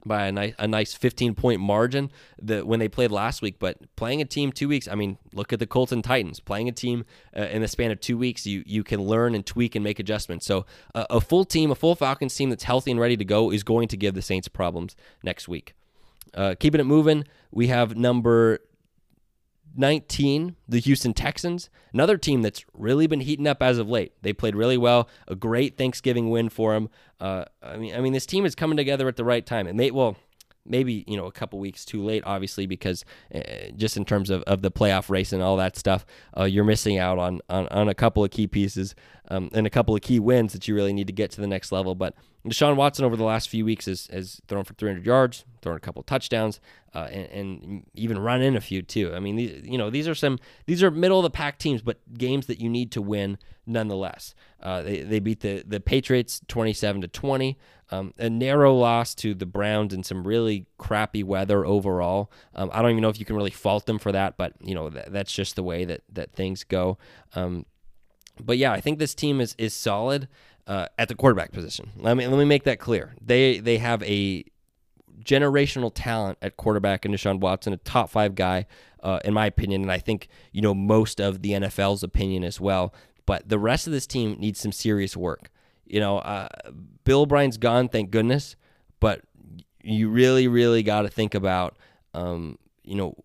by 0.05 0.27
a 0.27 0.31
nice 0.31 0.53
a 0.59 0.67
nice 0.67 0.93
15 0.93 1.35
point 1.35 1.61
margin 1.61 2.11
that 2.41 2.65
when 2.65 2.79
they 2.79 2.87
played 2.87 3.11
last 3.11 3.41
week. 3.41 3.59
But 3.59 3.77
playing 3.95 4.21
a 4.21 4.25
team 4.25 4.51
2 4.51 4.67
weeks 4.67 4.87
I 4.87 4.95
mean 4.95 5.17
look 5.33 5.53
at 5.53 5.59
the 5.59 5.67
Colts 5.67 5.91
and 5.91 6.03
Titans. 6.03 6.39
Playing 6.39 6.69
a 6.69 6.71
team 6.71 7.05
uh, 7.35 7.41
in 7.43 7.61
the 7.61 7.67
span 7.67 7.91
of 7.91 7.99
2 7.99 8.17
weeks 8.17 8.45
you 8.45 8.63
you 8.65 8.83
can 8.83 9.01
learn 9.01 9.35
and 9.35 9.45
tweak 9.45 9.75
and 9.75 9.83
make 9.83 9.99
adjustments. 9.99 10.45
So 10.45 10.65
uh, 10.95 11.05
a 11.09 11.21
full 11.21 11.45
team 11.45 11.71
a 11.71 11.75
full 11.75 11.95
Falcons 11.95 12.35
team 12.35 12.49
that's 12.49 12.63
healthy 12.63 12.91
and 12.91 12.99
ready 12.99 13.17
to 13.17 13.25
go 13.25 13.51
is 13.51 13.63
going 13.63 13.87
to 13.89 13.97
give 13.97 14.13
the 14.13 14.21
Saints 14.21 14.47
problems 14.47 14.95
next 15.23 15.47
week. 15.47 15.73
Uh, 16.33 16.55
keeping 16.59 16.81
it 16.81 16.85
moving 16.85 17.25
we 17.51 17.67
have 17.67 17.95
number 17.95 18.59
19, 19.77 20.55
the 20.67 20.79
Houston 20.79 21.13
Texans, 21.13 21.69
another 21.93 22.17
team 22.17 22.41
that's 22.41 22.65
really 22.73 23.07
been 23.07 23.21
heating 23.21 23.47
up 23.47 23.61
as 23.61 23.77
of 23.77 23.89
late. 23.89 24.13
They 24.21 24.33
played 24.33 24.55
really 24.55 24.77
well, 24.77 25.07
a 25.27 25.35
great 25.35 25.77
Thanksgiving 25.77 26.29
win 26.29 26.49
for 26.49 26.73
them. 26.73 26.89
Uh, 27.19 27.45
I 27.61 27.77
mean, 27.77 27.95
I 27.95 28.01
mean, 28.01 28.13
this 28.13 28.25
team 28.25 28.45
is 28.45 28.55
coming 28.55 28.77
together 28.77 29.07
at 29.07 29.15
the 29.15 29.23
right 29.23 29.45
time. 29.45 29.67
And 29.67 29.79
they, 29.79 29.91
well, 29.91 30.17
maybe 30.67 31.03
you 31.07 31.17
know 31.17 31.25
a 31.25 31.31
couple 31.31 31.59
weeks 31.59 31.85
too 31.85 32.03
late 32.03 32.23
obviously 32.25 32.65
because 32.65 33.03
uh, 33.33 33.39
just 33.75 33.97
in 33.97 34.05
terms 34.05 34.29
of, 34.29 34.43
of 34.43 34.61
the 34.61 34.71
playoff 34.71 35.09
race 35.09 35.33
and 35.33 35.41
all 35.41 35.57
that 35.57 35.75
stuff 35.75 36.05
uh, 36.37 36.43
you're 36.43 36.63
missing 36.63 36.97
out 36.97 37.17
on, 37.17 37.39
on 37.49 37.67
on 37.69 37.89
a 37.89 37.93
couple 37.93 38.23
of 38.23 38.31
key 38.31 38.47
pieces 38.47 38.95
um, 39.29 39.49
and 39.53 39.67
a 39.67 39.69
couple 39.69 39.95
of 39.95 40.01
key 40.01 40.19
wins 40.19 40.53
that 40.53 40.67
you 40.67 40.75
really 40.75 40.93
need 40.93 41.07
to 41.07 41.13
get 41.13 41.31
to 41.31 41.41
the 41.41 41.47
next 41.47 41.71
level 41.71 41.95
but 41.95 42.13
Deshaun 42.49 42.75
Watson 42.75 43.05
over 43.05 43.15
the 43.15 43.23
last 43.23 43.49
few 43.49 43.65
weeks 43.65 43.85
has, 43.85 44.07
has 44.07 44.41
thrown 44.47 44.63
for 44.63 44.73
300 44.73 45.05
yards, 45.05 45.45
thrown 45.61 45.75
a 45.75 45.79
couple 45.79 46.01
touchdowns, 46.03 46.59
uh, 46.93 47.07
and, 47.11 47.27
and, 47.31 47.85
even 47.93 48.17
run 48.17 48.41
in 48.41 48.55
a 48.55 48.61
few 48.61 48.81
too. 48.81 49.13
I 49.13 49.19
mean, 49.19 49.35
these, 49.35 49.65
you 49.65 49.77
know, 49.77 49.89
these 49.89 50.07
are 50.07 50.15
some 50.15 50.39
these 50.65 50.81
are 50.81 50.91
middle 50.91 51.19
of 51.19 51.23
the 51.23 51.29
pack 51.29 51.57
teams, 51.57 51.81
but 51.81 51.97
games 52.17 52.47
that 52.47 52.59
you 52.59 52.69
need 52.69 52.91
to 52.93 53.01
win 53.01 53.37
nonetheless. 53.65 54.33
Uh, 54.61 54.81
they, 54.81 55.01
they 55.01 55.19
beat 55.19 55.41
the 55.41 55.63
the 55.67 55.79
Patriots 55.79 56.41
27 56.47 57.01
to 57.01 57.07
20. 57.07 57.57
Um, 57.89 58.13
a 58.17 58.29
narrow 58.29 58.75
loss 58.75 59.15
to 59.15 59.33
the 59.33 59.45
Browns 59.45 59.93
in 59.93 60.03
some 60.03 60.27
really 60.27 60.65
crappy 60.77 61.23
weather 61.23 61.65
overall. 61.65 62.31
Um, 62.53 62.69
I 62.73 62.81
don't 62.81 62.91
even 62.91 63.01
know 63.01 63.09
if 63.09 63.19
you 63.19 63.25
can 63.25 63.37
really 63.37 63.51
fault 63.51 63.85
them 63.85 63.97
for 63.97 64.11
that, 64.11 64.35
but 64.35 64.53
you 64.61 64.75
know 64.75 64.89
that, 64.89 65.13
that's 65.13 65.31
just 65.31 65.55
the 65.55 65.63
way 65.63 65.85
that 65.85 66.01
that 66.11 66.33
things 66.33 66.63
go. 66.63 66.97
Um, 67.33 67.65
but 68.39 68.57
yeah, 68.57 68.71
I 68.71 68.81
think 68.81 68.99
this 68.99 69.15
team 69.15 69.39
is 69.39 69.55
is 69.57 69.73
solid 69.73 70.27
uh, 70.67 70.87
at 70.97 71.07
the 71.07 71.15
quarterback 71.15 71.51
position. 71.51 71.91
Let 71.97 72.17
me 72.17 72.27
let 72.27 72.37
me 72.37 72.45
make 72.45 72.63
that 72.63 72.79
clear. 72.79 73.15
They 73.21 73.59
they 73.59 73.77
have 73.77 74.03
a 74.03 74.43
generational 75.23 75.91
talent 75.93 76.37
at 76.41 76.57
quarterback 76.57 77.05
in 77.05 77.11
Deshaun 77.11 77.39
Watson, 77.39 77.73
a 77.73 77.77
top 77.77 78.09
five 78.09 78.35
guy, 78.35 78.65
uh, 79.01 79.19
in 79.25 79.33
my 79.33 79.45
opinion, 79.45 79.81
and 79.81 79.91
I 79.91 79.99
think 79.99 80.27
you 80.51 80.61
know 80.61 80.73
most 80.73 81.19
of 81.21 81.41
the 81.41 81.51
NFL's 81.51 82.03
opinion 82.03 82.43
as 82.43 82.59
well. 82.59 82.93
But 83.25 83.49
the 83.49 83.59
rest 83.59 83.87
of 83.87 83.93
this 83.93 84.07
team 84.07 84.37
needs 84.39 84.59
some 84.59 84.71
serious 84.71 85.17
work. 85.17 85.49
You 85.87 85.99
know, 85.99 86.19
uh, 86.19 86.49
Bill 87.03 87.21
O'Brien's 87.21 87.57
gone, 87.57 87.89
thank 87.89 88.11
goodness, 88.11 88.55
but 88.99 89.21
you 89.81 90.09
really, 90.09 90.47
really 90.47 90.83
got 90.83 91.03
to 91.03 91.09
think 91.09 91.33
about, 91.33 91.77
um, 92.13 92.57
you 92.83 92.95
know, 92.95 93.15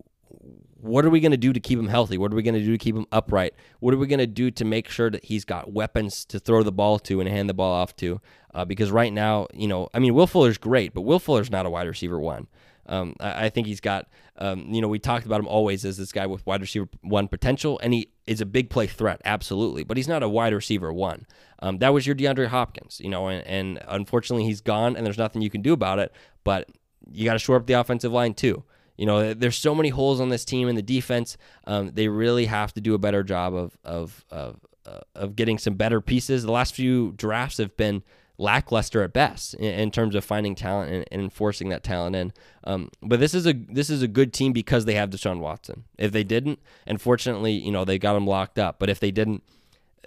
what 0.83 1.05
are 1.05 1.09
we 1.09 1.21
going 1.21 1.31
to 1.31 1.37
do 1.37 1.53
to 1.53 1.59
keep 1.59 1.79
him 1.79 1.87
healthy? 1.87 2.17
What 2.17 2.33
are 2.33 2.35
we 2.35 2.43
going 2.43 2.55
to 2.55 2.61
do 2.61 2.71
to 2.73 2.77
keep 2.77 2.95
him 2.95 3.05
upright? 3.11 3.53
What 3.79 3.93
are 3.93 3.97
we 3.97 4.05
going 4.05 4.19
to 4.19 4.27
do 4.27 4.51
to 4.51 4.65
make 4.65 4.89
sure 4.89 5.09
that 5.09 5.23
he's 5.23 5.45
got 5.45 5.71
weapons 5.71 6.25
to 6.25 6.39
throw 6.39 6.61
the 6.61 6.73
ball 6.73 6.99
to 6.99 7.21
and 7.21 7.29
hand 7.29 7.49
the 7.49 7.53
ball 7.53 7.71
off 7.71 7.95
to? 7.97 8.19
Uh, 8.53 8.65
because 8.65 8.91
right 8.91 9.13
now, 9.13 9.47
you 9.53 9.67
know, 9.67 9.89
I 9.93 9.99
mean, 9.99 10.13
Will 10.13 10.27
Fuller's 10.27 10.57
great, 10.57 10.93
but 10.93 11.01
Will 11.01 11.19
Fuller's 11.19 11.49
not 11.49 11.65
a 11.65 11.69
wide 11.69 11.87
receiver 11.87 12.19
one. 12.19 12.47
Um, 12.85 13.15
I, 13.19 13.45
I, 13.45 13.49
think 13.49 13.67
he's 13.67 13.79
got, 13.79 14.07
um, 14.37 14.65
you 14.69 14.81
know, 14.81 14.87
we 14.87 14.99
talked 14.99 15.25
about 15.25 15.39
him 15.39 15.47
always 15.47 15.85
as 15.85 15.97
this 15.97 16.11
guy 16.11 16.25
with 16.25 16.45
wide 16.45 16.61
receiver 16.61 16.89
one 17.01 17.27
potential, 17.27 17.79
and 17.81 17.93
he 17.93 18.09
is 18.27 18.41
a 18.41 18.45
big 18.45 18.69
play 18.69 18.87
threat, 18.87 19.21
absolutely, 19.23 19.83
but 19.83 19.95
he's 19.95 20.07
not 20.07 20.21
a 20.21 20.29
wide 20.29 20.53
receiver 20.53 20.91
one. 20.91 21.25
Um, 21.59 21.77
that 21.77 21.93
was 21.93 22.05
your 22.05 22.15
DeAndre 22.15 22.47
Hopkins, 22.47 22.99
you 22.99 23.09
know, 23.09 23.27
and, 23.27 23.45
and 23.47 23.79
unfortunately 23.87 24.45
he's 24.45 24.61
gone, 24.61 24.97
and 24.97 25.05
there's 25.05 25.17
nothing 25.17 25.41
you 25.41 25.49
can 25.49 25.61
do 25.61 25.71
about 25.71 25.99
it. 25.99 26.11
But 26.43 26.69
you 27.09 27.25
got 27.25 27.33
to 27.33 27.39
shore 27.39 27.55
up 27.55 27.67
the 27.67 27.73
offensive 27.73 28.11
line 28.11 28.33
too. 28.33 28.63
You 28.97 29.05
know, 29.05 29.33
there's 29.33 29.57
so 29.57 29.73
many 29.73 29.89
holes 29.89 30.21
on 30.21 30.29
this 30.29 30.45
team 30.45 30.67
in 30.67 30.75
the 30.75 30.81
defense. 30.81 31.37
Um, 31.65 31.91
they 31.93 32.07
really 32.07 32.45
have 32.45 32.73
to 32.73 32.81
do 32.81 32.93
a 32.93 32.99
better 32.99 33.23
job 33.23 33.55
of 33.55 33.77
of 33.83 34.25
of 34.29 34.59
uh, 34.85 34.99
of 35.15 35.35
getting 35.35 35.57
some 35.57 35.75
better 35.75 36.01
pieces. 36.01 36.43
The 36.43 36.51
last 36.51 36.75
few 36.75 37.13
drafts 37.13 37.57
have 37.57 37.75
been 37.75 38.03
lackluster 38.43 39.01
at 39.01 39.13
best 39.13 39.53
in, 39.55 39.73
in, 39.73 39.91
terms 39.91 40.13
of 40.13 40.23
finding 40.23 40.53
talent 40.53 40.91
and, 40.91 41.05
and 41.11 41.21
enforcing 41.21 41.69
that 41.69 41.83
talent 41.83 42.15
in. 42.15 42.33
Um, 42.65 42.89
but 43.01 43.19
this 43.19 43.33
is 43.33 43.47
a 43.47 43.53
this 43.53 43.89
is 43.89 44.01
a 44.01 44.07
good 44.07 44.33
team 44.33 44.53
because 44.53 44.85
they 44.85 44.95
have 44.95 45.09
Deshaun 45.09 45.39
Watson. 45.39 45.85
If 45.97 46.11
they 46.11 46.23
didn't, 46.23 46.59
unfortunately, 46.85 47.53
you 47.53 47.71
know 47.71 47.85
they 47.85 47.97
got 47.97 48.15
him 48.15 48.27
locked 48.27 48.59
up. 48.59 48.77
But 48.77 48.89
if 48.89 48.99
they 48.99 49.11
didn't, 49.11 49.43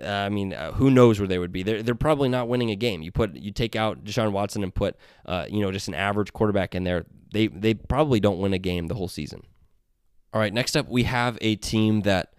uh, 0.00 0.06
I 0.06 0.28
mean, 0.28 0.52
uh, 0.52 0.72
who 0.72 0.90
knows 0.90 1.18
where 1.18 1.26
they 1.26 1.38
would 1.38 1.52
be? 1.52 1.62
They're 1.62 1.82
they're 1.82 1.94
probably 1.94 2.28
not 2.28 2.48
winning 2.48 2.70
a 2.70 2.76
game. 2.76 3.02
You 3.02 3.10
put 3.10 3.34
you 3.34 3.50
take 3.50 3.74
out 3.74 4.04
Deshaun 4.04 4.32
Watson 4.32 4.62
and 4.62 4.74
put 4.74 4.96
uh, 5.24 5.46
you 5.48 5.60
know 5.60 5.72
just 5.72 5.88
an 5.88 5.94
average 5.94 6.32
quarterback 6.32 6.74
in 6.74 6.84
there. 6.84 7.06
They 7.32 7.48
they 7.48 7.74
probably 7.74 8.20
don't 8.20 8.38
win 8.38 8.52
a 8.52 8.58
game 8.58 8.86
the 8.86 8.94
whole 8.94 9.08
season. 9.08 9.42
All 10.32 10.40
right, 10.40 10.52
next 10.52 10.76
up 10.76 10.88
we 10.88 11.04
have 11.04 11.38
a 11.40 11.56
team 11.56 12.02
that 12.02 12.34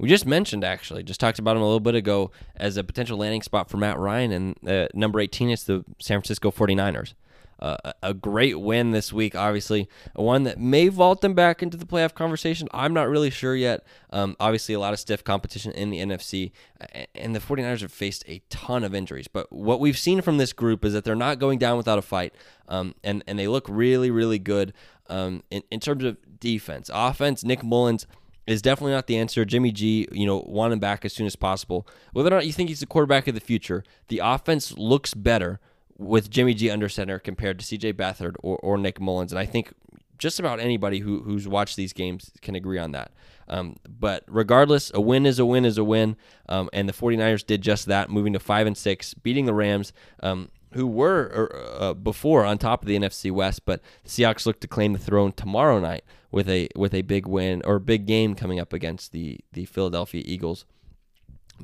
we 0.00 0.08
just 0.08 0.24
mentioned 0.24 0.64
actually, 0.64 1.02
just 1.02 1.20
talked 1.20 1.38
about 1.38 1.56
him 1.56 1.62
a 1.62 1.66
little 1.66 1.78
bit 1.78 1.94
ago 1.94 2.30
as 2.56 2.78
a 2.78 2.84
potential 2.84 3.18
landing 3.18 3.42
spot 3.42 3.68
for 3.68 3.76
Matt 3.76 3.98
Ryan. 3.98 4.32
And 4.32 4.68
uh, 4.68 4.88
number 4.94 5.20
18 5.20 5.50
is 5.50 5.64
the 5.64 5.84
San 5.98 6.18
Francisco 6.18 6.50
49ers. 6.50 7.12
Uh, 7.58 7.92
a 8.02 8.14
great 8.14 8.58
win 8.58 8.92
this 8.92 9.12
week, 9.12 9.34
obviously. 9.34 9.86
One 10.14 10.44
that 10.44 10.58
may 10.58 10.88
vault 10.88 11.20
them 11.20 11.34
back 11.34 11.62
into 11.62 11.76
the 11.76 11.84
playoff 11.84 12.14
conversation. 12.14 12.66
I'm 12.72 12.94
not 12.94 13.10
really 13.10 13.28
sure 13.28 13.54
yet. 13.54 13.84
Um, 14.08 14.34
obviously, 14.40 14.74
a 14.74 14.80
lot 14.80 14.94
of 14.94 14.98
stiff 14.98 15.22
competition 15.22 15.70
in 15.72 15.90
the 15.90 15.98
NFC, 15.98 16.52
and 17.14 17.34
the 17.34 17.38
49ers 17.38 17.82
have 17.82 17.92
faced 17.92 18.24
a 18.26 18.40
ton 18.48 18.82
of 18.82 18.94
injuries. 18.94 19.28
But 19.28 19.52
what 19.52 19.78
we've 19.78 19.98
seen 19.98 20.22
from 20.22 20.38
this 20.38 20.54
group 20.54 20.86
is 20.86 20.94
that 20.94 21.04
they're 21.04 21.14
not 21.14 21.38
going 21.38 21.58
down 21.58 21.76
without 21.76 21.98
a 21.98 22.02
fight, 22.02 22.32
um, 22.66 22.94
and, 23.04 23.22
and 23.26 23.38
they 23.38 23.46
look 23.46 23.66
really, 23.68 24.10
really 24.10 24.38
good 24.38 24.72
um, 25.10 25.42
in, 25.50 25.62
in 25.70 25.80
terms 25.80 26.02
of 26.04 26.16
defense. 26.40 26.90
Offense, 26.94 27.44
Nick 27.44 27.62
Mullens 27.62 28.06
is 28.46 28.62
definitely 28.62 28.92
not 28.92 29.06
the 29.06 29.16
answer. 29.16 29.44
Jimmy 29.44 29.70
G, 29.72 30.08
you 30.12 30.26
know, 30.26 30.44
want 30.46 30.72
him 30.72 30.78
back 30.78 31.04
as 31.04 31.12
soon 31.12 31.26
as 31.26 31.36
possible. 31.36 31.86
Whether 32.12 32.30
or 32.30 32.36
not 32.36 32.46
you 32.46 32.52
think 32.52 32.68
he's 32.68 32.80
the 32.80 32.86
quarterback 32.86 33.28
of 33.28 33.34
the 33.34 33.40
future, 33.40 33.84
the 34.08 34.20
offense 34.22 34.76
looks 34.76 35.14
better 35.14 35.60
with 35.98 36.30
Jimmy 36.30 36.54
G 36.54 36.70
under 36.70 36.88
center 36.88 37.18
compared 37.18 37.58
to 37.58 37.64
CJ 37.64 37.94
Beathard 37.94 38.34
or, 38.42 38.56
or 38.58 38.78
Nick 38.78 39.00
Mullens. 39.00 39.32
And 39.32 39.38
I 39.38 39.46
think 39.46 39.72
just 40.18 40.38
about 40.38 40.60
anybody 40.60 41.00
who, 41.00 41.22
who's 41.22 41.48
watched 41.48 41.76
these 41.76 41.92
games 41.92 42.30
can 42.42 42.54
agree 42.54 42.78
on 42.78 42.92
that. 42.92 43.12
Um, 43.48 43.76
but 43.88 44.24
regardless, 44.28 44.92
a 44.94 45.00
win 45.00 45.26
is 45.26 45.38
a 45.38 45.46
win 45.46 45.64
is 45.64 45.78
a 45.78 45.84
win. 45.84 46.16
Um, 46.48 46.70
and 46.72 46.88
the 46.88 46.92
49ers 46.92 47.44
did 47.44 47.62
just 47.62 47.86
that, 47.86 48.10
moving 48.10 48.32
to 48.34 48.38
5 48.38 48.66
and 48.66 48.76
6, 48.76 49.14
beating 49.14 49.46
the 49.46 49.54
Rams. 49.54 49.92
Um, 50.22 50.50
who 50.72 50.86
were 50.86 51.22
er, 51.34 51.76
uh, 51.78 51.94
before 51.94 52.44
on 52.44 52.58
top 52.58 52.82
of 52.82 52.88
the 52.88 52.96
NFC 52.96 53.30
West, 53.30 53.64
but 53.64 53.80
the 54.04 54.10
Seahawks 54.10 54.46
look 54.46 54.60
to 54.60 54.68
claim 54.68 54.92
the 54.92 54.98
throne 54.98 55.32
tomorrow 55.32 55.80
night 55.80 56.04
with 56.30 56.48
a 56.48 56.68
with 56.76 56.94
a 56.94 57.02
big 57.02 57.26
win 57.26 57.62
or 57.64 57.78
big 57.78 58.06
game 58.06 58.34
coming 58.34 58.60
up 58.60 58.72
against 58.72 59.12
the 59.12 59.40
the 59.52 59.64
Philadelphia 59.64 60.22
Eagles. 60.24 60.64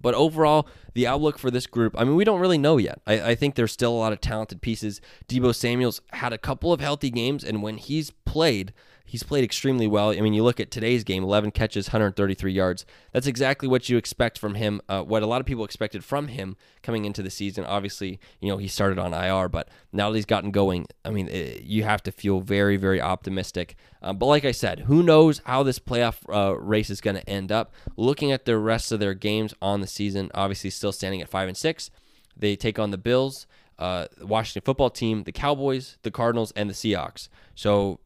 But 0.00 0.14
overall, 0.14 0.68
the 0.94 1.07
outlook 1.07 1.38
for 1.38 1.50
this 1.50 1.66
group, 1.66 1.94
I 1.98 2.04
mean, 2.04 2.16
we 2.16 2.24
don't 2.24 2.40
really 2.40 2.59
know 2.59 2.76
yet. 2.76 3.00
I, 3.07 3.30
I, 3.30 3.34
think 3.34 3.54
there's 3.54 3.72
still 3.72 3.92
a 3.92 3.96
lot 3.96 4.12
of 4.12 4.20
talented 4.20 4.61
pieces. 4.61 5.00
Deebo 5.26 5.54
Samuel's 5.54 6.02
had 6.12 6.34
a 6.34 6.38
couple 6.38 6.70
of 6.70 6.80
healthy 6.80 7.09
games, 7.09 7.42
and 7.42 7.62
when 7.62 7.78
he's 7.78 8.11
played, 8.11 8.74
he's 9.07 9.22
played 9.22 9.44
extremely 9.44 9.86
well. 9.86 10.11
I 10.11 10.20
mean, 10.20 10.34
you 10.34 10.42
look 10.42 10.61
at 10.61 10.70
today's 10.70 11.04
game 11.04 11.22
11 11.22 11.52
catches, 11.52 11.86
133 11.86 12.52
yards. 12.52 12.84
That's 13.12 13.26
exactly 13.26 13.68
what 13.68 13.88
you 13.88 13.96
expect 13.96 14.38
from 14.38 14.57
him, 14.57 14.82
uh, 14.88 15.02
what 15.02 15.22
a 15.22 15.26
lot 15.26 15.40
of 15.40 15.46
people 15.46 15.64
expected 15.64 16.04
from 16.04 16.28
him 16.28 16.57
coming 16.82 17.04
into 17.04 17.22
the 17.22 17.30
season. 17.30 17.64
Obviously, 17.64 18.20
you 18.40 18.48
know, 18.48 18.59
he 18.59 18.68
started 18.68 18.98
on 18.98 19.14
IR, 19.14 19.48
but 19.48 19.68
now 19.92 20.11
that 20.11 20.16
he's 20.16 20.26
gotten 20.26 20.50
going, 20.50 20.86
I 21.04 21.11
mean, 21.11 21.28
it, 21.28 21.62
you 21.62 21.84
have 21.84 22.02
to 22.02 22.12
feel 22.12 22.40
very, 22.40 22.76
very 22.76 23.00
optimistic. 23.00 23.76
Um, 24.02 24.18
but 24.18 24.26
like 24.26 24.44
I 24.44 24.52
said, 24.52 24.80
who 24.80 25.02
knows 25.02 25.40
how 25.46 25.62
this 25.62 25.78
playoff 25.78 26.18
uh, 26.28 26.59
race 26.59 26.90
is 26.90 27.00
going 27.00 27.16
to 27.16 27.30
end 27.30 27.52
up? 27.52 27.72
Looking 27.96 28.32
at 28.32 28.44
the 28.44 28.59
rest 28.59 28.90
of 28.92 29.00
their 29.00 29.14
games 29.14 29.54
on 29.62 29.80
the 29.80 29.86
season, 29.86 30.30
obviously 30.34 30.70
still 30.70 30.92
standing 30.92 31.22
at 31.22 31.28
5 31.28 31.48
and 31.48 31.57
6. 31.57 31.90
They 32.36 32.57
take 32.57 32.78
on 32.78 32.90
the 32.90 32.98
Bills. 32.98 33.46
Uh, 33.78 34.07
Washington 34.22 34.62
football 34.64 34.88
team, 34.88 35.24
the 35.24 35.32
Cowboys, 35.32 35.98
the 36.02 36.11
Cardinals, 36.11 36.50
and 36.57 36.70
the 36.70 36.74
Seahawks. 36.74 37.28
So 37.54 38.00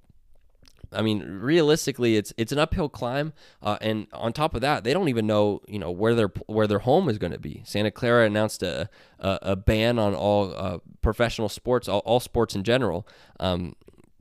I 0.92 1.02
mean, 1.02 1.22
realistically, 1.22 2.16
it's 2.16 2.32
it's 2.36 2.52
an 2.52 2.58
uphill 2.58 2.88
climb, 2.88 3.32
uh, 3.62 3.78
and 3.80 4.06
on 4.12 4.32
top 4.32 4.54
of 4.54 4.60
that, 4.62 4.84
they 4.84 4.92
don't 4.92 5.08
even 5.08 5.26
know 5.26 5.60
you 5.68 5.78
know 5.78 5.90
where 5.90 6.14
their 6.14 6.32
where 6.46 6.66
their 6.66 6.80
home 6.80 7.08
is 7.08 7.18
going 7.18 7.32
to 7.32 7.38
be. 7.38 7.62
Santa 7.64 7.90
Clara 7.90 8.26
announced 8.26 8.62
a 8.62 8.88
a, 9.18 9.38
a 9.42 9.56
ban 9.56 9.98
on 9.98 10.14
all 10.14 10.54
uh, 10.56 10.78
professional 11.02 11.48
sports, 11.48 11.88
all, 11.88 12.00
all 12.00 12.20
sports 12.20 12.54
in 12.54 12.64
general, 12.64 13.06
um, 13.38 13.74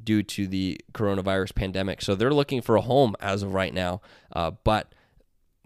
due 0.04 0.24
to 0.24 0.48
the 0.48 0.80
coronavirus 0.94 1.56
pandemic. 1.56 2.02
So 2.02 2.16
they're 2.16 2.34
looking 2.34 2.62
for 2.62 2.76
a 2.76 2.82
home 2.82 3.16
as 3.20 3.44
of 3.44 3.54
right 3.54 3.74
now, 3.74 4.02
uh, 4.34 4.52
but 4.64 4.94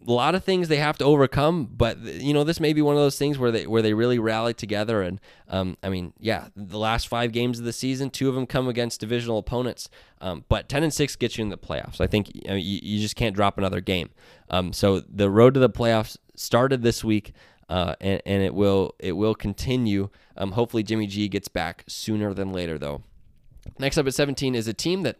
a 0.05 0.11
lot 0.11 0.35
of 0.35 0.43
things 0.43 0.67
they 0.67 0.77
have 0.77 0.97
to 0.97 1.05
overcome, 1.05 1.65
but 1.65 1.99
you 1.99 2.33
know 2.33 2.43
this 2.43 2.59
may 2.59 2.73
be 2.73 2.81
one 2.81 2.95
of 2.95 3.01
those 3.01 3.17
things 3.17 3.37
where 3.37 3.51
they 3.51 3.67
where 3.67 3.81
they 3.81 3.93
really 3.93 4.19
rally 4.19 4.53
together. 4.53 5.01
And 5.01 5.19
um, 5.47 5.77
I 5.83 5.89
mean, 5.89 6.13
yeah, 6.19 6.47
the 6.55 6.77
last 6.77 7.07
five 7.07 7.31
games 7.31 7.59
of 7.59 7.65
the 7.65 7.73
season, 7.73 8.09
two 8.09 8.29
of 8.29 8.35
them 8.35 8.45
come 8.45 8.67
against 8.67 8.99
divisional 8.99 9.37
opponents, 9.37 9.89
um, 10.21 10.45
but 10.49 10.69
ten 10.69 10.83
and 10.83 10.93
six 10.93 11.15
gets 11.15 11.37
you 11.37 11.43
in 11.43 11.49
the 11.49 11.57
playoffs. 11.57 12.01
I 12.01 12.07
think 12.07 12.33
you, 12.33 12.41
know, 12.47 12.55
you, 12.55 12.79
you, 12.81 12.99
just 12.99 13.15
can't 13.15 13.35
drop 13.35 13.57
another 13.57 13.81
game. 13.81 14.09
Um, 14.49 14.73
so 14.73 14.99
the 14.99 15.29
road 15.29 15.53
to 15.53 15.59
the 15.59 15.69
playoffs 15.69 16.17
started 16.35 16.81
this 16.81 17.03
week, 17.03 17.33
uh, 17.69 17.95
and, 18.01 18.21
and 18.25 18.43
it 18.43 18.53
will 18.53 18.95
it 18.99 19.13
will 19.13 19.35
continue. 19.35 20.09
Um, 20.37 20.53
hopefully, 20.53 20.83
Jimmy 20.83 21.07
G 21.07 21.27
gets 21.27 21.47
back 21.47 21.83
sooner 21.87 22.33
than 22.33 22.51
later, 22.51 22.77
though. 22.77 23.03
Next 23.79 23.97
up 23.97 24.07
at 24.07 24.13
17 24.13 24.55
is 24.55 24.67
a 24.67 24.73
team 24.73 25.03
that 25.03 25.19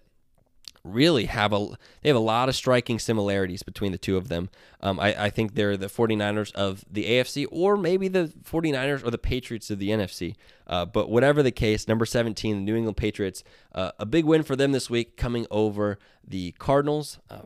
really 0.84 1.26
have 1.26 1.54
a 1.54 1.68
they 2.02 2.10
have 2.10 2.16
a 2.16 2.20
lot 2.20 2.50
of 2.50 2.56
striking 2.56 3.00
similarities 3.00 3.64
between 3.64 3.92
the 3.92 3.98
two 3.98 4.18
of 4.18 4.28
them. 4.28 4.50
Um, 4.82 5.00
I, 5.00 5.26
I 5.26 5.30
think 5.30 5.56
they're 5.56 5.78
the 5.78 5.88
49ers 5.88 6.52
of 6.54 6.84
the 6.92 7.06
AFC 7.06 7.46
or 7.52 7.78
maybe 7.78 8.08
the 8.08 8.34
49ers 8.44 9.06
or 9.06 9.12
the 9.12 9.18
Patriots 9.18 9.70
of 9.70 9.80
the 9.80 9.90
NFC. 9.90 10.36
Uh, 10.68 10.86
but 10.86 11.10
whatever 11.10 11.42
the 11.42 11.52
case, 11.52 11.88
number 11.88 12.06
17, 12.06 12.58
the 12.58 12.62
New 12.62 12.76
England 12.76 12.98
Patriots, 12.98 13.44
uh, 13.74 13.92
a 14.00 14.06
big 14.06 14.26
win 14.26 14.44
for 14.44 14.56
them 14.56 14.72
this 14.72 14.90
week 14.90 15.18
coming 15.18 15.48
over 15.50 15.98
the 16.26 16.52
Cardinals. 16.54 17.20
Uh, 17.30 17.44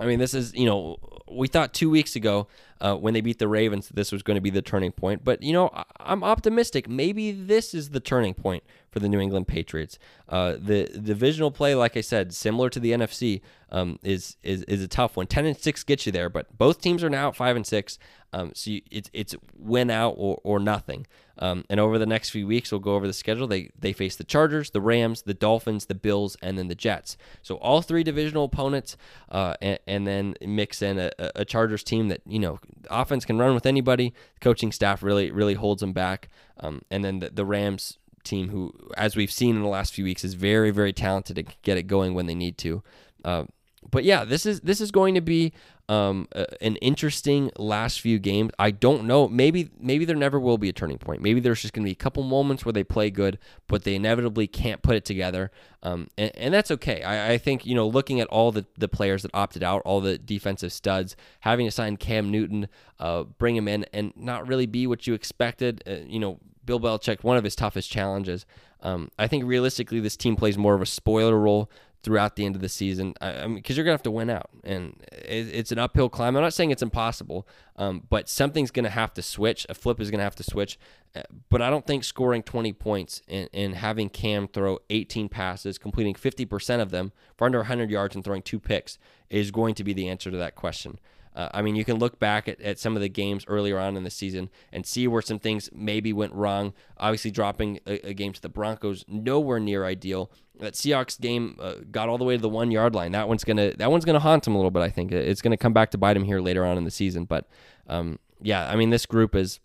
I 0.00 0.06
mean, 0.06 0.18
this 0.18 0.34
is, 0.34 0.52
you 0.54 0.66
know, 0.66 0.98
we 1.30 1.46
thought 1.46 1.72
two 1.72 1.88
weeks 1.88 2.16
ago 2.16 2.48
uh, 2.80 2.96
when 2.96 3.14
they 3.14 3.20
beat 3.20 3.38
the 3.38 3.46
Ravens 3.46 3.86
that 3.88 3.94
this 3.94 4.10
was 4.10 4.22
going 4.22 4.34
to 4.34 4.40
be 4.40 4.50
the 4.50 4.60
turning 4.62 4.90
point. 4.90 5.24
But, 5.24 5.42
you 5.42 5.52
know, 5.52 5.70
I'm 6.00 6.24
optimistic. 6.24 6.88
Maybe 6.88 7.30
this 7.30 7.74
is 7.74 7.90
the 7.90 8.00
turning 8.00 8.34
point 8.34 8.64
for 8.90 8.98
the 8.98 9.08
New 9.08 9.20
England 9.20 9.46
Patriots. 9.46 9.98
Uh, 10.28 10.56
the 10.58 10.84
divisional 10.86 11.52
play, 11.52 11.76
like 11.76 11.96
I 11.96 12.00
said, 12.00 12.34
similar 12.34 12.70
to 12.70 12.80
the 12.80 12.90
NFC, 12.90 13.40
um, 13.70 13.98
is, 14.02 14.36
is 14.42 14.62
is 14.64 14.82
a 14.82 14.88
tough 14.88 15.16
one. 15.16 15.26
10 15.26 15.46
and 15.46 15.56
6 15.56 15.84
gets 15.84 16.06
you 16.06 16.12
there, 16.12 16.28
but 16.28 16.56
both 16.58 16.80
teams 16.80 17.02
are 17.04 17.10
now 17.10 17.28
at 17.28 17.36
5 17.36 17.56
and 17.56 17.66
6. 17.66 17.98
Um, 18.32 18.50
so 18.54 18.70
you, 18.72 18.82
it's, 18.90 19.10
it's 19.12 19.36
win 19.56 19.90
out 19.90 20.14
or, 20.18 20.40
or 20.42 20.58
nothing. 20.58 21.06
Um, 21.38 21.64
and 21.68 21.80
over 21.80 21.98
the 21.98 22.06
next 22.06 22.30
few 22.30 22.46
weeks, 22.46 22.70
we'll 22.70 22.80
go 22.80 22.94
over 22.94 23.06
the 23.06 23.12
schedule. 23.12 23.46
They 23.46 23.70
they 23.78 23.92
face 23.92 24.16
the 24.16 24.24
Chargers, 24.24 24.70
the 24.70 24.80
Rams, 24.80 25.22
the 25.22 25.34
Dolphins, 25.34 25.86
the 25.86 25.94
Bills, 25.94 26.36
and 26.42 26.56
then 26.58 26.68
the 26.68 26.74
Jets. 26.74 27.16
So 27.42 27.56
all 27.56 27.82
three 27.82 28.04
divisional 28.04 28.44
opponents, 28.44 28.96
uh, 29.30 29.54
and, 29.60 29.78
and, 29.86 30.06
then 30.06 30.34
mix 30.40 30.82
in 30.82 30.98
a, 30.98 31.10
a, 31.18 31.44
Chargers 31.44 31.82
team 31.82 32.08
that 32.08 32.20
you 32.26 32.38
know 32.38 32.58
offense 32.90 33.24
can 33.24 33.38
run 33.38 33.54
with 33.54 33.66
anybody. 33.66 34.14
The 34.34 34.40
coaching 34.40 34.72
staff 34.72 35.02
really 35.02 35.30
really 35.30 35.54
holds 35.54 35.80
them 35.80 35.92
back. 35.92 36.28
Um, 36.60 36.82
and 36.90 37.04
then 37.04 37.18
the, 37.18 37.30
the 37.30 37.44
Rams 37.44 37.98
team, 38.22 38.50
who 38.50 38.72
as 38.96 39.16
we've 39.16 39.32
seen 39.32 39.56
in 39.56 39.62
the 39.62 39.68
last 39.68 39.92
few 39.92 40.04
weeks, 40.04 40.24
is 40.24 40.34
very 40.34 40.70
very 40.70 40.92
talented 40.92 41.36
to 41.36 41.44
get 41.62 41.76
it 41.76 41.84
going 41.84 42.14
when 42.14 42.26
they 42.26 42.34
need 42.34 42.58
to. 42.58 42.82
Uh, 43.24 43.44
but 43.90 44.04
yeah, 44.04 44.24
this 44.24 44.46
is 44.46 44.60
this 44.60 44.80
is 44.80 44.90
going 44.90 45.14
to 45.14 45.20
be 45.20 45.52
um, 45.88 46.28
an 46.60 46.76
interesting 46.76 47.50
last 47.58 48.00
few 48.00 48.18
games. 48.18 48.52
I 48.58 48.70
don't 48.70 49.04
know. 49.04 49.28
Maybe 49.28 49.70
maybe 49.78 50.04
there 50.04 50.16
never 50.16 50.40
will 50.40 50.56
be 50.56 50.68
a 50.68 50.72
turning 50.72 50.98
point. 50.98 51.20
Maybe 51.20 51.40
there's 51.40 51.60
just 51.60 51.74
going 51.74 51.84
to 51.84 51.88
be 51.88 51.92
a 51.92 51.96
couple 51.96 52.22
moments 52.22 52.64
where 52.64 52.72
they 52.72 52.84
play 52.84 53.10
good, 53.10 53.38
but 53.66 53.84
they 53.84 53.94
inevitably 53.94 54.46
can't 54.46 54.82
put 54.82 54.96
it 54.96 55.04
together. 55.04 55.50
Um, 55.82 56.08
and, 56.16 56.32
and, 56.36 56.54
that's 56.54 56.70
okay. 56.70 57.02
I, 57.02 57.32
I, 57.32 57.38
think 57.38 57.66
you 57.66 57.74
know, 57.74 57.86
looking 57.86 58.18
at 58.18 58.28
all 58.28 58.50
the 58.50 58.64
the 58.78 58.88
players 58.88 59.22
that 59.22 59.30
opted 59.34 59.62
out, 59.62 59.82
all 59.84 60.00
the 60.00 60.16
defensive 60.16 60.72
studs, 60.72 61.14
having 61.40 61.66
to 61.66 61.70
sign 61.70 61.98
Cam 61.98 62.30
Newton, 62.30 62.68
uh, 62.98 63.24
bring 63.24 63.54
him 63.54 63.68
in, 63.68 63.84
and 63.92 64.12
not 64.16 64.48
really 64.48 64.66
be 64.66 64.86
what 64.86 65.06
you 65.06 65.12
expected. 65.12 65.82
Uh, 65.86 65.96
you 66.06 66.18
know, 66.18 66.38
Bill 66.64 66.80
Belichick, 66.80 67.22
one 67.22 67.36
of 67.36 67.44
his 67.44 67.54
toughest 67.54 67.90
challenges. 67.90 68.46
Um, 68.80 69.10
I 69.18 69.26
think 69.26 69.44
realistically, 69.44 70.00
this 70.00 70.16
team 70.16 70.36
plays 70.36 70.56
more 70.56 70.74
of 70.74 70.80
a 70.80 70.86
spoiler 70.86 71.38
role 71.38 71.70
throughout 72.04 72.36
the 72.36 72.44
end 72.44 72.54
of 72.54 72.62
the 72.62 72.68
season. 72.68 73.14
I, 73.20 73.30
I 73.30 73.46
mean, 73.46 73.56
because 73.56 73.76
you're 73.76 73.84
gonna 73.84 73.94
have 73.94 74.02
to 74.04 74.10
win 74.10 74.30
out, 74.30 74.50
and 74.62 75.02
it, 75.10 75.48
it's 75.52 75.72
an 75.72 75.78
uphill 75.78 76.08
climb. 76.08 76.36
I'm 76.36 76.42
not 76.42 76.52
saying 76.52 76.70
it's 76.70 76.82
impossible, 76.82 77.48
um, 77.76 78.02
but 78.08 78.28
something's 78.28 78.70
gonna 78.70 78.90
have 78.90 79.12
to 79.14 79.22
switch. 79.22 79.66
A 79.68 79.74
flip 79.74 80.00
is 80.00 80.10
gonna 80.10 80.22
have 80.22 80.36
to 80.36 80.44
switch. 80.44 80.78
Uh, 81.16 81.22
but 81.48 81.62
I 81.62 81.70
don't 81.70 81.86
think 81.86 82.04
scoring 82.04 82.42
20 82.42 82.72
points 82.72 83.22
and, 83.28 83.48
and 83.52 83.74
having 83.76 84.08
Cam 84.08 84.48
throw 84.48 84.80
18 84.90 85.28
passes, 85.28 85.78
completing 85.78 86.14
50% 86.14 86.80
of 86.80 86.90
them 86.90 87.12
for 87.36 87.44
under 87.44 87.58
100 87.58 87.88
yards 87.88 88.16
and 88.16 88.24
throwing 88.24 88.42
two 88.42 88.58
picks 88.58 88.98
is 89.30 89.52
going 89.52 89.76
to 89.76 89.84
be 89.84 89.92
the 89.92 90.08
answer 90.08 90.30
to 90.30 90.36
that 90.36 90.56
question. 90.56 90.98
Uh, 91.34 91.48
I 91.52 91.62
mean, 91.62 91.74
you 91.74 91.84
can 91.84 91.98
look 91.98 92.18
back 92.18 92.48
at, 92.48 92.60
at 92.60 92.78
some 92.78 92.94
of 92.94 93.02
the 93.02 93.08
games 93.08 93.44
earlier 93.48 93.78
on 93.78 93.96
in 93.96 94.04
the 94.04 94.10
season 94.10 94.50
and 94.72 94.86
see 94.86 95.08
where 95.08 95.22
some 95.22 95.38
things 95.38 95.68
maybe 95.72 96.12
went 96.12 96.32
wrong. 96.32 96.72
Obviously, 96.96 97.30
dropping 97.30 97.80
a, 97.86 98.08
a 98.08 98.14
game 98.14 98.32
to 98.32 98.40
the 98.40 98.48
Broncos 98.48 99.04
nowhere 99.08 99.58
near 99.58 99.84
ideal. 99.84 100.30
That 100.60 100.74
Seahawks 100.74 101.20
game 101.20 101.58
uh, 101.60 101.74
got 101.90 102.08
all 102.08 102.18
the 102.18 102.24
way 102.24 102.36
to 102.36 102.42
the 102.42 102.48
one 102.48 102.70
yard 102.70 102.94
line. 102.94 103.12
That 103.12 103.28
one's 103.28 103.42
gonna 103.42 103.72
that 103.72 103.90
one's 103.90 104.04
gonna 104.04 104.20
haunt 104.20 104.46
him 104.46 104.54
a 104.54 104.58
little 104.58 104.70
bit. 104.70 104.82
I 104.82 104.90
think 104.90 105.10
it's 105.10 105.42
gonna 105.42 105.56
come 105.56 105.72
back 105.72 105.90
to 105.90 105.98
bite 105.98 106.16
him 106.16 106.24
here 106.24 106.40
later 106.40 106.64
on 106.64 106.78
in 106.78 106.84
the 106.84 106.90
season. 106.92 107.24
But 107.24 107.48
um, 107.88 108.20
yeah, 108.40 108.68
I 108.70 108.76
mean, 108.76 108.90
this 108.90 109.06
group 109.06 109.34
is 109.34 109.58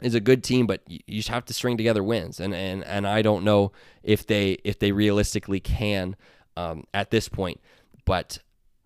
is 0.00 0.14
a 0.14 0.20
good 0.20 0.42
team, 0.44 0.66
but 0.66 0.82
you 0.86 1.00
just 1.08 1.28
have 1.28 1.44
to 1.46 1.54
string 1.54 1.76
together 1.76 2.04
wins, 2.04 2.38
and 2.38 2.54
and 2.54 2.84
and 2.84 3.06
I 3.06 3.22
don't 3.22 3.44
know 3.44 3.72
if 4.04 4.26
they 4.26 4.58
if 4.64 4.78
they 4.78 4.92
realistically 4.92 5.58
can 5.58 6.14
um, 6.56 6.84
at 6.94 7.10
this 7.10 7.28
point. 7.28 7.60
But 8.04 8.38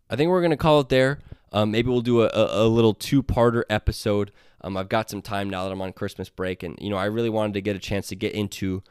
I 0.09 0.16
think 0.16 0.31
we're 0.31 0.43
gonna 0.43 0.57
call 0.57 0.81
it 0.81 0.89
there. 0.89 1.20
Um, 1.55 1.70
maybe 1.70 1.88
we'll 1.88 2.00
do 2.00 2.22
a, 2.22 2.26
a, 2.26 2.66
a 2.66 2.68
little 2.68 2.92
two-parter 2.92 3.62
episode. 3.70 4.32
Um, 4.61 4.76
I've 4.76 4.88
got 4.88 5.09
some 5.09 5.22
time 5.22 5.48
now 5.48 5.64
that 5.64 5.70
I'm 5.70 5.80
on 5.80 5.92
Christmas 5.92 6.28
break, 6.28 6.64
and 6.64 6.76
you 6.80 6.90
know 6.90 6.96
I 6.96 7.05
really 7.05 7.30
wanted 7.30 7.55
to 7.55 7.61
get 7.61 7.76
a 7.76 7.78
chance 7.78 8.09
to 8.09 8.16
get 8.16 8.34
into 8.34 8.82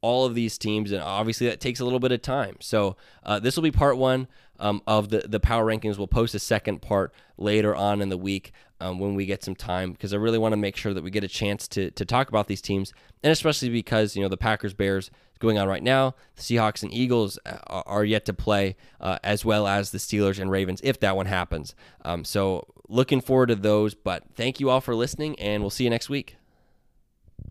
all 0.00 0.26
of 0.26 0.34
these 0.34 0.58
teams, 0.58 0.90
and 0.90 1.00
obviously 1.00 1.46
that 1.46 1.60
takes 1.60 1.78
a 1.78 1.84
little 1.84 2.00
bit 2.00 2.10
of 2.10 2.20
time. 2.20 2.56
So 2.60 2.96
uh, 3.22 3.38
this 3.38 3.56
will 3.56 3.62
be 3.62 3.70
part 3.70 3.96
one 3.96 4.26
um, 4.58 4.82
of 4.86 5.10
the 5.10 5.20
the 5.28 5.38
power 5.38 5.64
rankings. 5.64 5.96
We'll 5.96 6.08
post 6.08 6.34
a 6.34 6.40
second 6.40 6.82
part 6.82 7.14
later 7.36 7.74
on 7.74 8.02
in 8.02 8.08
the 8.08 8.18
week 8.18 8.52
um, 8.80 8.98
when 8.98 9.14
we 9.14 9.26
get 9.26 9.44
some 9.44 9.54
time 9.54 9.92
because 9.92 10.12
I 10.12 10.16
really 10.16 10.38
want 10.38 10.52
to 10.52 10.56
make 10.56 10.76
sure 10.76 10.94
that 10.94 11.02
we 11.02 11.10
get 11.10 11.24
a 11.24 11.28
chance 11.28 11.68
to 11.68 11.90
to 11.90 12.04
talk 12.04 12.28
about 12.28 12.46
these 12.46 12.60
teams, 12.60 12.92
and 13.22 13.32
especially 13.32 13.70
because 13.70 14.16
you 14.16 14.22
know 14.22 14.28
the 14.28 14.36
Packers 14.36 14.74
Bears 14.74 15.10
going 15.38 15.58
on 15.58 15.68
right 15.68 15.82
now. 15.82 16.14
The 16.36 16.42
Seahawks 16.42 16.82
and 16.82 16.92
Eagles 16.92 17.38
uh, 17.46 17.58
are, 17.66 17.84
are 17.86 18.04
yet 18.04 18.24
to 18.26 18.34
play, 18.34 18.76
uh, 19.00 19.18
as 19.22 19.44
well 19.44 19.66
as 19.66 19.90
the 19.90 19.98
Steelers 19.98 20.40
and 20.40 20.50
Ravens 20.50 20.80
if 20.82 20.98
that 21.00 21.16
one 21.16 21.26
happens. 21.26 21.74
Um, 22.04 22.24
so 22.24 22.66
looking 22.88 23.20
forward 23.20 23.46
to 23.46 23.54
those. 23.54 23.94
But 23.94 24.24
thank 24.34 24.60
you 24.60 24.70
all 24.70 24.80
for 24.80 24.94
listening, 24.94 25.38
and 25.38 25.62
we'll 25.62 25.70
see 25.70 25.84
you 25.84 25.90
next 25.90 26.08
week. 26.08 26.37